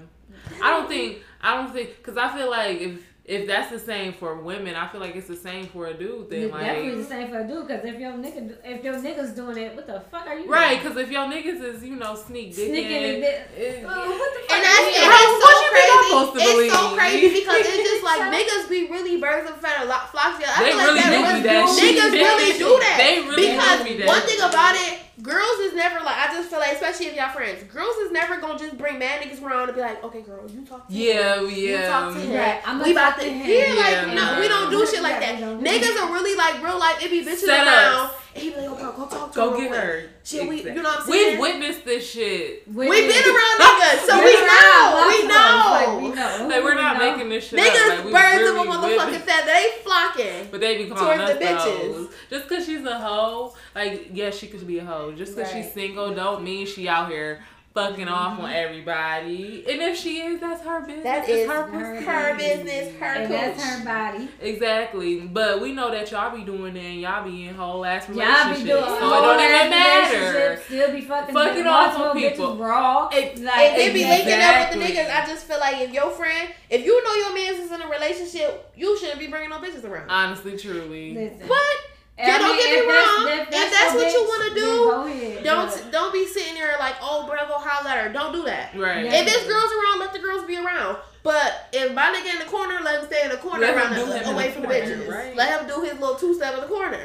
I 0.61 0.71
don't 0.71 0.87
think 0.89 1.19
I 1.41 1.55
don't 1.55 1.71
think 1.73 1.97
because 1.97 2.17
I 2.17 2.35
feel 2.37 2.49
like 2.49 2.79
if 2.81 3.01
if 3.29 3.45
that's 3.45 3.69
the 3.69 3.77
same 3.77 4.11
for 4.11 4.33
women, 4.41 4.73
I 4.75 4.87
feel 4.89 4.99
like 4.99 5.15
it's 5.15 5.27
the 5.27 5.35
same 5.37 5.67
for 5.67 5.85
a 5.85 5.93
dude. 5.93 6.29
Then 6.31 6.49
It's 6.49 6.51
definitely 6.51 6.89
like 6.89 6.97
the 6.97 7.05
same 7.13 7.27
for 7.29 7.39
a 7.39 7.47
dude. 7.47 7.67
Because 7.67 7.85
if 7.85 7.99
your 7.99 8.13
nigga, 8.13 8.57
if 8.65 8.83
your 8.83 8.95
niggas 8.95 9.35
doing 9.35 9.57
it, 9.57 9.75
what 9.75 9.85
the 9.85 10.01
fuck 10.09 10.25
are 10.25 10.33
you? 10.39 10.49
right, 10.51 10.81
because 10.81 10.97
if 10.97 11.11
your 11.11 11.25
niggas 11.29 11.61
is 11.61 11.83
you 11.83 11.95
know 11.95 12.15
sneak 12.15 12.55
dick 12.55 12.69
Sneaking 12.73 12.91
in, 12.91 13.13
and 13.13 13.21
di- 13.21 13.27
it- 13.61 13.85
uh, 13.85 13.93
what 13.93 14.33
the 14.33 14.39
fuck? 14.41 14.57
And 14.57 14.61
that's, 14.65 14.81
are 14.81 14.89
and 14.89 14.95
you 14.97 15.13
that's? 15.13 15.33
What 15.45 15.53
so 15.53 15.61
you 15.61 15.69
crazy. 15.69 16.09
supposed 16.09 16.33
to 16.33 16.39
It's 16.41 16.73
so 16.73 16.81
crazy 16.97 17.27
because 17.39 17.61
it's 17.69 17.89
just 17.91 18.03
like 18.03 18.21
niggas 18.33 18.65
be 18.69 18.79
really 18.89 19.21
birds 19.21 19.45
of 19.49 19.57
a 19.57 19.61
feather 19.61 19.85
lo- 19.85 20.09
flock 20.09 20.33
together. 20.41 20.53
I 20.57 20.63
They 20.65 20.69
feel 20.73 20.77
like 20.81 20.87
really 20.89 21.01
that 21.05 21.13
do 21.13 21.21
really- 21.21 21.43
that. 21.45 21.69
Niggas 21.69 22.11
really 22.17 22.51
do 22.65 22.69
that. 22.81 22.95
They 22.97 23.13
really 23.29 23.47
because 23.53 23.79
do 23.85 23.97
that 24.01 24.07
one 24.09 24.21
thing 24.25 24.41
about 24.41 24.73
it, 24.73 24.93
girls 25.21 25.59
is 25.59 25.73
never 25.73 26.03
like. 26.03 26.17
I 26.17 26.33
just 26.33 26.49
feel 26.49 26.59
like, 26.59 26.73
especially 26.73 27.07
if 27.07 27.15
y'all 27.15 27.29
friends, 27.29 27.63
girls 27.63 27.95
is 27.97 28.11
never 28.11 28.39
gonna 28.39 28.57
just 28.57 28.77
bring 28.77 28.99
mad 28.99 29.21
niggas 29.21 29.41
around 29.41 29.69
and 29.69 29.75
be 29.75 29.81
like, 29.81 30.03
okay, 30.03 30.21
girl, 30.21 30.49
you 30.49 30.65
talk 30.65 30.87
to 30.87 30.93
him. 30.93 31.01
Yeah, 31.01 31.41
You 31.41 31.77
talk 31.85 32.13
to 32.13 32.19
him. 32.19 32.37
Right, 32.37 32.61
I'ma 32.65 32.83
we 32.83 32.91
about 32.91 33.17
to 33.17 33.23
to 33.23 33.29
him. 33.29 33.47
yeah, 33.47 33.73
like 33.75 33.91
Yeah, 33.91 34.13
no, 34.13 34.39
we 34.39 34.47
don't 34.47 34.71
do 34.71 34.85
shit 34.85 35.01
like 35.01 35.19
that. 35.19 35.39
Yeah, 35.39 35.53
we 35.53 35.63
don't 35.63 35.63
do 35.63 35.69
Niggas 35.69 36.01
are 36.01 36.13
really 36.13 36.35
like 36.35 36.63
real 36.63 36.79
life. 36.79 37.03
It 37.03 37.11
be 37.11 37.23
bitches 37.25 37.39
Set 37.39 37.67
around, 37.67 38.05
ups. 38.07 38.15
And 38.35 38.43
he 38.43 38.49
be 38.51 38.55
like, 38.57 38.69
oh, 38.69 38.75
girl, 38.75 38.91
go 38.93 39.05
talk 39.07 39.31
to 39.31 39.35
Go 39.35 39.51
her. 39.51 39.57
real 39.57 39.61
get 39.61 39.69
quick. 39.69 39.81
her. 39.81 40.09
Shit, 40.23 40.49
we, 40.49 40.63
you 40.63 40.73
know 40.75 40.83
what 40.83 40.99
I'm 40.99 41.05
saying? 41.07 41.29
We've 41.31 41.39
witnessed 41.39 41.85
this 41.85 42.09
shit. 42.09 42.67
We've 42.67 42.89
been 42.89 43.09
around 43.09 43.59
niggas, 43.59 44.05
so 44.05 44.23
we 44.23 44.33
know. 44.33 45.05
We 45.07 45.23
of 45.25 45.31
us, 45.31 45.65
like, 45.65 45.87
know. 45.87 45.99
we 45.99 46.09
know. 46.09 46.47
Like 46.47 46.63
we're 46.63 46.75
not 46.75 46.97
know. 46.97 47.11
making 47.11 47.29
this 47.29 47.47
shit 47.47 47.59
Niggas, 47.59 47.99
up. 47.99 48.05
Like, 48.05 48.13
birds 48.13 48.41
really 48.43 48.59
of 48.59 48.67
a 48.67 48.69
motherfucking 48.69 49.21
feather. 49.21 49.45
They 49.45 49.71
flocking. 49.83 50.47
But 50.51 50.61
they 50.61 50.77
be 50.83 50.89
calling 50.89 51.17
Towards 51.17 51.31
us 51.31 51.39
the 51.39 51.45
bitches. 51.45 51.93
hoes. 51.95 52.09
Just 52.29 52.47
because 52.47 52.65
she's 52.65 52.85
a 52.85 52.99
hoe, 52.99 53.55
like, 53.73 54.09
yes, 54.13 54.37
she 54.37 54.47
could 54.47 54.65
be 54.67 54.77
a 54.79 54.85
hoe. 54.85 55.11
Just 55.13 55.35
because 55.35 55.51
she's 55.51 55.73
single 55.73 56.13
don't 56.13 56.43
mean 56.43 56.67
she 56.67 56.87
out 56.87 57.09
here 57.09 57.39
fucking 57.79 58.05
mm-hmm. 58.05 58.13
off 58.13 58.39
on 58.39 58.51
everybody. 58.51 59.63
And 59.69 59.81
if 59.81 59.97
she 59.97 60.19
is, 60.19 60.39
that's 60.39 60.63
her 60.63 60.81
business. 60.81 61.03
That 61.03 61.29
is 61.29 61.47
her, 61.47 61.63
her. 61.63 62.01
Her 62.01 62.37
business, 62.37 62.95
her 62.99 63.05
And 63.05 63.31
that's 63.31 63.63
her 63.63 63.85
body. 63.85 64.29
Exactly. 64.41 65.21
But 65.21 65.61
we 65.61 65.73
know 65.73 65.91
that 65.91 66.11
y'all 66.11 66.35
be 66.35 66.43
doing 66.43 66.75
it 66.75 66.83
and 66.83 67.01
y'all 67.01 67.23
be 67.23 67.47
in 67.47 67.55
whole 67.55 67.85
ass 67.85 68.07
Y'all 68.07 68.17
relationships. 68.17 68.59
be 68.61 68.69
doing 68.69 68.83
so 68.83 68.95
it 68.95 69.21
don't 69.21 69.39
even 69.39 69.69
matter. 69.69 70.61
Still 70.65 70.91
be 70.91 71.01
fucking, 71.01 71.33
Fucking 71.33 71.67
off 71.67 71.99
on 71.99 72.17
people. 72.17 72.57
raw. 72.57 73.05
Like, 73.05 73.19
And 73.19 73.77
they 73.77 73.93
be 73.93 74.05
linking 74.05 74.41
up 74.41 74.71
with 74.71 74.79
the 74.79 74.85
niggas. 74.85 75.09
I 75.09 75.25
just 75.25 75.45
feel 75.45 75.59
like 75.59 75.79
if 75.81 75.93
your 75.93 76.11
friend, 76.11 76.49
if 76.69 76.85
you 76.85 77.03
know 77.03 77.15
your 77.15 77.33
man 77.33 77.61
is 77.61 77.71
in 77.71 77.81
a 77.81 77.87
relationship, 77.87 78.71
you 78.75 78.97
shouldn't 78.99 79.19
be 79.19 79.27
bringing 79.27 79.49
no 79.49 79.59
bitches 79.59 79.83
around. 79.83 80.09
Honestly, 80.09 80.57
truly. 80.57 81.13
Listen. 81.13 81.47
But 81.47 81.88
Yeah, 82.27 82.37
don't 82.37 82.55
mean, 82.55 82.57
get 82.59 82.69
me 82.71 82.77
if 82.77 82.87
that's- 82.87 83.07
wrong. 83.07 83.47
If 83.51 83.71
that's 83.71 83.93
your 83.93 84.03
what 84.03 84.13
you 84.13 84.23
wanna 84.27 84.53
do, 84.55 85.43
don't 85.43 85.69
But- 85.69 85.91
don't 85.91 86.13
be 86.13 86.25
sitting 86.27 86.55
there 86.55 86.75
like, 86.79 86.95
oh, 87.01 87.25
bro, 87.25 87.37
go 87.47 87.53
holler 87.53 87.89
at 87.89 88.03
her. 88.07 88.09
Don't 88.13 88.33
do 88.33 88.43
that. 88.43 88.75
Right. 88.75 89.05
Yeah. 89.05 89.13
If 89.21 89.27
it's 89.27 89.45
girls 89.47 89.71
around, 89.71 89.99
let 89.99 90.11
the 90.13 90.19
girls 90.19 90.43
be 90.45 90.57
around. 90.57 90.97
But 91.23 91.67
if 91.73 91.93
my 91.93 92.07
nigga 92.13 92.33
in 92.33 92.39
the 92.39 92.45
corner, 92.45 92.79
let 92.83 93.01
him 93.01 93.05
stay 93.07 93.23
in 93.23 93.29
the 93.29 93.37
corner 93.37 93.59
Let 93.59 93.75
around 93.75 93.95
the, 93.95 94.31
away 94.31 94.47
the 94.47 94.53
from 94.53 94.61
the 94.63 94.67
bitches. 94.69 95.07
right. 95.09 95.35
Let 95.35 95.59
him 95.61 95.67
do 95.67 95.81
his 95.81 95.99
little 95.99 96.15
two 96.15 96.33
step 96.33 96.53
in 96.55 96.61
the 96.61 96.67
corner. 96.67 96.99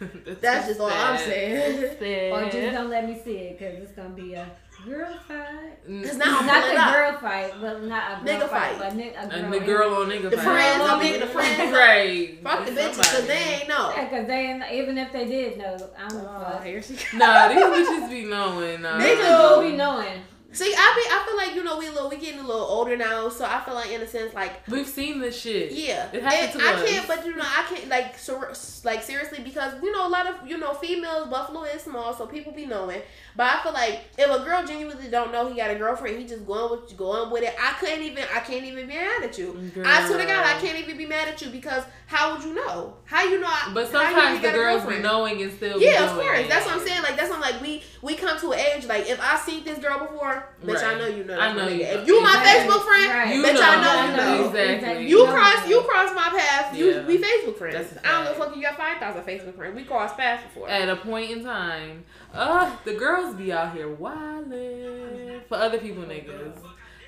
That's 0.40 0.66
just 0.68 0.80
all 0.80 0.88
I'm 0.90 1.16
saying. 1.18 1.84
Or 2.32 2.42
just 2.44 2.72
don't 2.74 2.90
let 2.90 3.06
me 3.08 3.20
see 3.24 3.36
it 3.36 3.58
because 3.58 3.78
it's 3.82 3.92
gonna 3.92 4.08
be 4.10 4.34
a 4.34 4.46
girl 4.86 5.14
fight. 5.28 5.56
Cause 6.04 6.16
now 6.16 6.38
I'm 6.38 6.46
Not 6.46 6.60
pulling 6.62 6.74
the 6.76 6.80
up. 6.82 6.94
girl 6.94 7.20
fight, 7.20 7.52
but 7.60 7.82
not 7.84 8.22
a 8.22 8.24
girl 8.24 8.34
Nigga 8.40 8.48
fight, 8.48 8.76
fight. 8.76 8.78
but 8.78 8.92
a 8.92 8.96
girl. 8.96 9.32
And 9.32 9.52
the 9.52 9.60
girl 9.60 9.94
on 9.94 10.08
nigga 10.08 10.30
The 10.30 10.36
fight. 10.36 10.44
friends, 10.44 10.82
I'm 10.90 10.98
making 10.98 11.20
the 11.20 11.26
friends. 11.26 11.72
Right. 11.80 12.42
Fuck 12.42 12.66
the 12.66 12.72
bitches, 12.72 12.96
cause 12.96 13.26
they 13.26 13.38
ain't 13.38 13.68
know. 13.68 13.92
Yeah, 13.96 14.04
because 14.04 14.26
they 14.26 14.46
ain't- 14.46 14.64
even 14.72 14.98
if 14.98 15.12
they 15.12 15.26
did 15.26 15.58
know, 15.58 15.76
I 15.98 16.08
don't 16.08 16.20
Oh, 16.24 16.40
fuck. 16.52 16.64
here 16.64 16.82
she 16.82 16.94
Nah, 17.16 17.48
these 17.48 17.58
bitches 17.64 18.10
be 18.10 18.24
knowing. 18.24 18.82
Nah. 18.82 18.98
They 18.98 19.16
Niggas 19.16 19.56
do. 19.56 19.62
do 19.62 19.70
be 19.70 19.76
knowing. 19.76 20.20
See, 20.52 20.64
I 20.64 20.66
be, 20.96 21.14
I 21.14 21.24
feel 21.28 21.36
like 21.36 21.54
you 21.54 21.62
know 21.62 21.78
we 21.78 21.88
little, 21.90 22.10
we 22.10 22.16
getting 22.16 22.40
a 22.40 22.44
little 22.44 22.64
older 22.64 22.96
now, 22.96 23.28
so 23.28 23.44
I 23.44 23.60
feel 23.64 23.74
like 23.74 23.92
in 23.92 24.00
a 24.00 24.06
sense 24.08 24.34
like 24.34 24.66
We've 24.66 24.84
seen 24.88 25.20
this 25.20 25.40
shit. 25.40 25.70
Yeah, 25.70 26.08
It 26.12 26.24
happened 26.24 26.50
And 26.50 26.60
to 26.60 26.66
I 26.66 26.72
us. 26.72 26.90
can't, 26.90 27.06
but 27.06 27.24
you 27.24 27.36
know, 27.36 27.44
I 27.46 27.64
can't 27.72 27.88
like 27.88 28.18
ser- 28.18 28.52
like 28.82 29.04
seriously 29.04 29.44
because 29.44 29.74
you 29.80 29.92
know 29.92 30.08
a 30.08 30.10
lot 30.10 30.26
of 30.26 30.48
you 30.48 30.58
know 30.58 30.74
females. 30.74 31.28
Buffalo 31.28 31.62
is 31.62 31.82
small, 31.82 32.12
so 32.14 32.26
people 32.26 32.50
be 32.52 32.66
knowing. 32.66 33.00
But 33.36 33.46
I 33.54 33.62
feel 33.62 33.72
like 33.72 34.00
if 34.18 34.28
a 34.30 34.44
girl 34.44 34.66
genuinely 34.66 35.08
don't 35.08 35.32
know 35.32 35.48
he 35.48 35.56
got 35.56 35.70
a 35.70 35.74
girlfriend, 35.76 36.18
he 36.18 36.26
just 36.26 36.46
going 36.46 36.70
with 36.70 36.96
going 36.96 37.30
with 37.30 37.42
it. 37.42 37.54
I 37.60 37.72
couldn't 37.80 38.02
even, 38.02 38.24
I 38.34 38.40
can't 38.40 38.64
even 38.64 38.86
be 38.86 38.94
mad 38.94 39.22
at 39.22 39.38
you. 39.38 39.56
I 39.84 40.06
swear 40.06 40.18
to 40.18 40.24
God, 40.26 40.44
I 40.44 40.58
can't 40.60 40.78
even 40.78 40.96
be 40.96 41.06
mad 41.06 41.28
at 41.28 41.40
you 41.40 41.48
because 41.50 41.84
how 42.06 42.34
would 42.34 42.44
you 42.44 42.54
know? 42.54 42.96
How 43.04 43.22
you 43.24 43.38
know? 43.40 43.46
I, 43.46 43.70
But 43.72 43.90
how 43.92 44.00
you 44.02 44.06
know 44.06 44.12
sometimes 44.14 44.42
the 44.42 44.50
girls 44.50 44.84
be 44.84 44.98
knowing 44.98 45.42
and 45.42 45.52
still 45.52 45.78
be 45.78 45.84
Yeah, 45.84 46.04
of 46.10 46.18
course. 46.18 46.38
it. 46.40 46.48
That's 46.48 46.66
what 46.66 46.74
I'm 46.76 46.86
saying. 46.86 47.02
Like 47.02 47.16
that's 47.16 47.30
what 47.30 47.36
I'm 47.36 47.40
like. 47.52 47.60
We 47.62 47.82
we 48.02 48.16
come 48.16 48.38
to 48.40 48.52
an 48.52 48.58
age 48.58 48.86
like 48.86 49.08
if 49.08 49.20
I 49.20 49.38
seen 49.38 49.62
this 49.64 49.78
girl 49.78 49.98
before, 50.00 50.48
bitch, 50.64 50.82
I 50.82 50.98
know 50.98 51.06
you 51.06 51.24
know. 51.24 51.38
I 51.38 51.52
know 51.54 51.68
you 51.68 51.84
know. 51.84 51.90
If 52.02 52.06
you 52.08 52.20
my 52.22 52.30
Exactly. 52.40 52.74
Facebook 52.74 52.82
friend, 52.84 53.10
Right. 53.12 53.34
You 53.36 53.42
bitch, 53.44 53.54
know. 53.54 53.60
I 53.62 53.82
know 53.82 54.10
you 54.10 54.16
know. 54.16 54.48
Exactly. 54.50 55.06
You 55.08 55.24
know 55.26 55.32
cross 55.32 55.68
you 55.68 55.80
cross 55.82 56.14
my 56.14 56.28
path. 56.36 56.76
You 56.76 56.89
Yeah. 57.20 57.26
Facebook 57.26 57.58
friends. 57.58 57.74
That's 57.74 57.96
a 57.96 58.06
I 58.06 58.24
don't 58.24 58.38
know 58.38 58.44
a 58.44 58.50
if 58.50 58.56
you 58.56 58.62
got 58.62 58.76
five 58.76 58.98
thousand 58.98 59.22
Facebook 59.22 59.56
friends. 59.56 59.76
We 59.76 59.84
crossed 59.84 60.16
paths 60.16 60.42
before. 60.44 60.68
At 60.68 60.88
a 60.88 60.96
point 60.96 61.30
in 61.30 61.44
time, 61.44 62.04
uh, 62.34 62.76
the 62.84 62.94
girls 62.94 63.34
be 63.34 63.52
out 63.52 63.74
here 63.74 63.88
wildin' 63.88 65.46
for 65.48 65.56
other 65.56 65.78
people 65.78 66.04
niggas, 66.04 66.56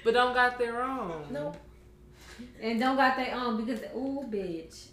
but 0.04 0.14
don't 0.14 0.34
got 0.34 0.58
their 0.58 0.82
own. 0.82 1.26
Nope. 1.30 1.56
And 2.60 2.80
don't 2.80 2.96
got 2.96 3.16
their 3.16 3.34
own 3.34 3.64
because, 3.64 3.82
ooh, 3.94 4.24
bitch. 4.28 4.86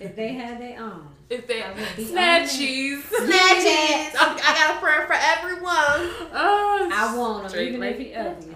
If 0.00 0.16
they 0.16 0.32
had 0.32 0.60
their 0.60 0.80
own. 0.80 1.08
If 1.30 1.46
they 1.46 1.62
I 1.62 1.68
would 1.68 1.78
be 1.96 2.04
snatchies. 2.04 3.04
Snatches. 3.04 4.14
I 4.18 4.38
I 4.44 4.54
got 4.54 4.76
a 4.76 4.80
friend 4.80 5.06
for 5.06 5.14
everyone. 5.14 6.28
Oh, 6.34 6.90
I 6.92 7.16
want 7.16 7.44
them, 7.44 7.48
straight 7.50 7.68
even 7.68 7.80
like 7.80 7.92
if 7.92 7.98
he 7.98 8.14
ugly. 8.14 8.54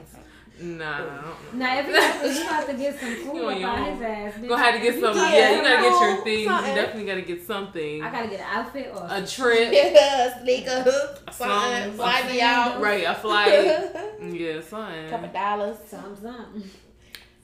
Nah. 0.59 0.94
I 0.94 0.98
don't 1.00 1.09
know. 1.16 1.34
Now 1.52 1.78
if 1.80 1.86
you 1.86 1.94
have 1.94 2.22
to, 2.22 2.32
you 2.32 2.44
have 2.46 2.66
to 2.66 2.74
get 2.74 2.98
some 2.98 3.14
food 3.16 3.44
on 3.44 3.52
up 3.54 3.61
your 3.61 3.68
on 3.68 3.92
his 3.92 4.00
ass. 4.02 4.32
bitch. 4.40 4.48
Go 4.48 4.54
ahead 4.54 4.74
to 4.74 4.80
get 4.80 4.94
some. 5.00 5.16
Yeah, 5.16 5.30
Yeah, 5.30 5.50
you 5.57 5.62
gotta 5.62 5.82
get 5.82 6.00
your 6.00 6.16
no, 6.16 6.24
things. 6.24 6.40
You 6.40 6.74
definitely 6.74 7.04
gotta 7.04 7.22
get 7.22 7.46
something. 7.46 8.02
I 8.02 8.11
gotta 8.11 8.28
get 8.28 8.40
an 8.40 8.46
outfit 8.50 8.90
or 8.94 9.07
A 9.11 9.26
trip, 9.26 9.70
Yeah, 9.72 10.40
sneakers, 10.42 10.84
Something. 10.84 11.32
something, 11.32 11.92
fly 11.92 12.22
me 12.30 12.40
out. 12.40 12.80
right? 12.80 13.04
A 13.04 13.14
flight. 13.14 13.52
Yeah, 14.32 14.61
something. 14.62 15.11
Couple 15.11 15.28
dollars. 15.28 15.76
something. 15.88 16.16
something. 16.22 16.70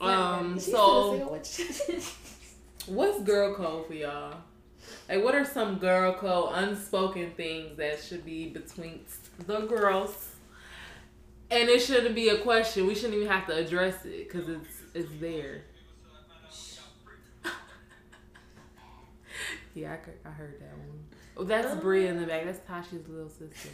Um. 0.00 0.54
She 0.58 0.70
So, 0.70 1.38
what's 2.86 3.20
girl 3.22 3.54
code 3.54 3.86
for 3.86 3.94
y'all? 3.94 4.34
Like, 5.08 5.22
what 5.22 5.34
are 5.34 5.44
some 5.44 5.78
girl 5.78 6.14
code 6.14 6.50
unspoken 6.54 7.30
things 7.36 7.76
that 7.76 8.02
should 8.02 8.24
be 8.24 8.48
between 8.48 9.04
the 9.46 9.60
girls? 9.60 10.31
And 11.52 11.68
it 11.68 11.80
shouldn't 11.80 12.14
be 12.14 12.30
a 12.30 12.38
question. 12.38 12.86
We 12.86 12.94
shouldn't 12.94 13.14
even 13.14 13.28
have 13.28 13.46
to 13.46 13.54
address 13.54 14.04
it 14.04 14.28
because 14.30 14.48
it's 14.48 14.82
it's 14.94 15.10
there. 15.20 15.62
yeah, 19.74 19.92
I, 19.92 19.96
cou- 19.96 20.12
I 20.24 20.30
heard 20.30 20.60
that 20.60 20.76
one. 20.78 21.04
Oh, 21.36 21.44
that's 21.44 21.68
oh. 21.70 21.76
Bria 21.76 22.10
in 22.10 22.18
the 22.20 22.26
back. 22.26 22.44
That's 22.44 22.60
Tasha's 22.60 23.06
little 23.08 23.28
sister. 23.28 23.68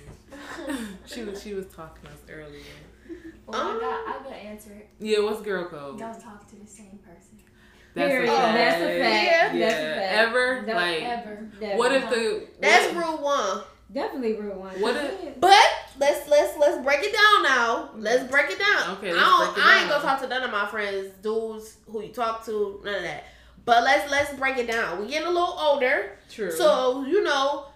she 1.06 1.22
was 1.24 1.42
she 1.42 1.54
was 1.54 1.66
talking 1.66 2.04
to 2.04 2.10
us 2.10 2.20
earlier. 2.30 2.62
Oh 3.48 3.52
well, 3.52 3.60
um, 3.60 3.76
I 3.76 3.80
got, 3.80 4.08
I 4.08 4.22
got 4.24 4.28
to 4.30 4.36
answer 4.36 4.72
it. 4.72 4.88
Yeah, 5.00 5.20
what's 5.20 5.40
girl 5.40 5.64
code? 5.68 5.98
Don't 5.98 6.20
talk 6.20 6.48
to 6.50 6.56
the 6.56 6.66
same 6.66 6.98
person. 7.04 7.38
That's 7.94 8.10
Period. 8.10 8.28
a 8.28 8.36
fact. 8.36 8.48
Oh, 8.48 8.52
that's 8.52 8.76
a 8.76 8.98
fact. 9.00 9.24
Yeah. 9.24 9.52
Yeah. 9.54 9.68
That's 9.68 9.74
a 9.80 10.00
fact. 10.00 10.12
Ever 10.28 10.62
Don't 10.66 10.76
like 10.76 11.02
Ever. 11.02 11.76
what 11.76 11.92
if 11.92 12.10
the 12.10 12.46
That's 12.60 12.94
what, 12.94 13.04
rule 13.06 13.18
one. 13.24 13.62
Definitely 13.92 14.34
rule 14.34 14.58
one. 14.60 14.80
What 14.80 14.96
if- 14.96 15.40
But 15.40 15.56
let's 15.98 16.28
let's 16.28 16.56
let's 16.58 16.82
break 16.82 17.00
it 17.02 17.12
down 17.12 17.42
now. 17.42 17.90
Let's 17.96 18.30
break 18.30 18.50
it 18.50 18.58
down. 18.58 18.96
Okay, 18.96 19.10
I 19.10 19.14
don't. 19.14 19.58
I 19.58 19.80
ain't 19.80 19.90
gonna 19.90 20.02
talk 20.02 20.20
to 20.22 20.28
none 20.28 20.42
of 20.42 20.50
my 20.50 20.66
friends, 20.66 21.12
dudes 21.22 21.76
who 21.90 22.02
you 22.02 22.12
talk 22.12 22.44
to, 22.46 22.80
none 22.84 22.94
of 22.94 23.02
that. 23.02 23.24
But 23.64 23.84
let's 23.84 24.10
let's 24.10 24.32
break 24.34 24.56
it 24.58 24.70
down. 24.70 25.00
We 25.00 25.08
getting 25.08 25.28
a 25.28 25.30
little 25.30 25.56
older, 25.58 26.18
true? 26.30 26.50
so 26.50 27.04
you 27.04 27.22
know, 27.22 27.66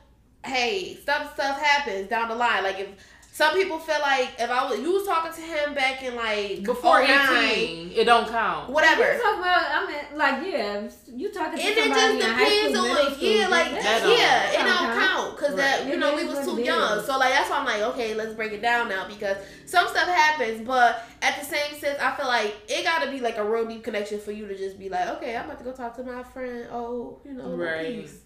hey, 0.44 0.94
stuff 0.96 1.34
stuff 1.34 1.60
happens 1.60 2.08
down 2.08 2.28
the 2.28 2.34
line. 2.34 2.64
Like 2.64 2.80
if 2.80 2.88
some 3.34 3.54
people 3.54 3.78
feel 3.78 3.98
like 4.00 4.28
if 4.38 4.50
I 4.50 4.68
was 4.68 4.78
you 4.78 4.92
was 4.92 5.06
talking 5.06 5.32
to 5.32 5.40
him 5.40 5.72
back 5.72 6.02
in 6.02 6.14
like 6.14 6.62
before 6.64 7.00
09, 7.02 7.44
eighteen, 7.44 7.90
it 7.92 8.04
don't 8.04 8.28
count. 8.28 8.68
whatever. 8.68 9.14
You 9.14 9.22
talk 9.22 9.38
about, 9.38 9.64
I 9.72 9.86
mean, 9.86 10.18
like, 10.18 10.46
yeah, 10.46 10.88
you 11.14 11.32
talking 11.32 11.58
to 11.58 11.64
And 11.64 11.78
it 11.78 11.82
somebody 11.84 12.18
just 12.18 12.28
in 12.28 12.34
high 12.34 12.44
depends 12.44 12.74
school, 12.78 12.88
middle 12.88 13.06
on 13.06 13.14
school, 13.14 13.28
yeah, 13.28 13.48
like 13.48 13.70
that- 13.72 13.82
That 13.82 14.02
don't- 14.02 14.18
yeah, 14.18 14.50
it 14.50 14.56
don't 14.56 14.66
don't 14.66 14.98
count 15.08 15.36
because 15.36 15.54
that 15.56 15.86
you 15.86 15.94
It 15.94 15.98
know 15.98 16.14
we 16.14 16.24
was 16.26 16.44
too 16.44 16.58
it 16.58 16.66
young. 16.66 16.98
is. 16.98 17.06
So 17.06 17.16
like 17.18 17.32
that's 17.32 17.48
why 17.48 17.56
I'm 17.56 17.64
like, 17.64 17.80
okay, 17.94 18.14
let's 18.14 18.34
break 18.34 18.52
it 18.52 18.60
down 18.60 18.88
now 18.90 19.08
because 19.08 19.38
some 19.64 19.88
stuff 19.88 20.08
happens, 20.08 20.66
but 20.66 21.02
at 21.22 21.38
the 21.40 21.44
same 21.46 21.74
sense, 21.80 21.98
I 22.00 22.14
feel 22.14 22.26
like 22.26 22.54
it 22.68 22.84
got 22.84 23.02
to 23.02 23.10
be 23.10 23.20
like 23.20 23.38
a 23.38 23.44
real 23.44 23.64
deep 23.66 23.82
connection 23.82 24.20
for 24.20 24.32
you 24.32 24.46
to 24.46 24.54
just 24.58 24.78
be 24.78 24.90
like, 24.90 25.08
okay, 25.16 25.36
I'm 25.36 25.46
about 25.46 25.56
to 25.58 25.64
go 25.64 25.72
talk 25.72 25.96
to 25.96 26.02
my 26.04 26.22
friend. 26.22 26.68
Oh, 26.70 27.18
you 27.24 27.32
know, 27.32 27.48
Right. 27.56 28.02
peace. 28.02 28.18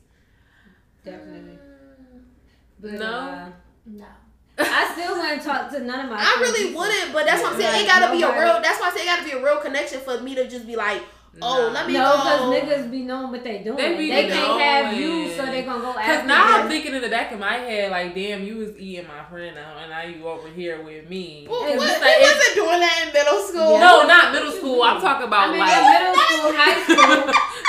Definitely. 1.05 1.59
But, 2.81 2.91
No. 2.93 3.07
uh, 3.07 3.49
No. 3.87 4.07
I 4.59 4.91
still 4.93 5.17
wouldn't 5.19 5.43
talk 5.43 5.71
to 5.73 5.81
none 5.81 6.01
of 6.07 6.11
my 6.11 6.17
I 6.19 6.39
really 6.41 6.69
before. 6.71 6.83
wouldn't, 6.89 7.13
but 7.13 7.27
that's 7.27 7.43
what 7.43 7.53
I'm 7.55 7.61
saying. 7.61 7.73
Like, 7.73 7.83
It 7.85 7.89
gotta 7.89 8.13
be 8.17 8.23
a 8.23 8.31
real. 8.33 8.61
That's 8.63 8.81
why 8.81 8.91
I 8.91 8.97
say 8.97 9.03
it 9.03 9.07
gotta 9.07 9.25
be 9.25 9.33
a 9.33 9.43
real 9.43 9.59
connection 9.59 10.01
for 10.01 10.21
me 10.21 10.35
to 10.35 10.49
just 10.49 10.67
be 10.67 10.77
like, 10.77 11.03
oh, 11.43 11.69
Nah. 11.69 11.73
let 11.75 11.87
me 11.87 11.93
No, 11.93 12.17
because 12.17 12.41
niggas 12.49 12.91
be 12.91 13.03
knowing 13.03 13.31
what 13.31 13.45
they 13.45 13.59
doing. 13.59 13.77
They 13.77 13.97
be 13.99 14.09
They, 14.11 14.27
be 14.27 14.33
can't 14.33 14.61
have 14.61 14.97
you, 14.99 15.31
so 15.37 15.45
they 15.45 15.63
gonna 15.63 15.83
go 15.83 15.93
Cause 15.93 16.01
after 16.03 16.27
now 16.27 16.57
I'm 16.63 16.69
thinking 16.69 16.95
in 16.95 17.03
the 17.03 17.11
back 17.11 17.33
of 17.33 17.39
my 17.39 17.53
head, 17.57 17.91
like, 17.91 18.15
damn, 18.15 18.45
you 18.45 18.57
was 18.57 18.71
eating 18.79 19.07
my 19.07 19.23
friend 19.29 19.55
now, 19.55 19.77
and 19.79 19.91
now 19.91 20.03
you 20.03 20.27
over 20.27 20.49
here 20.49 20.81
with 20.83 21.11
me. 21.11 21.47
Well, 21.51 21.65
It's 21.69 21.77
what- 21.77 21.87
just 21.89 22.01
we 22.01 22.07
like, 22.07 22.17
it's- 22.17 22.37
wasn't 22.37 22.55
doing 22.57 22.81
that 22.81 23.05
in 23.07 23.13
middle 23.13 23.41
school. 23.45 23.79
no, 23.79 24.07
not 24.07 24.33
middle 24.33 24.53
school. 24.53 24.83
I'm 24.83 25.01
talking 25.03 25.27
about 25.27 25.49
I 25.49 25.53
mean, 25.53 25.61
like. 25.61 25.77
in 25.77 25.85
middle 25.93 26.15
school, 26.17 26.53
high 26.57 26.83
school. 26.89 27.33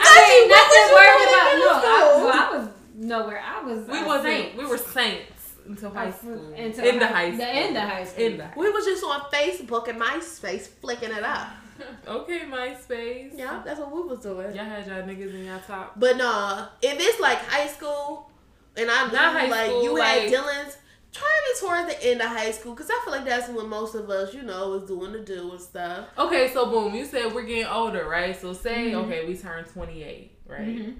Tashi, 0.00 0.32
mean, 0.32 0.48
was 0.48 0.56
nothing 0.56 0.84
you 0.88 0.94
worried 0.96 1.20
doing 1.20 1.36
about. 1.36 1.58
No, 1.60 1.70
I, 1.70 2.00
school? 2.00 2.24
well, 2.24 2.32
I 2.32 2.56
was 2.56 2.68
nowhere. 2.96 3.42
I 3.44 3.62
was. 3.62 3.86
we 3.88 3.98
a 4.00 4.06
wasn't. 4.06 4.24
saint. 4.24 4.56
We 4.56 4.64
were 4.66 4.78
saints 4.78 5.29
until 5.70 5.90
high 5.90 6.10
school. 6.10 6.52
Until 6.54 6.84
in 6.84 6.98
the 6.98 7.06
high 7.06 7.26
school. 7.28 7.38
The 7.38 7.48
end 7.48 7.76
of 7.76 7.82
high 7.88 8.04
school. 8.04 8.24
In 8.24 8.36
the 8.38 8.48
We 8.56 8.70
was 8.70 8.84
just 8.84 9.04
on 9.04 9.20
Facebook 9.32 9.88
and 9.88 10.00
MySpace 10.00 10.66
flicking 10.68 11.10
it 11.12 11.22
up. 11.22 11.48
okay, 12.08 12.40
MySpace. 12.40 13.30
Yeah, 13.38 13.62
that's 13.64 13.80
what 13.80 13.90
we 13.92 14.02
was 14.02 14.20
doing. 14.20 14.54
Y'all 14.54 14.64
had 14.64 14.86
y'all 14.86 15.02
niggas 15.02 15.34
in 15.34 15.46
y'all 15.46 15.60
top. 15.66 15.98
But 15.98 16.16
nah, 16.16 16.66
if 16.82 16.96
it's 17.00 17.20
like 17.20 17.38
high 17.38 17.68
school, 17.68 18.30
and 18.76 18.90
I 18.90 19.06
knew 19.06 19.12
Not 19.12 19.32
high 19.40 19.46
like 19.48 19.66
school, 19.70 19.82
you 19.84 19.98
like- 19.98 20.22
had 20.22 20.32
Dylan's, 20.32 20.76
try 21.12 21.28
me 21.46 21.60
towards 21.60 21.88
the 21.94 22.06
end 22.10 22.20
of 22.20 22.28
high 22.28 22.50
school, 22.52 22.74
cause 22.74 22.88
I 22.90 23.00
feel 23.04 23.12
like 23.14 23.24
that's 23.24 23.48
when 23.48 23.68
most 23.68 23.94
of 23.94 24.08
us, 24.10 24.32
you 24.34 24.42
know, 24.42 24.70
was 24.70 24.84
doing 24.84 25.12
the 25.12 25.20
do 25.20 25.50
and 25.52 25.60
stuff. 25.60 26.06
Okay, 26.18 26.50
so 26.52 26.66
boom, 26.66 26.94
you 26.94 27.04
said 27.04 27.32
we're 27.34 27.42
getting 27.42 27.66
older, 27.66 28.06
right? 28.08 28.38
So 28.40 28.52
say, 28.52 28.92
Mhm. 28.92 29.04
okay, 29.06 29.26
we 29.26 29.34
turned 29.36 29.66
28, 29.68 30.32
right? 30.46 30.60
Mhm. 30.60 30.96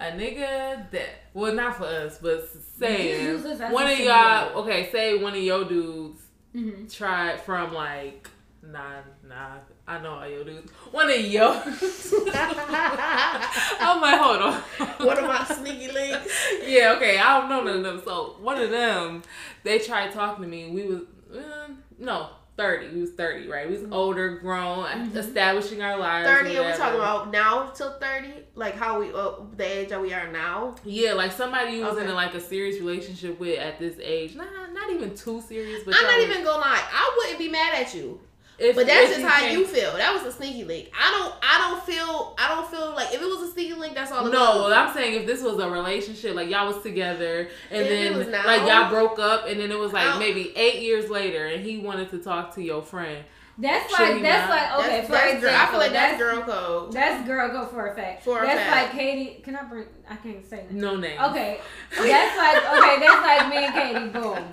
A 0.00 0.10
nigga 0.12 0.90
that, 0.90 1.08
well, 1.34 1.52
not 1.54 1.76
for 1.76 1.84
us, 1.84 2.18
but 2.22 2.48
saying 2.78 3.26
Use 3.26 3.42
this 3.42 3.60
as 3.60 3.72
one 3.72 3.86
of 3.86 3.98
y'all, 3.98 4.58
okay, 4.62 4.88
say 4.90 5.16
one 5.22 5.34
of 5.34 5.42
your 5.42 5.64
dudes 5.64 6.22
Mhm. 6.56 6.90
tried 6.92 7.38
from 7.42 7.74
like, 7.74 8.28
nah, 8.62 9.02
nah, 9.28 9.58
I 9.86 9.98
know 10.00 10.12
all 10.14 10.26
your 10.28 10.44
dudes. 10.44 10.72
One 10.90 11.10
of 11.10 11.20
your, 11.20 11.50
I'm 12.52 14.00
like, 14.00 14.20
hold 14.20 14.40
on. 14.42 14.54
One 15.06 15.18
of 15.18 15.24
my 15.24 15.44
sneaky 15.44 15.90
links. 15.92 16.32
yeah, 16.66 16.94
okay, 16.96 17.18
I 17.18 17.38
don't 17.40 17.48
know 17.50 17.62
none 17.64 17.76
of 17.78 17.82
them. 17.84 18.02
So 18.04 18.36
one 18.40 18.60
of 18.60 18.70
them, 18.70 19.22
they 19.64 19.78
tried 19.78 20.12
talking 20.12 20.44
to 20.44 20.48
me. 20.48 20.70
We 20.70 20.84
was 20.84 21.00
um, 21.36 21.82
no 21.98 22.28
thirty. 22.60 22.88
We 22.94 23.00
was 23.00 23.12
thirty, 23.12 23.48
right? 23.48 23.66
We 23.68 23.78
was 23.78 23.90
older, 23.90 24.36
grown, 24.38 24.86
establishing 25.16 25.80
our 25.82 25.98
lives. 25.98 26.28
Thirty, 26.28 26.50
and 26.56 26.58
we 26.58 26.70
whatever. 26.70 26.76
talking 26.78 27.00
about 27.00 27.30
now 27.30 27.66
till 27.74 27.92
thirty, 27.98 28.32
like 28.54 28.74
how 28.74 29.00
we 29.00 29.10
uh, 29.12 29.32
the 29.56 29.64
age 29.64 29.88
that 29.88 30.00
we 30.00 30.12
are 30.12 30.30
now. 30.30 30.74
Yeah, 30.84 31.14
like 31.14 31.32
somebody 31.32 31.76
you 31.78 31.84
was 31.84 31.96
Okay. 31.96 32.06
in 32.06 32.14
like 32.14 32.34
a 32.34 32.40
serious 32.40 32.78
relationship 32.78 33.40
with 33.40 33.58
at 33.58 33.78
this 33.78 33.96
age. 34.00 34.34
Nah, 34.34 34.44
not 34.72 34.90
even 34.90 35.14
too 35.14 35.40
serious, 35.40 35.82
but 35.84 35.94
I'm 35.96 36.02
not 36.04 36.20
even 36.20 36.44
gonna 36.44 36.58
lie, 36.60 36.82
I 36.92 37.14
wouldn't 37.16 37.38
be 37.38 37.48
mad 37.48 37.74
at 37.80 37.94
you. 37.94 38.20
If, 38.60 38.76
But 38.76 38.86
that's 38.86 39.10
if 39.12 39.16
just 39.20 39.26
how 39.28 39.40
came- 39.40 39.58
you 39.58 39.66
feel. 39.66 39.92
That 39.96 40.12
was 40.12 40.22
a 40.22 40.36
sneaky 40.36 40.64
link. 40.64 40.92
I 40.94 41.10
don't. 41.10 41.34
I 41.42 41.58
don't 41.70 41.82
feel. 41.82 42.34
I 42.38 42.48
don't 42.48 42.68
feel 42.70 42.94
like 42.94 43.14
if 43.14 43.20
it 43.22 43.24
was 43.24 43.48
a 43.48 43.52
sneaky 43.52 43.72
link, 43.74 43.94
that's 43.94 44.12
all. 44.12 44.24
No, 44.26 44.30
well, 44.30 44.72
I'm 44.74 44.92
saying 44.94 45.20
if 45.20 45.26
this 45.26 45.42
was 45.42 45.58
a 45.58 45.70
relationship, 45.70 46.34
like 46.34 46.50
y'all 46.50 46.66
was 46.66 46.82
together, 46.82 47.48
and 47.70 47.86
If 47.86 47.88
then 47.88 48.30
now- 48.30 48.46
like 48.46 48.68
y'all 48.68 48.90
broke 48.90 49.18
up, 49.18 49.46
and 49.48 49.58
then 49.58 49.70
it 49.72 49.78
was 49.78 49.92
like 49.94 50.18
maybe 50.18 50.56
eight 50.56 50.82
years 50.82 51.08
later, 51.08 51.46
and 51.46 51.64
he 51.64 51.78
wanted 51.78 52.10
to 52.10 52.18
talk 52.18 52.54
to 52.56 52.62
your 52.62 52.82
friend. 52.82 53.24
That's 53.58 53.90
Should 53.94 53.98
like 54.14 54.22
that's 54.22 54.48
not? 54.48 54.78
like 54.78 54.78
okay. 54.86 54.96
That's, 54.96 55.06
for 55.06 55.12
that's 55.12 55.34
example, 55.34 55.50
girl, 55.50 55.60
I 55.60 55.66
feel 55.70 55.78
like 55.80 55.92
that's, 55.92 56.18
that's 56.18 56.22
girl 56.22 56.42
code. 56.42 56.92
That's 56.92 57.26
girl 57.28 57.48
go 57.50 57.66
for 57.66 57.86
a 57.88 57.94
fact. 57.94 58.22
For 58.24 58.42
a 58.42 58.46
that's 58.46 58.60
fact. 58.60 58.94
like 58.94 58.98
Katie. 58.98 59.40
Can 59.42 59.56
I 59.56 59.62
bring? 59.64 59.84
I 60.08 60.16
can't 60.16 60.46
say 60.48 60.56
that. 60.66 60.72
No 60.72 60.96
name. 60.96 61.20
Okay, 61.20 61.60
that's 61.90 62.36
like 62.38 62.56
okay. 62.78 63.00
That's 63.00 63.22
like 63.22 63.48
me 63.50 63.56
and 63.56 63.74
Katie. 63.74 64.08
Boom. 64.18 64.44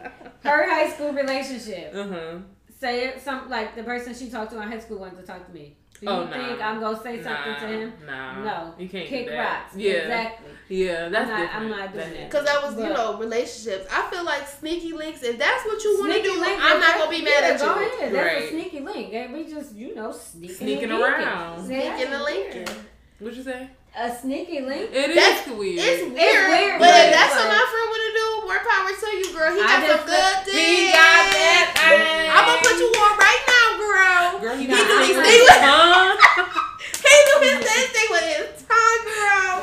Her 0.43 0.70
high 0.70 0.89
school 0.89 1.14
relationship. 1.14 1.93
Uh 1.95 2.08
huh. 2.08 2.38
Say 2.80 3.05
it 3.07 3.21
some 3.23 3.49
like 3.49 3.75
the 3.75 3.84
person 3.84 4.13
she 4.13 4.30
talked 4.30 4.51
to 4.51 4.61
in 4.61 4.67
high 4.71 4.80
school 4.80 4.99
wanted 4.99 5.17
to 5.17 5.23
talk 5.23 5.45
to 5.47 5.53
me. 5.53 5.75
Do 5.99 6.05
you 6.05 6.11
Oh, 6.11 6.25
nah. 6.25 6.32
think 6.32 6.61
I'm 6.61 6.80
gonna 6.80 7.01
say 7.01 7.23
something 7.23 7.51
nah, 7.53 7.59
to 7.59 7.67
him? 7.67 7.93
Nah. 8.05 8.43
No. 8.43 8.73
You 8.78 8.88
can't 8.88 9.07
Kick 9.07 9.25
do 9.25 9.32
that. 9.32 9.63
rocks. 9.63 9.75
Yeah. 9.75 9.91
Exactly. 9.93 10.51
Yeah, 10.69 11.09
that's 11.09 11.28
I'm 11.28 11.30
not- 11.30 11.41
different. 11.41 11.55
I'm 11.55 11.69
not 11.71 11.93
doing 11.93 12.13
that. 12.13 12.30
Because 12.30 12.45
that 12.45 12.61
was, 12.61 12.78
you 12.78 12.89
know, 12.93 13.17
relationships. 13.17 13.88
I 13.91 14.07
feel 14.11 14.23
like 14.23 14.47
sneaky 14.47 14.93
links. 14.93 15.23
If 15.23 15.39
that's 15.39 15.65
what 15.65 15.84
you 15.84 15.97
want 15.99 16.13
to 16.13 16.21
do, 16.21 16.39
link, 16.39 16.59
I'm 16.61 16.80
not 16.80 16.97
gonna 16.99 17.09
be 17.09 17.23
mad 17.23 17.41
yeah, 17.41 17.49
at 17.55 17.59
Go 17.59 17.80
you. 17.80 17.88
ahead. 17.88 18.13
That's 18.13 18.34
Right. 18.36 18.43
a 18.43 18.49
sneaky 18.51 18.80
link. 18.82 19.13
And 19.13 19.34
we 19.34 19.45
just, 19.49 19.73
you 19.73 19.95
know, 19.95 20.11
sneaking, 20.11 20.55
Sneaking 20.57 20.91
and 20.91 21.01
around. 21.01 21.65
Sneaking 21.65 22.11
the 22.11 22.21
link. 22.23 22.69
What'd 23.17 23.36
you 23.38 23.43
say? 23.43 23.67
A 23.97 24.13
sneaky 24.15 24.61
link. 24.61 24.91
It 24.93 25.09
is 25.09 25.15
That's- 25.15 25.47
weird. 25.47 25.80
It's 25.82 26.03
weird, 26.03 26.13
weird, 26.13 26.78
but 26.78 26.86
but- 26.86 27.05
if 27.09 27.13
that's 27.17 27.34
what 27.34 27.47
but- 27.49 27.57
my 27.57 27.65
friend 27.73 27.88
want 27.89 28.03
to 28.05 28.13
do, 28.13 28.28
more 28.45 28.61
power 28.61 28.91
to 28.93 29.09
you, 29.17 29.28
girl. 29.34 29.49
He 29.55 29.61
I 29.61 29.65
got 29.65 29.82
just 29.82 29.97
some 29.97 30.05
good 30.05 30.36
feel- 30.45 30.53
things. 30.53 30.67
he 30.78 30.91
got 30.93 31.25
that 31.34 31.65
thing. 31.73 32.30
I'm 32.30 32.45
gonna 32.45 32.61
put 32.61 32.78
you 32.78 32.89
on 32.93 33.13
right 33.17 33.43
now, 33.49 33.67
girl. 33.82 34.39
Girl, 34.43 34.55
he 34.55 34.67
He 34.67 34.69
got 34.69 34.86
do 34.86 34.97
his 35.01 35.15
that 35.17 35.25
thing 35.25 35.41
with- 35.41 35.65
tongue. 35.65 36.17
He 37.07 37.15
do 37.25 37.36
his 37.41 37.57
thing 37.65 37.88
thing 37.89 38.09
with 38.11 38.28
his 38.38 38.63
tongue, 38.69 39.03
girl. 39.09 39.55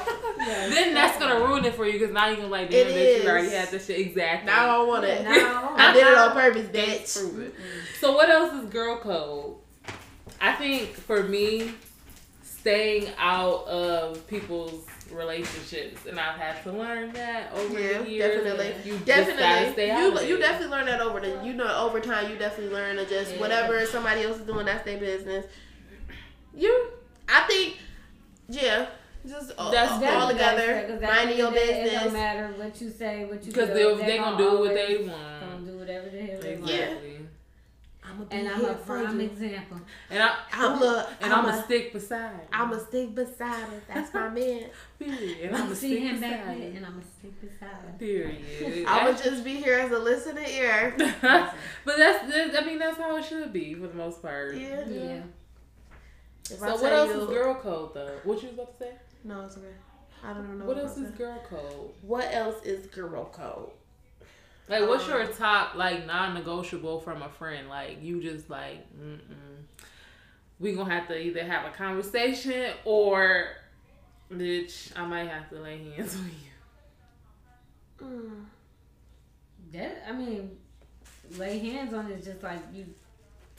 Then 0.75 0.95
that's 0.95 1.19
gonna 1.19 1.39
ruin 1.39 1.63
it 2.31 2.37
for 2.37 2.43
you 2.43 2.47
because 2.47 2.49
now 2.49 2.49
you're 2.49 2.49
gonna 2.49 2.49
like, 2.49 2.73
It 2.73 2.85
damn, 2.85 2.93
bitch, 2.93 3.17
is. 3.19 3.25
you 3.25 3.31
already 3.31 3.51
had 3.51 3.69
this 3.71 3.87
shit 3.87 3.99
exactly. 4.01 4.47
Now 4.47 4.63
I 4.65 4.67
don't 4.79 4.89
want 4.89 5.05
it. 5.05 5.25
Now, 5.25 5.75
I 5.77 5.93
did 5.93 6.07
it 6.07 6.19
on 6.19 6.33
purpose, 6.33 6.67
bitch. 6.69 7.19
Prove 7.21 7.41
it. 7.47 7.55
So 8.01 8.13
what 8.15 8.29
else 8.29 8.53
is 8.55 8.65
girl 8.71 8.99
code? 8.99 9.57
I 10.41 10.53
think 10.55 10.91
for 10.95 11.23
me, 11.23 11.73
staying 12.43 13.09
out 13.19 13.67
of 13.67 14.27
people's 14.27 14.85
relationships, 15.13 16.07
and 16.07 16.19
I've 16.19 16.37
had 16.39 16.63
to 16.65 16.73
learn 16.73 17.13
that 17.13 17.53
over 17.53 17.79
Yeah, 17.79 17.99
the 18.03 18.11
years. 18.11 18.43
definitely. 18.45 18.75
You 18.91 18.99
Definitely, 18.99 19.73
stay 19.75 19.89
you 20.01 20.17
of 20.17 20.29
you 20.29 20.39
definitely 20.39 20.77
learn 20.77 20.87
that 20.87 21.01
over 21.01 21.21
the 21.21 21.41
you 21.45 21.53
know 21.53 21.67
over 21.79 22.01
time. 22.01 22.31
You 22.31 22.37
definitely 22.39 22.75
learn 22.75 22.97
to 22.97 23.07
just 23.07 23.35
Yeah. 23.35 23.41
whatever 23.41 23.85
somebody 23.87 24.23
else 24.23 24.39
is 24.39 24.47
doing, 24.47 24.67
that's 24.67 24.85
their 24.85 24.99
business. 24.99 25.47
You, 26.57 26.89
I 27.29 27.43
think, 27.49 27.77
yeah, 28.49 28.87
just 29.27 29.53
all, 29.59 29.71
That's 29.71 29.93
all, 29.93 30.01
definitely 30.01 30.23
all 30.23 30.29
together, 30.57 30.83
Because 30.87 31.03
minding 31.03 31.39
your 31.39 31.53
It 31.55 31.93
don't 31.93 32.13
matter 32.13 32.55
what 32.57 32.81
you 32.81 32.91
say, 32.91 33.25
what 33.25 33.45
you 33.45 33.53
Because 33.53 33.69
do. 33.69 33.75
they 33.75 33.83
They're 33.83 33.97
they 33.97 34.19
gonna 34.19 34.37
do 34.37 34.45
what 34.45 34.53
always 34.55 34.75
they 34.75 35.05
Gonna 35.07 35.67
do 35.67 35.79
whatever 35.79 36.09
the 36.11 36.21
hell 36.21 36.41
they 36.41 36.57
want. 36.57 36.71
Exactly. 36.71 37.19
I'm 38.07 38.11
I'ma 38.17 38.25
be 38.25 38.37
and 38.37 38.49
I'm 38.51 38.65
a 38.67 38.75
prime 38.75 39.21
example. 39.21 39.81
And 40.11 40.23
I 40.23 40.37
I'm 40.53 40.83
a, 40.83 41.09
and 41.23 41.33
I'm 41.33 41.47
I'm 41.47 41.55
a, 41.55 41.59
a 41.59 41.63
stick 41.65 41.91
beside. 41.95 42.33
him. 42.33 42.41
I'm 42.53 42.73
a 42.73 42.79
stick 42.81 43.15
beside 43.15 43.67
him. 43.71 43.81
That's 43.89 44.13
my 44.13 44.29
man. 44.41 44.65
Period. 44.99 45.39
And 45.45 45.57
I'm 45.57 45.63
I'm 45.63 45.73
a 45.73 45.75
see 45.75 45.89
stick 45.97 46.03
him 46.11 46.21
back 46.21 46.31
beside 46.43 46.47
there, 46.61 46.67
him. 46.69 46.77
and 46.77 46.87
I'm 46.87 46.93
gonna 46.93 47.05
stick 47.19 47.41
beside 47.41 47.85
him. 47.87 47.95
Period. 47.99 48.87
I 48.87 49.09
would 49.09 49.17
just 49.17 49.43
be 49.43 49.55
here 49.57 49.79
as 49.79 49.91
a 49.91 49.99
listening 49.99 50.45
ear. 50.51 50.95
but 51.23 51.97
that's, 51.97 52.31
that's 52.31 52.57
I 52.59 52.65
mean 52.67 52.79
that's 52.79 52.99
how 52.99 53.17
it 53.17 53.25
should 53.25 53.55
be 53.55 53.73
for 53.75 53.87
the 53.87 53.95
most 53.95 54.21
part. 54.21 54.55
Yeah. 54.57 54.87
Yeah. 54.87 55.23
If 56.51 56.59
So 56.59 56.67
I 56.67 56.73
what 56.73 56.81
tell 56.83 56.93
else 56.95 57.09
you- 57.11 57.21
is 57.23 57.27
girl 57.29 57.55
code 57.55 57.95
though? 57.95 58.19
What 58.25 58.43
you 58.43 58.49
was 58.51 58.59
about 58.59 58.79
to 58.81 58.85
say? 58.85 58.93
No, 59.25 59.41
it's 59.43 59.57
okay. 59.57 59.67
I 60.23 60.33
don't 60.33 60.45
even 60.45 60.59
know. 60.61 60.65
What 60.67 60.79
I'm 60.79 60.85
else 60.87 60.97
is 60.97 61.07
to 61.07 61.13
say. 61.13 61.19
girl 61.19 61.43
code? 61.49 61.91
What 62.03 62.33
else 62.33 62.65
is 62.65 62.87
girl 62.87 63.27
code? 63.27 63.71
Like, 64.69 64.89
what's 64.89 65.07
your 65.07 65.23
Um, 65.23 65.33
top 65.35 65.75
like 65.75 66.07
non-negotiable 66.07 67.01
from 67.01 67.23
a 67.23 67.29
friend? 67.29 67.69
Like, 67.69 68.03
you 68.03 68.23
just 68.23 68.49
like, 68.49 68.87
mm 68.99 69.19
we 70.61 70.73
gonna 70.73 70.89
have 70.93 71.09
to 71.09 71.19
either 71.21 71.45
have 71.45 71.67
a 71.67 71.71
conversation 71.77 72.73
or, 72.85 73.49
bitch, 74.33 74.97
I 74.97 75.05
might 75.05 75.29
have 75.29 75.51
to 75.51 75.57
lay 75.57 75.91
hands 75.91 76.17
on 76.21 76.31
you. 78.01 78.07
Mm. 78.07 78.45
That 79.73 80.05
I 80.09 80.13
mean, 80.13 80.57
lay 81.37 81.59
hands 81.59 81.93
on 81.93 82.11
it 82.11 82.19
is 82.21 82.25
just 82.25 82.43
like 82.43 82.61
you 82.73 82.85
talking 82.85 82.95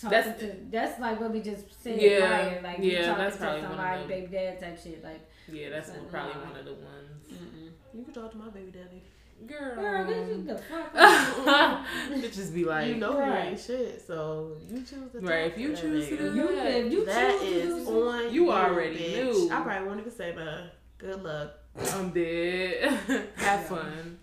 That's- 0.02 0.40
to. 0.40 0.56
That's 0.72 1.00
like 1.00 1.20
what 1.20 1.32
we 1.32 1.42
just 1.42 1.82
said. 1.84 2.02
Yeah, 2.02 2.28
prior, 2.28 2.62
like 2.62 2.80
you 2.80 2.92
yeah, 2.92 3.06
talking 3.08 3.24
that's 3.24 3.38
to 3.38 3.42
probably 3.44 3.62
one 3.62 3.70
somebody, 3.72 4.00
them. 4.00 4.08
baby 4.10 4.28
dad 4.28 4.60
type 4.60 4.84
shit. 4.84 5.04
Like, 5.04 5.30
Yeah, 5.52 5.70
that's 5.70 5.90
Like, 5.90 6.12
probably 6.12 6.34
nah. 6.36 6.50
one 6.50 6.60
of 6.60 6.66
the 6.66 6.74
ones. 6.74 7.28
mm-mm. 7.32 7.70
You 7.94 8.04
can 8.04 8.14
talk 8.14 8.32
to 8.32 8.38
my 8.38 8.50
baby 8.50 8.72
daddy. 8.72 9.04
Girl, 9.48 9.76
girl, 9.76 10.06
get 10.06 10.28
you 10.30 10.44
the 10.44 10.58
fuck 10.58 10.92
out. 10.96 11.86
bitches 12.10 12.54
be 12.54 12.64
like, 12.64 12.88
you 12.88 12.96
know 12.96 13.20
right. 13.20 13.44
he 13.44 13.50
ain't 13.50 13.60
shit, 13.60 14.02
so 14.08 14.56
you 14.70 14.78
choose 14.80 15.12
to 15.12 15.20
Right, 15.20 15.52
if 15.52 15.58
you 15.58 15.76
choose 15.76 16.08
to 16.08 16.18
do 16.18 16.36
You, 16.36 16.56
that, 16.56 16.68
if 16.74 16.92
you 16.92 17.06
that 17.06 17.40
choose 17.42 17.86
to 17.86 17.92
do 17.92 18.10
on 18.10 18.34
You 18.34 18.52
already 18.52 18.96
bitch. 18.98 19.14
knew. 19.34 19.50
I 19.52 19.62
probably 19.62 19.88
won't 19.88 20.00
even 20.00 20.12
say 20.12 20.32
that. 20.34 20.72
Good 20.98 21.22
luck. 21.22 21.52
I'm 21.94 22.12
dead. 22.12 22.94
have 23.36 23.66
fun. 23.66 24.20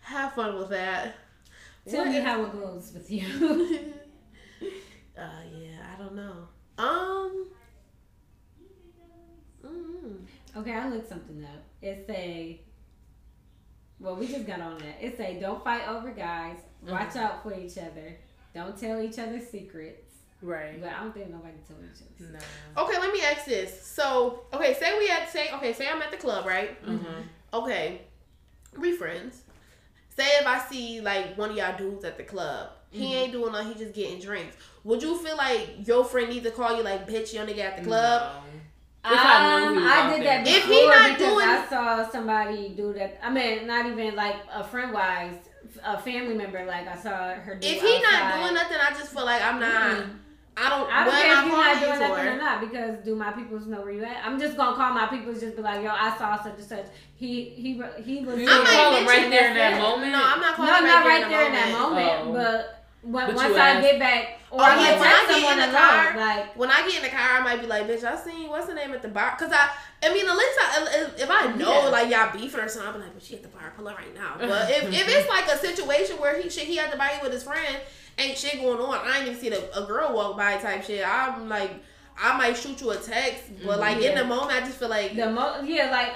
Have 0.00 0.32
fun 0.32 0.58
with 0.58 0.70
that. 0.70 1.14
Tell 1.88 2.00
What 2.00 2.08
me 2.08 2.16
if- 2.18 2.24
how 2.24 2.42
it 2.44 2.52
goes 2.52 2.90
with 2.92 3.10
you. 3.10 3.94
uh, 5.18 5.42
yeah, 5.58 5.78
I 5.94 5.98
don't 6.02 6.14
know. 6.14 6.48
Um. 6.78 7.46
mm 9.64 10.16
okay, 10.56 10.72
I 10.72 10.88
looked 10.88 11.08
something 11.08 11.44
up. 11.44 11.62
It 11.82 12.04
say, 12.06 12.60
well, 14.00 14.16
we 14.16 14.26
just 14.26 14.46
got 14.46 14.60
on 14.60 14.78
that. 14.78 14.96
It 15.00 15.16
say, 15.16 15.38
don't 15.40 15.62
fight 15.62 15.86
over 15.88 16.10
guys. 16.10 16.56
Watch 16.86 17.08
Mm-hmm. 17.10 17.18
out 17.18 17.42
for 17.42 17.52
each 17.58 17.76
other. 17.78 18.16
Don't 18.54 18.76
tell 18.78 19.00
each 19.00 19.18
other 19.18 19.40
secrets. 19.40 20.04
Right. 20.40 20.80
But 20.80 20.90
I 20.92 21.00
don't 21.02 21.12
think 21.12 21.30
nobody 21.30 21.54
told 21.66 21.80
each 21.84 22.02
other. 22.02 22.32
No. 22.76 22.82
Okay, 22.84 22.98
let 22.98 23.12
me 23.12 23.20
ask 23.22 23.44
this. 23.44 23.84
So, 23.84 24.44
okay, 24.54 24.74
say 24.74 24.96
we 24.98 25.08
at 25.10 25.28
say 25.30 25.50
okay, 25.54 25.72
say 25.72 25.88
I'm 25.88 26.00
at 26.02 26.10
the 26.12 26.16
club, 26.16 26.46
right? 26.46 26.80
Mm-hmm. 26.84 27.22
Okay, 27.54 28.02
we 28.78 28.92
friends. 28.96 29.42
Say 30.16 30.24
if 30.40 30.46
I 30.46 30.60
see 30.68 31.00
like 31.00 31.36
one 31.36 31.50
of 31.50 31.56
y'all 31.56 31.76
dudes 31.76 32.04
at 32.04 32.16
the 32.16 32.24
club, 32.24 32.70
he 32.90 33.14
ain't 33.14 33.32
doing 33.32 33.52
nothing, 33.52 33.72
he 33.74 33.78
just 33.78 33.94
getting 33.94 34.20
drinks. 34.20 34.56
Would 34.88 35.02
you 35.02 35.18
feel 35.18 35.36
like 35.36 35.86
your 35.86 36.02
friend 36.02 36.30
needs 36.30 36.46
to 36.46 36.50
call 36.50 36.74
you 36.74 36.82
like, 36.82 37.06
bitch, 37.06 37.34
your 37.34 37.44
nigga 37.44 37.58
at 37.58 37.76
the 37.76 37.82
club? 37.84 38.42
If 39.04 39.12
I 39.12 39.60
knew 39.60 39.72
he 39.72 39.76
Um, 39.78 39.84
was 39.84 39.92
I 39.92 40.10
did 40.16 40.26
there. 40.26 40.44
that 40.44 40.46
If 40.48 40.64
he 40.64 40.86
not 40.86 41.08
because 41.18 41.32
doing- 41.34 41.48
I 41.48 41.66
saw 41.68 42.08
somebody 42.10 42.70
do 42.70 42.94
that. 42.94 43.18
I 43.22 43.28
mean, 43.30 43.66
not 43.66 43.84
even 43.84 44.16
like 44.16 44.36
a 44.50 44.64
friend 44.64 44.90
wise, 44.94 45.36
a 45.84 45.98
family 46.00 46.34
member. 46.34 46.64
Like 46.64 46.88
I 46.88 46.96
saw 46.96 47.34
her 47.34 47.54
do. 47.60 47.68
If 47.68 47.82
he 47.82 48.00
not 48.00 48.34
doing 48.40 48.54
nothing, 48.54 48.78
I 48.80 48.90
just 48.98 49.12
feel 49.12 49.26
like 49.26 49.42
I'm 49.44 49.60
not. 49.60 49.96
Mm-mm. 49.98 50.16
I 50.56 50.70
don't. 50.70 50.90
I 50.90 51.04
don't 51.04 51.12
what 51.12 51.22
care 51.22 51.32
if 51.32 51.38
I 51.38 51.46
you're 51.46 51.52
not 51.56 51.80
doing 51.80 51.92
you 51.92 52.08
nothing 52.08 52.26
or 52.26 52.36
not 52.38 52.60
because 52.62 53.04
do 53.04 53.14
my 53.14 53.30
peoples 53.32 53.66
know 53.66 53.82
where 53.82 53.92
you 53.92 54.04
at? 54.04 54.24
I'm 54.24 54.40
just 54.40 54.56
gonna 54.56 54.74
call 54.74 54.92
my 54.94 55.06
peoples 55.06 55.38
just 55.40 55.54
be 55.54 55.62
like, 55.62 55.84
yo, 55.84 55.90
I 55.90 56.16
saw 56.18 56.42
such 56.42 56.54
and 56.58 56.64
such. 56.64 56.86
He 57.14 57.44
he 57.50 57.80
he 58.02 58.24
was. 58.24 58.38
You 58.40 58.48
I 58.50 58.56
would 58.58 58.64
might 58.64 58.72
call 58.74 58.94
him 58.96 59.06
right 59.06 59.30
there 59.30 59.48
in 59.50 59.54
that 59.54 59.80
moment. 59.80 60.12
No, 60.12 60.20
I'm 60.24 60.40
not 60.40 60.54
calling. 60.56 60.70
No, 60.72 60.78
calling 60.78 60.86
not 60.94 61.06
right, 61.06 61.22
right 61.22 61.30
there 61.30 61.46
in 61.46 61.52
that 61.52 61.72
moment, 61.78 62.12
Oh. 62.24 62.32
but 62.32 62.77
when, 63.12 63.34
once 63.34 63.56
I 63.56 63.70
asked- 63.70 63.82
get 63.82 63.98
back, 63.98 64.38
or 64.50 64.60
Oh, 64.60 64.64
I'm 64.64 64.78
yeah, 64.80 64.90
gonna 64.90 65.00
when 65.00 65.08
I 65.08 65.12
text 65.12 65.28
get 65.28 65.36
in 65.36 65.42
someone 65.42 65.58
the 65.58 65.64
alone, 65.64 65.88
car, 65.88 66.16
like 66.16 66.56
When 66.56 66.70
I 66.70 66.80
get 66.88 66.96
in 66.96 67.02
the 67.02 67.08
car, 67.08 67.28
I 67.38 67.40
might 67.42 67.60
be 67.60 67.66
like, 67.66 67.86
bitch, 67.88 68.04
I 68.04 68.16
seen 68.16 68.48
what's 68.48 68.66
the 68.66 68.74
name 68.74 68.92
at 68.92 69.02
the 69.02 69.08
bar? 69.08 69.36
Cause 69.38 69.52
I, 69.52 69.68
I 70.02 70.12
mean, 70.14 70.26
at 70.26 70.36
least 70.36 70.58
I, 70.60 71.06
if 71.18 71.30
I 71.30 71.52
know 71.56 71.82
Yeah. 71.84 71.88
like 71.88 72.10
y'all 72.10 72.32
beefing 72.32 72.60
or 72.60 72.68
something, 72.68 72.94
I'm 72.94 73.00
like, 73.00 73.14
but 73.14 73.22
she 73.22 73.34
at 73.36 73.42
the 73.42 73.48
bar, 73.48 73.72
pull 73.76 73.88
up 73.88 73.98
right 73.98 74.14
now. 74.14 74.36
But 74.38 74.70
if, 74.70 74.84
if 74.84 75.08
it's 75.08 75.28
like 75.28 75.46
a 75.48 75.58
situation 75.58 76.16
where 76.16 76.40
he 76.40 76.48
shit, 76.48 76.64
he 76.64 76.78
at 76.78 76.90
the 76.90 76.96
bar 76.96 77.10
with 77.22 77.32
his 77.32 77.42
friend, 77.42 77.76
ain't 78.18 78.36
shit 78.38 78.60
going 78.60 78.78
on. 78.80 78.98
I 79.06 79.18
ain't 79.18 79.28
even 79.28 79.40
seen 79.40 79.52
a, 79.52 79.80
a 79.82 79.86
girl 79.86 80.14
walk 80.14 80.36
by 80.36 80.56
type 80.56 80.84
shit. 80.84 81.04
I'm 81.06 81.48
like, 81.48 81.70
I 82.20 82.36
might 82.36 82.56
shoot 82.56 82.80
you 82.80 82.90
a 82.90 82.96
text, 82.96 83.44
but 83.64 83.72
mm-hmm. 83.72 83.80
like 83.80 83.98
in 83.98 84.14
the 84.16 84.24
moment, 84.24 84.50
I 84.52 84.60
just 84.60 84.78
feel 84.78 84.88
like 84.88 85.14
the 85.14 85.30
mo 85.30 85.60
yeah, 85.62 85.90
like 85.90 86.12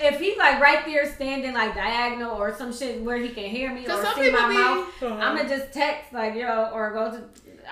if 0.00 0.20
he's 0.20 0.36
like 0.36 0.60
right 0.60 0.84
there 0.84 1.10
standing 1.10 1.54
like 1.54 1.74
diagonal 1.74 2.36
or 2.36 2.54
some 2.54 2.72
shit 2.72 3.02
where 3.02 3.16
he 3.16 3.30
can 3.30 3.44
hear 3.44 3.72
me 3.72 3.86
or 3.86 4.04
see 4.14 4.30
my 4.30 4.48
be- 4.48 4.54
mouth, 4.54 5.02
Uh-huh. 5.02 5.14
I'm 5.14 5.36
gonna 5.36 5.48
just 5.48 5.72
text 5.72 6.12
like 6.12 6.34
yo 6.34 6.70
or 6.72 6.92
go 6.92 7.10
to. 7.12 7.22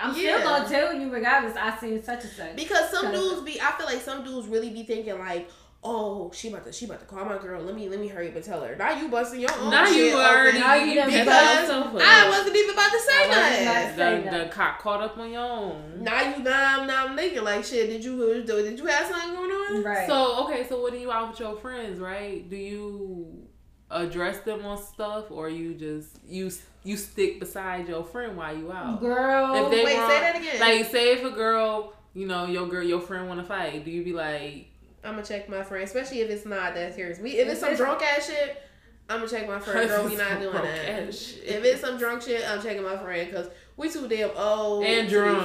I'm 0.01 0.13
Yeah. 0.15 0.37
still 0.39 0.41
gonna 0.49 0.67
tell 0.69 0.93
you 0.93 1.09
regardless. 1.11 1.55
I 1.55 1.77
seen 1.77 2.03
such 2.03 2.23
and 2.23 2.33
such. 2.33 2.55
Because 2.55 2.89
some 2.89 3.11
dudes 3.11 3.41
be, 3.41 3.61
I 3.61 3.71
feel 3.77 3.85
like 3.85 4.01
some 4.01 4.23
dudes 4.25 4.47
really 4.47 4.69
be 4.69 4.83
thinking 4.83 5.17
like, 5.19 5.49
oh, 5.87 6.31
she 6.33 6.49
about 6.49 6.65
to, 6.65 6.73
she 6.73 6.85
about 6.85 6.99
to 6.99 7.05
call 7.05 7.23
my 7.25 7.37
girl. 7.37 7.61
Let 7.61 7.75
me, 7.75 7.87
let 7.87 7.99
me 7.99 8.07
hurry 8.07 8.27
up 8.29 8.35
and 8.35 8.43
tell 8.43 8.61
her. 8.61 8.75
Now 8.75 8.99
you 8.99 9.07
busting 9.07 9.39
your 9.39 9.51
own 9.59 9.69
Now 9.69 9.85
shit 9.85 9.97
you 10.11 10.15
already 10.17 10.59
Now 10.59 10.73
you, 10.75 10.85
you 10.85 10.89
you 10.91 10.95
done 10.95 11.09
beat 11.09 11.19
because. 11.19 11.69
I 11.69 12.29
wasn't 12.29 12.55
even 12.55 12.69
about 12.73 12.91
to 12.91 12.99
say 12.99 13.13
I 13.13 13.27
wasn't 13.29 13.65
nothing. 13.65 14.23
about- 14.27 14.39
the, 14.39 14.45
the 14.45 14.49
cock 14.51 14.79
caught 14.81 15.01
up 15.01 15.17
on 15.17 15.31
your 15.31 15.41
own. 15.41 16.03
Now 16.03 16.21
you 16.21 16.43
now 16.43 16.79
I'm 16.81 16.87
now 16.87 17.07
I'm 17.07 17.15
thinking 17.15 17.43
like 17.43 17.63
shit. 17.63 17.89
Did 17.89 18.03
you 18.03 18.43
did 18.43 18.79
you 18.79 18.85
have 18.87 19.07
something 19.07 19.33
going 19.33 19.51
on? 19.51 19.83
right. 19.83 20.07
So 20.07 20.45
okay, 20.45 20.67
so 20.67 20.81
what 20.81 20.91
do 20.91 20.97
you 20.99 21.11
out 21.11 21.29
with 21.29 21.39
your 21.39 21.55
friends, 21.57 21.99
right? 21.99 22.49
Do 22.49 22.55
you 22.57 23.47
address 23.91 24.39
them 24.39 24.65
on 24.65 24.81
stuff, 24.81 25.25
or 25.29 25.47
you 25.49 25.73
just 25.75 26.17
you 26.27 26.51
you 26.83 26.97
stick 26.97 27.39
beside 27.39 27.87
your 27.87 28.03
friend 28.03 28.35
while 28.37 28.55
you 28.57 28.71
out? 28.71 28.99
girl, 28.99 29.65
If 29.65 29.71
they 29.71 29.83
Wait, 29.85 29.97
want- 29.97 30.11
say 30.11 30.19
that 30.19 30.35
again. 30.35 30.59
Like, 30.59 30.91
say 30.91 31.13
if 31.13 31.23
a 31.23 31.31
girl, 31.31 31.93
you 32.13 32.27
know, 32.27 32.45
your 32.45 32.67
girl, 32.67 32.83
your 32.83 32.99
friend 33.01 33.27
want 33.27 33.39
to 33.39 33.45
fight, 33.45 33.83
do 33.85 33.91
you 33.91 34.03
be 34.03 34.13
like, 34.13 34.67
I'm 35.05 35.15
gonna 35.15 35.25
check 35.25 35.47
my 35.49 35.63
friend, 35.63 35.83
especially 35.83 36.21
if 36.21 36.29
it's 36.29 36.45
not 36.45 36.73
that 36.75 36.95
serious. 36.95 37.19
We 37.19 37.31
if 37.31 37.47
it's 37.47 37.59
some 37.59 37.75
drunk 37.75 38.01
ass 38.01 38.27
shit, 38.27 38.61
I'm 39.09 39.19
gonna 39.19 39.29
check 39.29 39.47
my 39.47 39.59
friend. 39.59 39.87
Girl, 39.87 40.05
we 40.05 40.15
not 40.15 40.39
doing 40.39 40.51
Drunk 40.51 40.65
that. 40.65 41.13
shit. 41.13 41.43
If 41.43 41.63
it's 41.63 41.81
some 41.81 41.97
drunk 41.97 42.23
shit, 42.23 42.43
I'm 42.49 42.61
checking 42.61 42.83
my 42.83 42.97
friend 42.97 43.29
because 43.29 43.49
we 43.77 43.89
too 43.89 44.07
damn 44.07 44.31
old 44.35 44.83
And 44.83 45.07
drunk. 45.07 45.37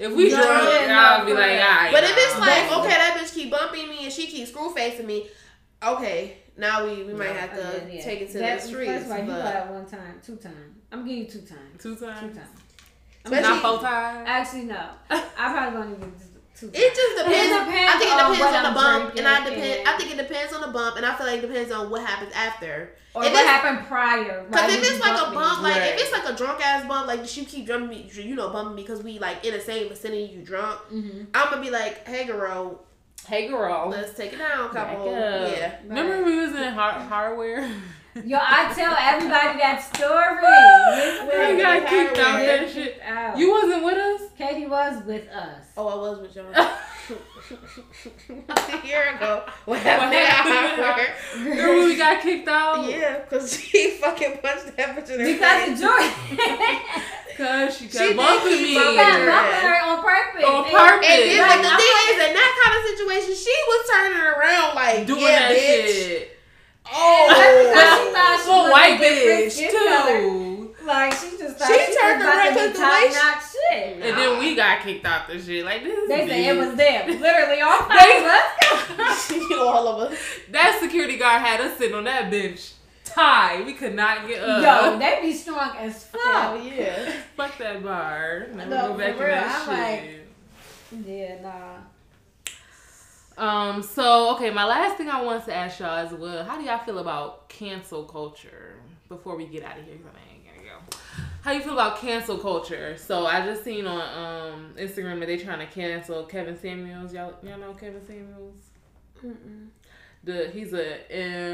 if 0.00 0.12
we 0.12 0.30
No, 0.30 0.36
drunk, 0.42 0.70
yeah, 0.72 0.86
no, 0.88 0.94
I'll 0.94 1.24
be 1.24 1.30
for 1.32 1.38
like, 1.38 1.50
real. 1.52 1.60
alright. 1.60 1.92
But 1.92 2.04
if 2.04 2.14
it's 2.16 2.38
like, 2.40 2.68
But- 2.68 2.80
okay, 2.80 2.88
that 2.88 3.16
bitch 3.20 3.32
keep 3.34 3.50
bumping 3.50 3.88
me 3.88 4.04
and 4.04 4.12
she 4.12 4.26
keep 4.26 4.48
screw 4.48 4.70
facing 4.74 5.06
me, 5.06 5.28
okay, 5.82 6.38
now 6.56 6.84
we, 6.86 7.04
we 7.04 7.12
might 7.12 7.36
have 7.36 7.50
to 7.54 7.86
Yeah, 7.86 7.94
yeah. 7.96 8.02
take 8.02 8.22
it 8.22 8.30
to 8.32 8.38
That- 8.38 8.60
the 8.62 8.66
streets. 8.66 8.90
First 8.92 9.04
of 9.06 9.12
all, 9.12 9.18
you 9.18 9.26
but- 9.26 9.52
got 9.52 9.70
one 9.72 9.86
time, 9.86 10.20
two 10.24 10.36
times. 10.36 10.54
I'm 10.90 11.04
giving 11.06 11.22
you 11.24 11.28
two 11.28 11.40
times. 11.42 11.80
two 11.82 11.94
times. 11.96 12.20
Two 12.20 12.26
times, 12.28 12.36
times. 12.38 12.48
Especially- 13.24 13.48
not 13.50 13.62
four 13.62 13.80
times. 13.80 14.24
Actually, 14.28 14.62
no. 14.64 14.88
I 15.10 15.52
probably 15.52 15.78
won't 15.78 15.98
even 15.98 16.12
just. 16.58 16.74
It 16.74 16.94
just 16.94 17.16
depends. 17.18 17.36
It 17.36 17.58
depends 17.64 17.92
I 17.94 17.98
think 17.98 18.10
it 18.12 18.16
depends 18.16 18.40
what 18.40 18.54
on 18.54 18.62
the 18.62 18.68
I'm 18.68 18.74
bump, 18.74 19.16
and 19.16 19.28
I 19.28 19.44
depend. 19.44 19.62
and- 19.80 19.88
I 19.88 19.96
think 19.96 20.10
it 20.12 20.16
depends 20.16 20.52
on 20.52 20.60
the 20.62 20.68
bump, 20.68 20.96
and 20.96 21.04
I 21.06 21.14
feel 21.14 21.26
like 21.26 21.38
it 21.38 21.46
depends 21.46 21.70
on 21.72 21.90
what 21.90 22.00
happens 22.04 22.32
after. 22.34 22.90
or 23.14 23.24
if 23.24 23.32
what 23.32 23.46
happened 23.46 23.86
prior. 23.86 24.44
Because 24.50 24.74
if 24.74 24.82
it's 24.92 25.00
like 25.00 25.18
a 25.26 25.30
me? 25.30 25.34
bump, 25.36 25.62
like 25.62 25.76
Right. 25.76 25.94
if 25.94 26.00
it's 26.02 26.12
like 26.12 26.28
a 26.28 26.34
drunk 26.34 26.60
ass 26.66 26.86
bump, 26.86 27.06
like 27.06 27.26
she 27.26 27.44
keep 27.46 27.64
drumming 27.66 27.88
me, 27.88 28.10
you 28.12 28.34
know, 28.34 28.50
bumping 28.50 28.74
me 28.76 28.82
because 28.82 29.02
we 29.02 29.18
like 29.18 29.42
in 29.44 29.54
the 29.54 29.60
same 29.60 29.88
vicinity, 29.88 30.24
you 30.34 30.42
drunk. 30.42 30.78
Mhm. 30.92 31.26
I'm 31.34 31.48
gonna 31.50 31.62
be 31.62 31.70
like, 31.70 32.06
hey 32.06 32.24
girl, 32.24 32.82
Hey 33.26 33.48
girl, 33.48 33.88
let's 33.88 34.12
take 34.14 34.34
it 34.34 34.38
down, 34.38 34.72
Back 34.72 34.92
couple. 34.92 35.10
Yeah. 35.12 35.76
remember 35.88 36.22
we 36.24 36.36
was 36.36 36.54
in 36.54 36.72
har- 36.74 36.92
hardware? 37.00 37.68
Yo, 38.24 38.38
I 38.40 38.72
tell 38.74 38.96
everybody 38.98 39.58
that 39.58 39.82
story. 39.94 40.36
we 40.40 40.48
Listen, 41.36 41.58
got 41.58 41.86
kicked 41.86 42.16
out 42.18 42.38
that 42.40 42.70
shit. 42.72 42.98
out. 43.04 43.36
You 43.36 43.50
wasn't 43.50 43.84
with 43.84 43.98
us. 43.98 44.22
Katie 44.38 44.64
was 44.66 45.02
with 45.04 45.28
us. 45.28 45.62
Oh, 45.76 45.86
I 45.88 45.96
was 45.96 46.20
with 46.20 46.34
y'all 46.34 46.46
a 46.54 46.70
year 48.86 49.14
ago. 49.16 49.44
What 49.66 49.80
happened? 49.80 50.12
What 50.12 50.26
happened? 50.26 50.82
happened? 50.82 51.12
Remember 51.44 51.72
when 51.78 51.88
we 51.88 51.96
got 51.96 52.22
kicked 52.22 52.48
out? 52.48 52.88
Yeah, 52.88 53.18
because 53.20 53.52
she 53.60 53.90
fucking 53.90 54.38
punched 54.38 54.74
that 54.76 54.96
bitch 54.96 55.10
in 55.10 55.20
her 55.20 55.26
Because 55.26 55.62
face. 55.64 55.72
of 55.72 55.78
Jordan. 55.80 56.10
Cause 57.36 57.76
she 57.76 57.84
She 57.84 57.90
kept 57.98 58.08
did 58.08 58.16
bumping 58.16 58.62
me. 58.62 58.74
bumping 58.74 58.96
Got 58.96 59.20
her. 59.20 59.26
bumping 59.28 59.60
her 59.68 59.78
on 59.84 60.00
purpose. 60.02 60.44
On 60.44 60.64
purpose. 60.64 61.04
And 61.04 61.20
then, 61.28 61.40
Like, 61.42 61.56
but 61.56 61.62
the 61.62 61.68
I'm 61.68 61.76
thing 61.76 61.96
is, 62.08 62.16
in 62.16 62.32
that 62.32 62.52
kind 62.64 62.74
of 62.80 62.84
situation, 62.96 63.32
she 63.36 63.52
was 63.68 63.80
turning 63.92 64.24
around 64.24 64.72
like, 64.74 65.04
Doing 65.06 65.20
yeah, 65.20 65.52
that 65.52 65.54
bitch. 65.58 65.92
shit. 65.92 66.32
Oh, 66.92 67.26
Because 67.28 67.98
she 67.98 68.12
thought 68.12 68.40
she 68.44 68.50
Little 68.50 68.70
white 68.70 69.00
bitch 69.00 69.50
skin 69.50 69.72
color. 69.72 70.20
too. 70.20 70.74
Like 70.86 71.12
she 71.14 71.36
just 71.36 71.56
thought 71.58 71.66
She 71.68 71.74
she, 71.86 71.98
turned 71.98 72.18
was 72.20 72.28
about 72.28 72.36
around 72.38 72.54
to 72.54 72.60
to 72.62 72.66
be 72.68 72.72
the 72.72 72.78
top 72.78 73.02
way- 73.02 73.12
notch 73.12 73.42
shit. 73.52 74.02
And 74.06 74.18
then 74.18 74.38
we 74.38 74.54
got 74.54 74.80
kicked 74.82 75.04
out 75.04 75.26
the 75.28 75.40
shit. 75.42 75.64
Like 75.64 75.82
this. 75.82 76.08
They 76.08 76.28
said 76.28 76.38
it 76.40 76.56
was 76.56 76.74
them. 76.76 77.20
Literally 77.20 77.60
all 77.60 77.78
five 77.88 78.22
of 78.22 79.00
us. 79.00 79.32
all 79.58 79.88
of 79.88 80.12
us. 80.12 80.18
That 80.52 80.78
security 80.80 81.16
guard 81.16 81.42
had 81.42 81.60
us 81.60 81.76
sitting 81.76 81.96
on 81.96 82.04
that 82.04 82.30
bench. 82.30 82.72
tie. 83.04 83.62
We 83.66 83.72
could 83.72 83.94
not 83.94 84.28
get 84.28 84.42
up. 84.44 84.62
Yo, 84.92 84.98
they 84.98 85.18
be 85.22 85.32
strong 85.32 85.76
as 85.78 86.08
Hell 86.12 86.56
fuck. 86.56 86.64
yeah. 86.64 87.12
Fuck 87.36 87.58
that 87.58 87.82
bar. 87.82 88.46
Never 88.54 88.70
No, 88.70 88.88
go 88.92 88.98
back 88.98 89.12
for 89.14 89.18
to 89.20 89.24
real, 89.24 89.34
that 89.34 89.66
I'm 89.68 89.76
shit. 89.98 90.28
like- 90.92 91.06
Yeah, 91.06 91.42
nah. 91.42 91.75
Um. 93.38 93.82
So 93.82 94.34
okay, 94.34 94.50
my 94.50 94.64
last 94.64 94.96
thing 94.96 95.08
I 95.10 95.22
want 95.22 95.44
to 95.46 95.54
ask 95.54 95.78
y'all 95.80 96.06
is, 96.06 96.12
well, 96.12 96.44
how 96.44 96.58
do 96.58 96.64
y'all 96.64 96.78
feel 96.84 96.98
about 96.98 97.48
cancel 97.48 98.04
culture? 98.04 98.76
Before 99.08 99.36
we 99.36 99.46
get 99.46 99.62
out 99.62 99.78
of 99.78 99.84
here, 99.84 99.94
'cause 99.96 100.12
I 100.14 100.34
ain't 100.34 100.44
gonna 100.44 100.68
go. 100.68 100.98
How 101.42 101.52
you 101.52 101.60
feel 101.60 101.74
about 101.74 101.98
cancel 101.98 102.38
culture? 102.38 102.96
So 102.96 103.24
I 103.26 103.44
just 103.46 103.62
seen 103.62 103.86
on 103.86 104.00
um 104.00 104.74
Instagram 104.76 105.20
that 105.20 105.26
they 105.26 105.36
trying 105.38 105.60
to 105.60 105.66
cancel 105.66 106.24
Kevin 106.24 106.58
Samuels. 106.58 107.12
Y'all, 107.12 107.34
y'all 107.42 107.58
know 107.58 107.72
Kevin 107.74 108.04
Samuels. 108.04 108.56
Mm-mm. 109.24 109.68
The 110.26 110.50
he's 110.52 110.72
a 110.74 110.86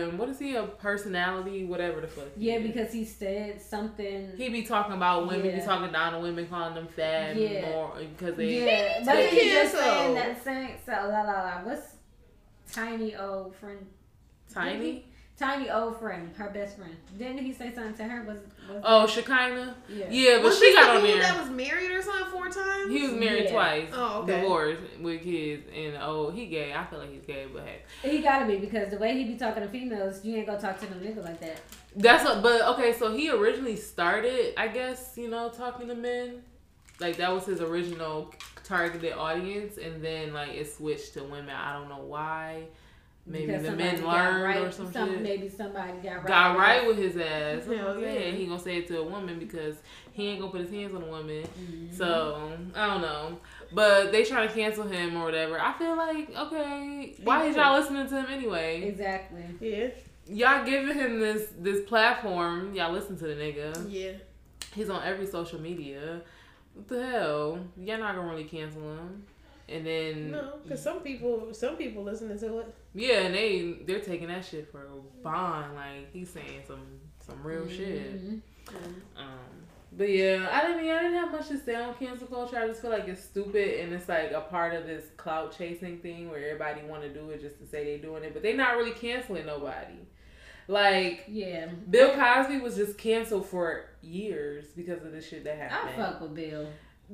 um 0.09 0.17
what 0.17 0.31
is 0.31 0.39
he 0.39 0.57
a 0.57 0.63
personality 0.63 1.65
whatever 1.67 2.01
the 2.01 2.07
fuck. 2.09 2.29
Yeah, 2.39 2.55
is. 2.55 2.67
because 2.69 2.91
he 2.93 3.05
said 3.05 3.61
something. 3.61 4.33
he 4.37 4.49
be 4.49 4.63
talking 4.63 4.95
about 4.95 5.29
women, 5.29 5.55
be 5.59 5.65
talking 5.65 5.93
down 5.93 6.15
on 6.15 6.23
women, 6.23 6.47
calling 6.49 6.75
them 6.75 6.89
fat 6.89 7.37
Yeah. 7.37 7.69
more 7.69 7.93
because 7.99 8.35
they. 8.37 8.65
yeah, 8.65 9.03
but 9.05 9.17
He 9.27 9.51
just 9.51 9.75
saying 9.77 10.15
that 10.15 10.43
saying 10.43 10.77
so 10.87 10.93
la 10.93 11.21
la 11.23 11.33
la. 11.43 11.53
What's 11.65 11.97
tiny 12.73 13.15
old 13.15 13.55
friend? 13.57 13.87
Tiny. 14.53 15.07
Tiny 15.39 15.71
old 15.71 15.99
friend, 15.99 16.31
her 16.37 16.51
best 16.51 16.77
friend. 16.77 16.95
Didn't 17.19 17.39
he 17.39 17.53
say 17.53 17.75
something 17.75 17.95
to 17.95 18.05
her? 18.05 18.23
Was 18.25 18.37
was 18.69 18.83
Oh, 18.85 19.07
Shekinah. 19.07 19.75
yeah. 19.89 20.07
Yeah, 20.09 20.35
but 20.37 20.45
was 20.45 20.59
she 20.59 20.73
got 20.75 20.97
on 20.97 21.03
there. 21.03 21.21
that 21.21 21.41
was 21.41 21.51
married 21.51 21.91
or 21.91 22.01
something 22.03 22.31
four 22.31 22.49
times? 22.49 22.91
He 22.93 23.03
was 23.03 23.13
married 23.13 23.45
Yeah. 23.45 23.51
twice. 23.53 23.89
Oh, 23.93 24.21
okay. 24.23 24.41
Divorced 24.41 24.81
with 25.01 25.23
kids, 25.23 25.65
and 25.75 25.97
oh, 26.01 26.31
he 26.31 26.47
gay. 26.47 26.73
I 26.73 26.85
feel 26.85 26.99
like 27.01 27.11
he's 27.11 27.25
gay, 27.27 27.47
but 27.53 27.65
hey, 27.65 27.83
He 28.17 28.23
gotta 28.23 28.45
be 28.47 28.59
because 28.59 28.91
the 28.91 28.99
way 28.99 29.15
he 29.15 29.25
be 29.25 29.37
talking 29.37 29.63
to 29.63 29.69
females, 29.69 30.25
you 30.25 30.37
ain't 30.37 30.47
gonna 30.47 30.61
talk 30.61 30.79
to 30.81 30.87
them 30.87 31.01
nigga 31.01 31.25
like 31.25 31.41
that. 31.41 31.61
that's 31.97 32.25
what. 32.25 32.43
But 32.43 32.63
okay, 32.75 32.93
so 32.93 33.13
he 33.13 33.31
originally 33.31 33.77
started, 33.77 34.53
I 34.57 34.69
guess, 34.69 35.15
you 35.17 35.29
know, 35.29 35.49
talking 35.49 35.89
to 35.89 35.95
men. 35.97 36.43
Like 37.01 37.17
that 37.17 37.33
was 37.33 37.47
his 37.47 37.61
original 37.61 38.33
targeted 38.63 39.15
audience, 39.15 39.77
and 39.79 40.05
then 40.05 40.35
like 40.35 40.51
it 40.51 40.71
switched 40.73 41.15
to 41.15 41.25
women. 41.25 41.51
I 41.51 41.73
don't 41.73 41.89
know 41.89 42.05
why. 42.05 42.65
Maybe 43.25 43.47
Because 43.47 43.63
the 43.63 43.69
somebody 43.69 43.97
men 43.97 44.05
learned 44.05 44.43
right, 44.43 44.63
or 44.63 44.73
some, 44.73 44.93
shit. 44.93 45.23
Maybe 45.23 45.49
somebody 45.49 45.93
got 46.03 46.17
right. 46.17 46.27
Got 46.27 46.53
with 46.57 46.61
right 46.61 46.87
with 46.89 46.99
his 46.99 47.17
ass. 47.17 47.65
Hell 47.67 47.77
Hell 47.77 48.01
yeah. 48.01 48.13
yeah. 48.15 48.31
He 48.33 48.47
gonna 48.47 48.59
say 48.59 48.79
it 48.79 48.89
to 48.89 48.99
a 48.99 49.05
woman 49.05 49.39
because 49.39 49.77
he 50.11 50.29
ain't 50.29 50.41
gonna 50.41 50.51
put 50.51 50.63
his 50.63 50.71
hands 50.71 50.93
on 50.95 51.03
a 51.05 51.07
woman. 51.07 51.45
Mhm. 51.61 51.95
So 51.97 52.53
I 52.75 52.87
don't 52.89 53.01
know, 53.01 53.39
but 53.73 54.11
they 54.11 54.25
try 54.25 54.45
to 54.45 54.53
cancel 54.53 54.89
him 54.89 55.17
or 55.17 55.25
whatever. 55.25 55.61
I 55.61 55.73
feel 55.75 55.97
like 55.97 56.35
okay, 56.37 57.15
why 57.23 57.45
is 57.47 57.55
y'all 57.55 57.79
listening 57.79 58.09
to 58.09 58.17
him 58.23 58.27
anyway? 58.29 58.83
exactly. 58.83 59.45
Yeah. 59.61 59.89
Y'all 60.27 60.65
giving 60.65 60.95
him 60.97 61.21
this 61.21 61.49
this 61.59 61.85
platform. 61.89 62.75
Y'all 62.75 62.93
listen 62.93 63.17
to 63.19 63.27
the 63.27 63.35
nigga. 63.35 63.87
Yeah. 63.89 64.13
He's 64.75 64.91
on 64.91 65.03
every 65.05 65.27
social 65.27 65.61
media. 65.61 66.23
What 66.75 66.89
the 66.89 67.07
hell? 67.07 67.59
Y'all 67.77 67.99
not 67.99 68.17
gonna 68.17 68.29
really 68.29 68.45
cancel 68.45 68.83
him. 68.83 69.25
And 69.69 69.87
then 69.87 70.31
No, 70.33 70.59
because 70.63 70.83
some 70.83 71.01
people, 71.01 71.55
some 71.55 71.77
people 71.77 72.03
listening 72.03 72.39
to 72.41 72.59
it. 72.59 72.75
yeah, 72.95 73.21
and 73.23 73.35
they 73.35 73.79
they're 73.87 74.01
taking 74.01 74.29
that 74.29 74.45
shit 74.45 74.71
for 74.71 74.83
a 74.85 75.23
bond. 75.23 75.75
Like 75.75 76.13
he's 76.13 76.31
saying 76.31 76.63
some 76.67 77.01
some 77.21 77.43
real 77.43 77.69
shit. 77.69 78.21
Mhm. 78.21 78.41
Um, 79.17 79.39
but 79.93 80.09
yeah, 80.09 80.49
I 80.51 80.63
didn't 80.67 80.83
mean 80.83 80.91
I 80.91 81.03
didn't 81.03 81.19
have 81.19 81.33
much 81.33 81.49
to 81.49 81.59
say 81.59 81.75
on 81.75 81.95
cancel 81.95 82.27
culture. 82.27 82.57
I 82.59 82.67
just 82.67 82.81
feel 82.83 82.91
like 82.91 83.07
it's 83.09 83.23
stupid 83.23 83.81
and 83.81 83.93
it's 83.93 84.09
like 84.09 84.33
a 84.33 84.41
part 84.41 84.75
of 84.75 84.87
this 84.87 85.05
clout 85.17 85.57
chasing 85.57 85.99
thing 85.99 86.29
where 86.31 86.45
everybody 86.45 86.83
want 86.87 87.03
to 87.03 87.09
do 87.13 87.31
it 87.31 87.41
just 87.41 87.59
to 87.61 87.67
say 87.67 87.85
they're 87.85 87.99
doing 87.99 88.25
it, 88.25 88.33
but 88.35 88.43
they're 88.43 88.57
not 88.57 88.77
really 88.77 88.93
canceling 88.93 89.47
nobody. 89.47 89.99
Like 90.69 91.25
Yeah. 91.29 91.67
Bill 91.91 92.15
Cosby 92.15 92.61
was 92.61 92.77
just 92.77 92.97
canceled 92.99 93.47
for 93.47 93.85
years 94.01 94.67
because 94.77 95.03
of 95.05 95.13
the 95.13 95.21
shit 95.21 95.45
that 95.45 95.57
happened. 95.59 96.03
I 96.03 96.11
fuck 96.11 96.21
with 96.21 96.35
Bill. 96.35 96.69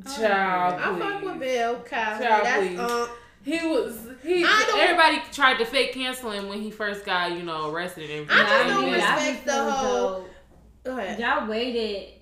Child, 0.05 0.81
I 0.81 0.99
fuck 0.99 1.23
with 1.23 1.41
Bill 1.41 1.75
Cosby. 1.77 1.91
Child, 1.91 2.45
That's 2.47 2.67
please. 2.67 2.79
um, 2.79 3.09
He 3.45 3.67
was 3.67 3.99
he. 4.23 4.45
Everybody 4.79 5.23
tried 5.33 5.59
to 5.59 5.65
fake 5.65 5.93
cancel 5.95 6.31
him 6.31 6.49
when 6.49 6.61
he 6.61 6.71
first 6.71 7.05
got 7.05 7.33
you 7.33 7.43
know 7.43 7.71
arrested 7.71 8.11
and 8.11 8.13
everything. 8.29 8.37
I 8.37 8.43
just 8.43 8.69
Nah, 8.69 8.75
don't 8.75 8.85
mean, 8.85 8.95
respect 8.95 9.47
the 9.47 9.71
whole- 9.71 10.27
Go 10.85 10.99
ahead. 10.99 11.19
Y'all 11.19 11.49
waited 11.49 12.15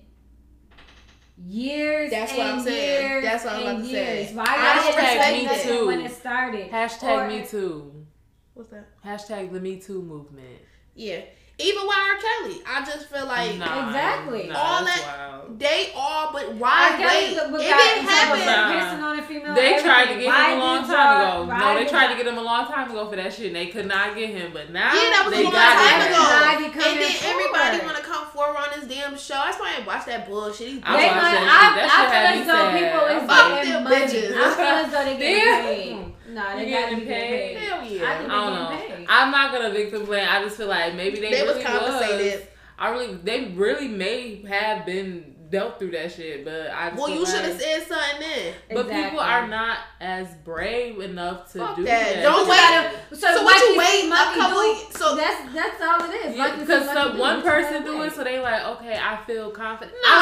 years. 1.37 2.09
That's 2.11 2.31
what 2.31 2.39
and 2.41 2.49
I'm 2.59 2.63
saying. 2.63 3.01
years 3.11 3.23
That's 3.23 3.43
what 3.45 3.53
I'm 3.53 3.59
and 3.59 3.69
about 3.69 3.81
to 3.83 3.89
say. 3.91 4.23
years. 4.23 4.35
Why 4.35 4.43
I 4.47 4.55
y'all 4.55 4.83
don't 4.83 4.97
respect 4.97 5.67
me 5.67 5.71
too. 5.77 5.87
when 5.87 6.01
it 6.01 6.11
started? 6.11 6.71
Hashtag 6.71 7.03
Or- 7.03 7.27
Me 7.27 7.45
Too. 7.45 8.05
What's 8.53 8.69
that? 8.71 8.87
Hashtag 9.05 9.51
the 9.53 9.59
Me 9.59 9.79
Too 9.79 10.01
movement. 10.01 10.47
Yeah. 10.95 11.21
Even 11.59 11.87
with 11.87 11.97
R. 11.97 12.15
Kelly, 12.21 12.61
I 12.69 12.85
just 12.85 13.09
feel 13.09 13.25
like 13.25 13.57
Nah, 13.57 13.87
Exactly. 13.89 14.45
nah, 14.45 14.59
All 14.61 14.85
that- 14.85 15.01
wild. 15.41 15.57
they 15.57 15.89
all, 15.97 16.29
but 16.31 16.53
why 16.53 16.91
R. 16.93 16.97
Kelly 17.01 17.33
wait? 17.33 17.49
was 17.49 17.61
If 17.65 17.69
got 17.73 17.81
it 17.81 17.97
in 17.97 18.05
trouble 18.05 18.37
for 18.37 18.45
happened, 18.45 19.01
Nah. 19.01 19.07
on 19.09 19.19
a 19.19 19.23
female, 19.23 19.55
They 19.55 19.81
tried 19.81 20.05
to 20.13 20.15
get 20.21 20.27
Why 20.27 20.51
him 20.53 20.59
a 20.61 20.63
long 20.63 20.85
time 20.85 21.17
ago. 21.17 21.57
No, 21.57 21.73
they 21.73 21.85
tried 21.89 22.07
to 22.09 22.15
get 22.15 22.27
him 22.27 22.37
a 22.37 22.41
long 22.45 22.67
time 22.67 22.91
ago 22.91 23.09
for 23.09 23.15
that 23.15 23.33
shit. 23.33 23.47
and 23.47 23.55
They 23.55 23.65
could 23.73 23.87
not 23.87 24.15
get 24.15 24.29
him, 24.29 24.51
but 24.53 24.69
now 24.69 24.93
Yeah, 24.93 25.09
that 25.17 25.23
was 25.25 25.33
they 25.33 25.41
a 25.41 25.43
long 25.45 25.53
got 25.53 25.73
time 25.73 26.01
him. 26.01 26.07
ago. 26.13 26.21
Why 26.21 26.53
And 26.61 26.73
coming 26.77 26.99
then 27.01 27.15
everybody 27.25 27.77
forward? 27.79 27.85
want 27.89 27.97
to 27.97 28.03
come 28.03 28.25
forward 28.27 28.57
on 28.57 28.69
this 28.79 28.85
damn 28.85 29.17
show. 29.17 29.41
That's 29.41 29.57
why 29.59 29.73
I 29.73 29.77
ain't 29.79 29.87
watch 29.87 30.05
that 30.05 30.29
bullshit. 30.29 30.67
These 30.77 30.81
I 30.85 30.93
They 30.93 31.07
watched 31.09 31.15
might- 31.17 31.33
that 31.33 31.41
I, 31.41 31.65
shit. 31.65 31.75
That 31.81 31.89
shit 31.89 31.97
I 31.97 32.13
had 32.13 32.21
feel 32.21 32.35
me 32.37 32.41
as 32.41 32.47
though 32.47 32.69
sad. 32.69 32.77
people 32.77 33.01
is 33.17 33.23
Fuck 33.25 33.49
getting 33.49 33.73
them 33.73 33.83
money. 33.83 33.95
bitches. 33.97 34.37
I 34.37 34.49
feel 34.53 34.75
as 34.77 34.91
though 34.93 35.05
they 35.09 35.17
getting 35.17 35.41
Damn. 35.41 35.63
paid. 35.65 36.13
Nah, 36.27 36.55
they, 36.55 36.65
They 36.65 36.71
gotta 36.71 36.81
getting 36.83 36.99
be 36.99 37.05
getting 37.05 37.29
paid? 37.29 37.57
paid. 37.57 37.67
Hell 37.67 37.79
I 37.79 37.83
yeah. 37.87 37.89
think 37.89 38.03
I 38.03 38.17
they 38.21 38.27
don't 38.27 38.53
know. 38.53 38.69
Getting 39.07 39.15
paid. 39.15 39.23
I'm 39.23 39.31
not 39.31 39.51
gonna 39.51 39.71
victim 39.71 40.05
blame. 40.05 40.27
I 40.29 40.43
just 40.43 40.57
feel 40.57 40.67
like 40.67 40.95
maybe 40.95 41.19
they, 41.19 41.31
They 41.31 41.43
was 41.43 41.51
really 41.53 41.63
compensated. 41.63 42.39
was. 42.41 42.47
I 42.79 42.89
really, 42.91 43.15
they 43.15 43.45
really 43.55 43.87
may 43.87 44.43
have 44.45 44.85
been 44.85 45.33
dealt 45.49 45.79
through 45.79 45.91
that 45.91 46.11
shit, 46.11 46.43
but 46.45 46.69
I. 46.69 46.89
Just 46.89 46.97
Well, 46.99 47.07
feel 47.07 47.19
you 47.21 47.25
should 47.25 47.41
have 47.45 47.59
said 47.59 47.87
something 47.87 48.19
then. 48.19 48.53
But 48.73 48.89
people 48.89 49.19
are 49.19 49.47
not 49.47 49.77
as 50.01 50.27
brave 50.43 50.99
enough 50.99 51.51
to 51.53 51.59
Fuck 51.59 51.75
do 51.77 51.83
that. 51.85 52.15
that. 52.15 52.21
Don't 52.21 52.43
You 52.45 52.51
wait. 52.51 52.57
gotta- 52.57 53.15
So, 53.15 53.37
So 53.37 53.43
what 53.45 53.55
you 53.69 53.77
wait 53.79 54.05
a 54.05 54.09
Monkey 54.09 54.39
couple- 54.39 54.91
so- 54.91 55.15
that's 55.15 55.53
that's 55.55 55.81
all 55.81 56.03
it 56.11 56.15
is. 56.27 56.35
Yeah, 56.35 56.43
Like 56.43 56.53
you 56.55 56.59
because 56.65 56.85
see 56.87 56.93
some 56.93 57.17
one 57.17 57.37
do, 57.39 57.45
person 57.45 57.73
gotta 57.83 57.85
do 57.85 58.01
it, 58.03 58.13
so 58.13 58.23
they 58.25 58.39
like, 58.39 58.63
okay, 58.65 58.99
I 59.01 59.15
feel 59.25 59.49
confident. 59.51 59.95
No. 60.03 60.09
I 60.09 60.19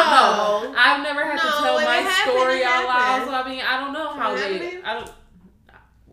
don't 0.62 0.72
know. 0.74 0.80
I've 0.80 1.02
never 1.04 1.26
had 1.26 1.38
to 1.42 1.48
tell 1.48 1.76
my 1.76 1.84
happened, 1.96 2.38
story 2.40 2.58
it 2.60 2.64
out 2.66 2.86
loud, 2.86 3.28
so 3.28 3.34
I 3.34 3.50
mean, 3.50 3.64
I 3.68 3.80
don't 3.84 3.94
know 3.94 4.10
how 4.14 4.34
It 4.36 4.60
they. 4.60 4.82
I 4.84 4.94
don't. 4.94 5.12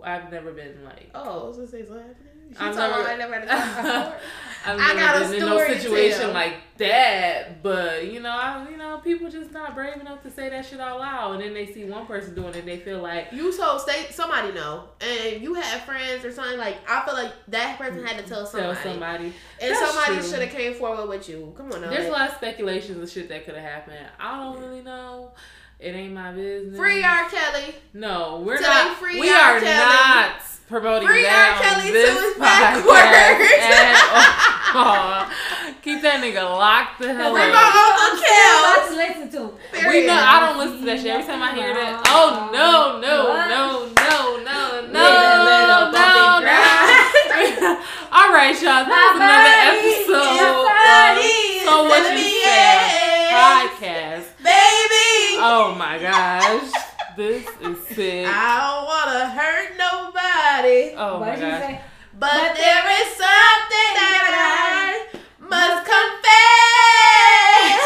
I've 0.03 0.33
never 0.33 0.53
been 0.53 0.83
like. 0.85 1.11
Oh, 1.15 1.45
I 1.45 1.47
was 1.49 1.57
gonna 1.59 1.69
say 1.69 1.85
something 1.87 1.99
happening. 1.99 2.32
I've 2.61 2.75
never- 2.77 3.09
I 3.09 3.17
never 3.17 3.35
had 3.35 3.45
about 3.45 4.15
I've 4.65 4.79
I 4.79 4.95
never 4.95 4.99
got 5.01 5.17
a 5.17 5.21
been 5.31 5.35
in 5.35 5.41
no 5.49 5.59
situation 5.59 6.33
like 6.33 6.55
that, 6.79 7.65
but 7.65 8.07
you 8.13 8.21
know, 8.21 8.31
I, 8.31 8.65
you 8.71 8.77
know, 8.77 8.99
people 8.99 9.29
just 9.29 9.51
not 9.51 9.75
brave 9.75 9.97
enough 10.01 10.23
to 10.23 10.31
say 10.31 10.51
that 10.51 10.65
shit 10.65 10.79
out 10.79 11.01
loud, 11.01 11.33
and 11.33 11.43
then 11.43 11.53
they 11.53 11.67
see 11.67 11.85
one 11.85 12.07
person 12.07 12.37
doing 12.37 12.55
it, 12.55 12.65
they 12.65 12.77
feel 12.79 13.01
like, 13.03 13.33
You 13.33 13.57
told 13.57 13.81
state 13.81 14.11
somebody 14.13 14.53
know, 14.53 14.85
and 15.01 15.43
you 15.43 15.55
had 15.55 15.81
friends 15.83 16.25
or 16.25 16.31
something 16.31 16.59
like. 16.59 16.77
I 16.89 17.05
feel 17.05 17.15
like 17.15 17.33
that 17.49 17.77
person 17.77 18.07
had 18.07 18.19
to 18.19 18.29
tell 18.29 18.47
somebody, 18.47 18.75
tell 18.75 18.93
somebody. 18.93 19.25
and 19.61 19.75
That's 19.75 19.81
somebody 19.81 20.23
should 20.29 20.43
have 20.49 20.51
came 20.57 20.75
forward 20.75 21.09
with 21.09 21.29
you. 21.29 21.53
Come 21.57 21.73
on, 21.73 21.81
now. 21.81 21.91
There's 21.91 22.07
a 22.07 22.13
lot 22.13 22.29
of 22.31 22.37
speculations 22.37 22.99
and 22.99 23.09
shit 23.09 23.29
that 23.31 23.45
could 23.45 23.57
have 23.57 23.65
happened. 23.65 24.07
I 24.21 24.45
don't 24.45 24.61
really 24.61 24.83
know. 24.83 25.33
It 25.81 25.97
ain't 25.97 26.15
my 26.15 26.31
business. 26.31 26.79
Free 26.79 27.03
R. 27.03 27.29
Kelly. 27.29 27.75
No, 27.95 28.43
we're 28.47 28.59
Till 28.59 28.69
not. 28.69 28.97
free 28.99 29.19
we 29.19 29.29
R. 29.29 29.57
are 29.57 29.61
Kelly. 29.61 29.75
not 29.77 30.43
promoting 30.69 31.09
Free 31.09 31.23
that 31.23 31.59
R. 31.59 31.63
Kelly 31.63 31.91
this 31.93 32.11
to 32.17 32.23
his 32.23 32.35
podcast 32.37 32.87
backwards. 32.89 33.63
at 33.63 33.97
all. 34.75 35.27
Keep 35.83 36.01
that 36.03 36.23
nigga 36.23 36.43
locked 36.47 37.01
the 37.03 37.13
hell 37.13 37.33
Bring 37.35 37.51
up. 37.51 37.59
my 37.59 37.67
Uncle 37.67 38.07
I'm 38.07 38.15
Kel. 38.17 38.31
still 38.31 38.63
about 38.63 38.87
to 38.89 38.95
listen 38.97 39.27
to 39.35 39.39
him. 39.43 39.53
We 39.73 39.79
Period. 39.83 40.07
know 40.07 40.17
I 40.23 40.37
don't 40.47 40.59
listen 40.59 40.79
to 40.81 40.87
that 40.87 40.99
shit. 41.03 41.11
Every 41.13 41.27
time 41.27 41.43
I 41.43 41.51
hear 41.59 41.75
that, 41.75 42.01
oh 42.09 42.49
no, 42.55 43.03
no, 43.03 43.15
What? 43.35 43.49
no, 43.51 43.91
no, 43.91 44.41
no, 44.47 44.61
no, 44.89 45.03
Little, 45.03 45.43
little 45.45 45.93
no, 45.93 46.41
no. 46.41 46.57
All 48.13 48.29
right, 48.33 48.55
y'all. 48.63 48.85
That 48.87 49.03
was 49.13 49.21
another 49.21 49.57
episode 49.73 50.41
of 50.41 50.69
So 51.67 51.75
What 51.91 52.05
You 52.15 52.29
Say 52.41 53.29
podcast. 53.33 54.27
Baby, 54.43 55.41
Oh 55.45 55.75
my 55.77 55.99
gosh, 55.99 56.71
this 57.17 57.47
is 57.61 57.79
sick. 57.89 58.27
I 58.27 58.61
don't 58.61 58.87
wanna 58.87 59.29
hurt 59.31 59.77
nobody, 59.77 60.95
Oh 60.97 61.19
my 61.21 61.29
What 61.31 61.37
did 61.37 61.45
you 61.45 61.51
gosh. 61.51 61.61
say? 61.61 61.81
but, 62.19 62.31
But 62.33 62.55
there 62.57 62.91
is 63.01 63.09
something 63.17 63.93
that 64.01 64.33
I 64.35 64.37
must 65.41 65.85
confess. 65.87 67.85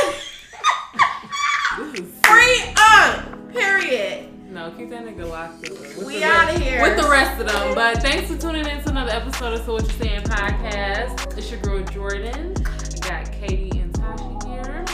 This 1.78 1.90
is 2.00 2.06
Free 2.26 2.60
up. 2.78 3.14
Period. 3.52 4.18
No, 4.50 4.70
keep 4.72 4.88
that 4.90 5.04
nigga 5.04 5.26
locked 5.28 5.68
up. 5.70 5.76
We 6.04 6.18
the 6.20 6.24
outta 6.24 6.52
rest- 6.52 6.62
here. 6.62 6.80
With 6.82 6.96
the 7.02 7.08
rest 7.08 7.40
of 7.40 7.46
them. 7.48 7.74
But 7.74 8.00
thanks 8.02 8.30
for 8.30 8.36
tuning 8.40 8.66
in 8.66 8.82
to 8.82 8.88
another 8.90 9.12
episode 9.12 9.52
of 9.54 9.64
So 9.64 9.72
What 9.74 9.82
You 9.82 9.92
Saying 10.04 10.22
podcast. 10.22 11.36
It's 11.36 11.50
your 11.50 11.60
girl 11.60 11.82
Jordan. 11.84 12.54
I 13.04 13.08
got 13.22 13.32
Katie 13.32 13.78
and 13.78 13.92
Tasha 13.92 14.42
here. 14.46 14.84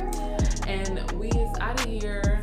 And 0.66 1.01
we 1.12 1.28
is 1.28 1.59
out 1.61 1.78
of 1.80 1.87
here. 1.91 2.41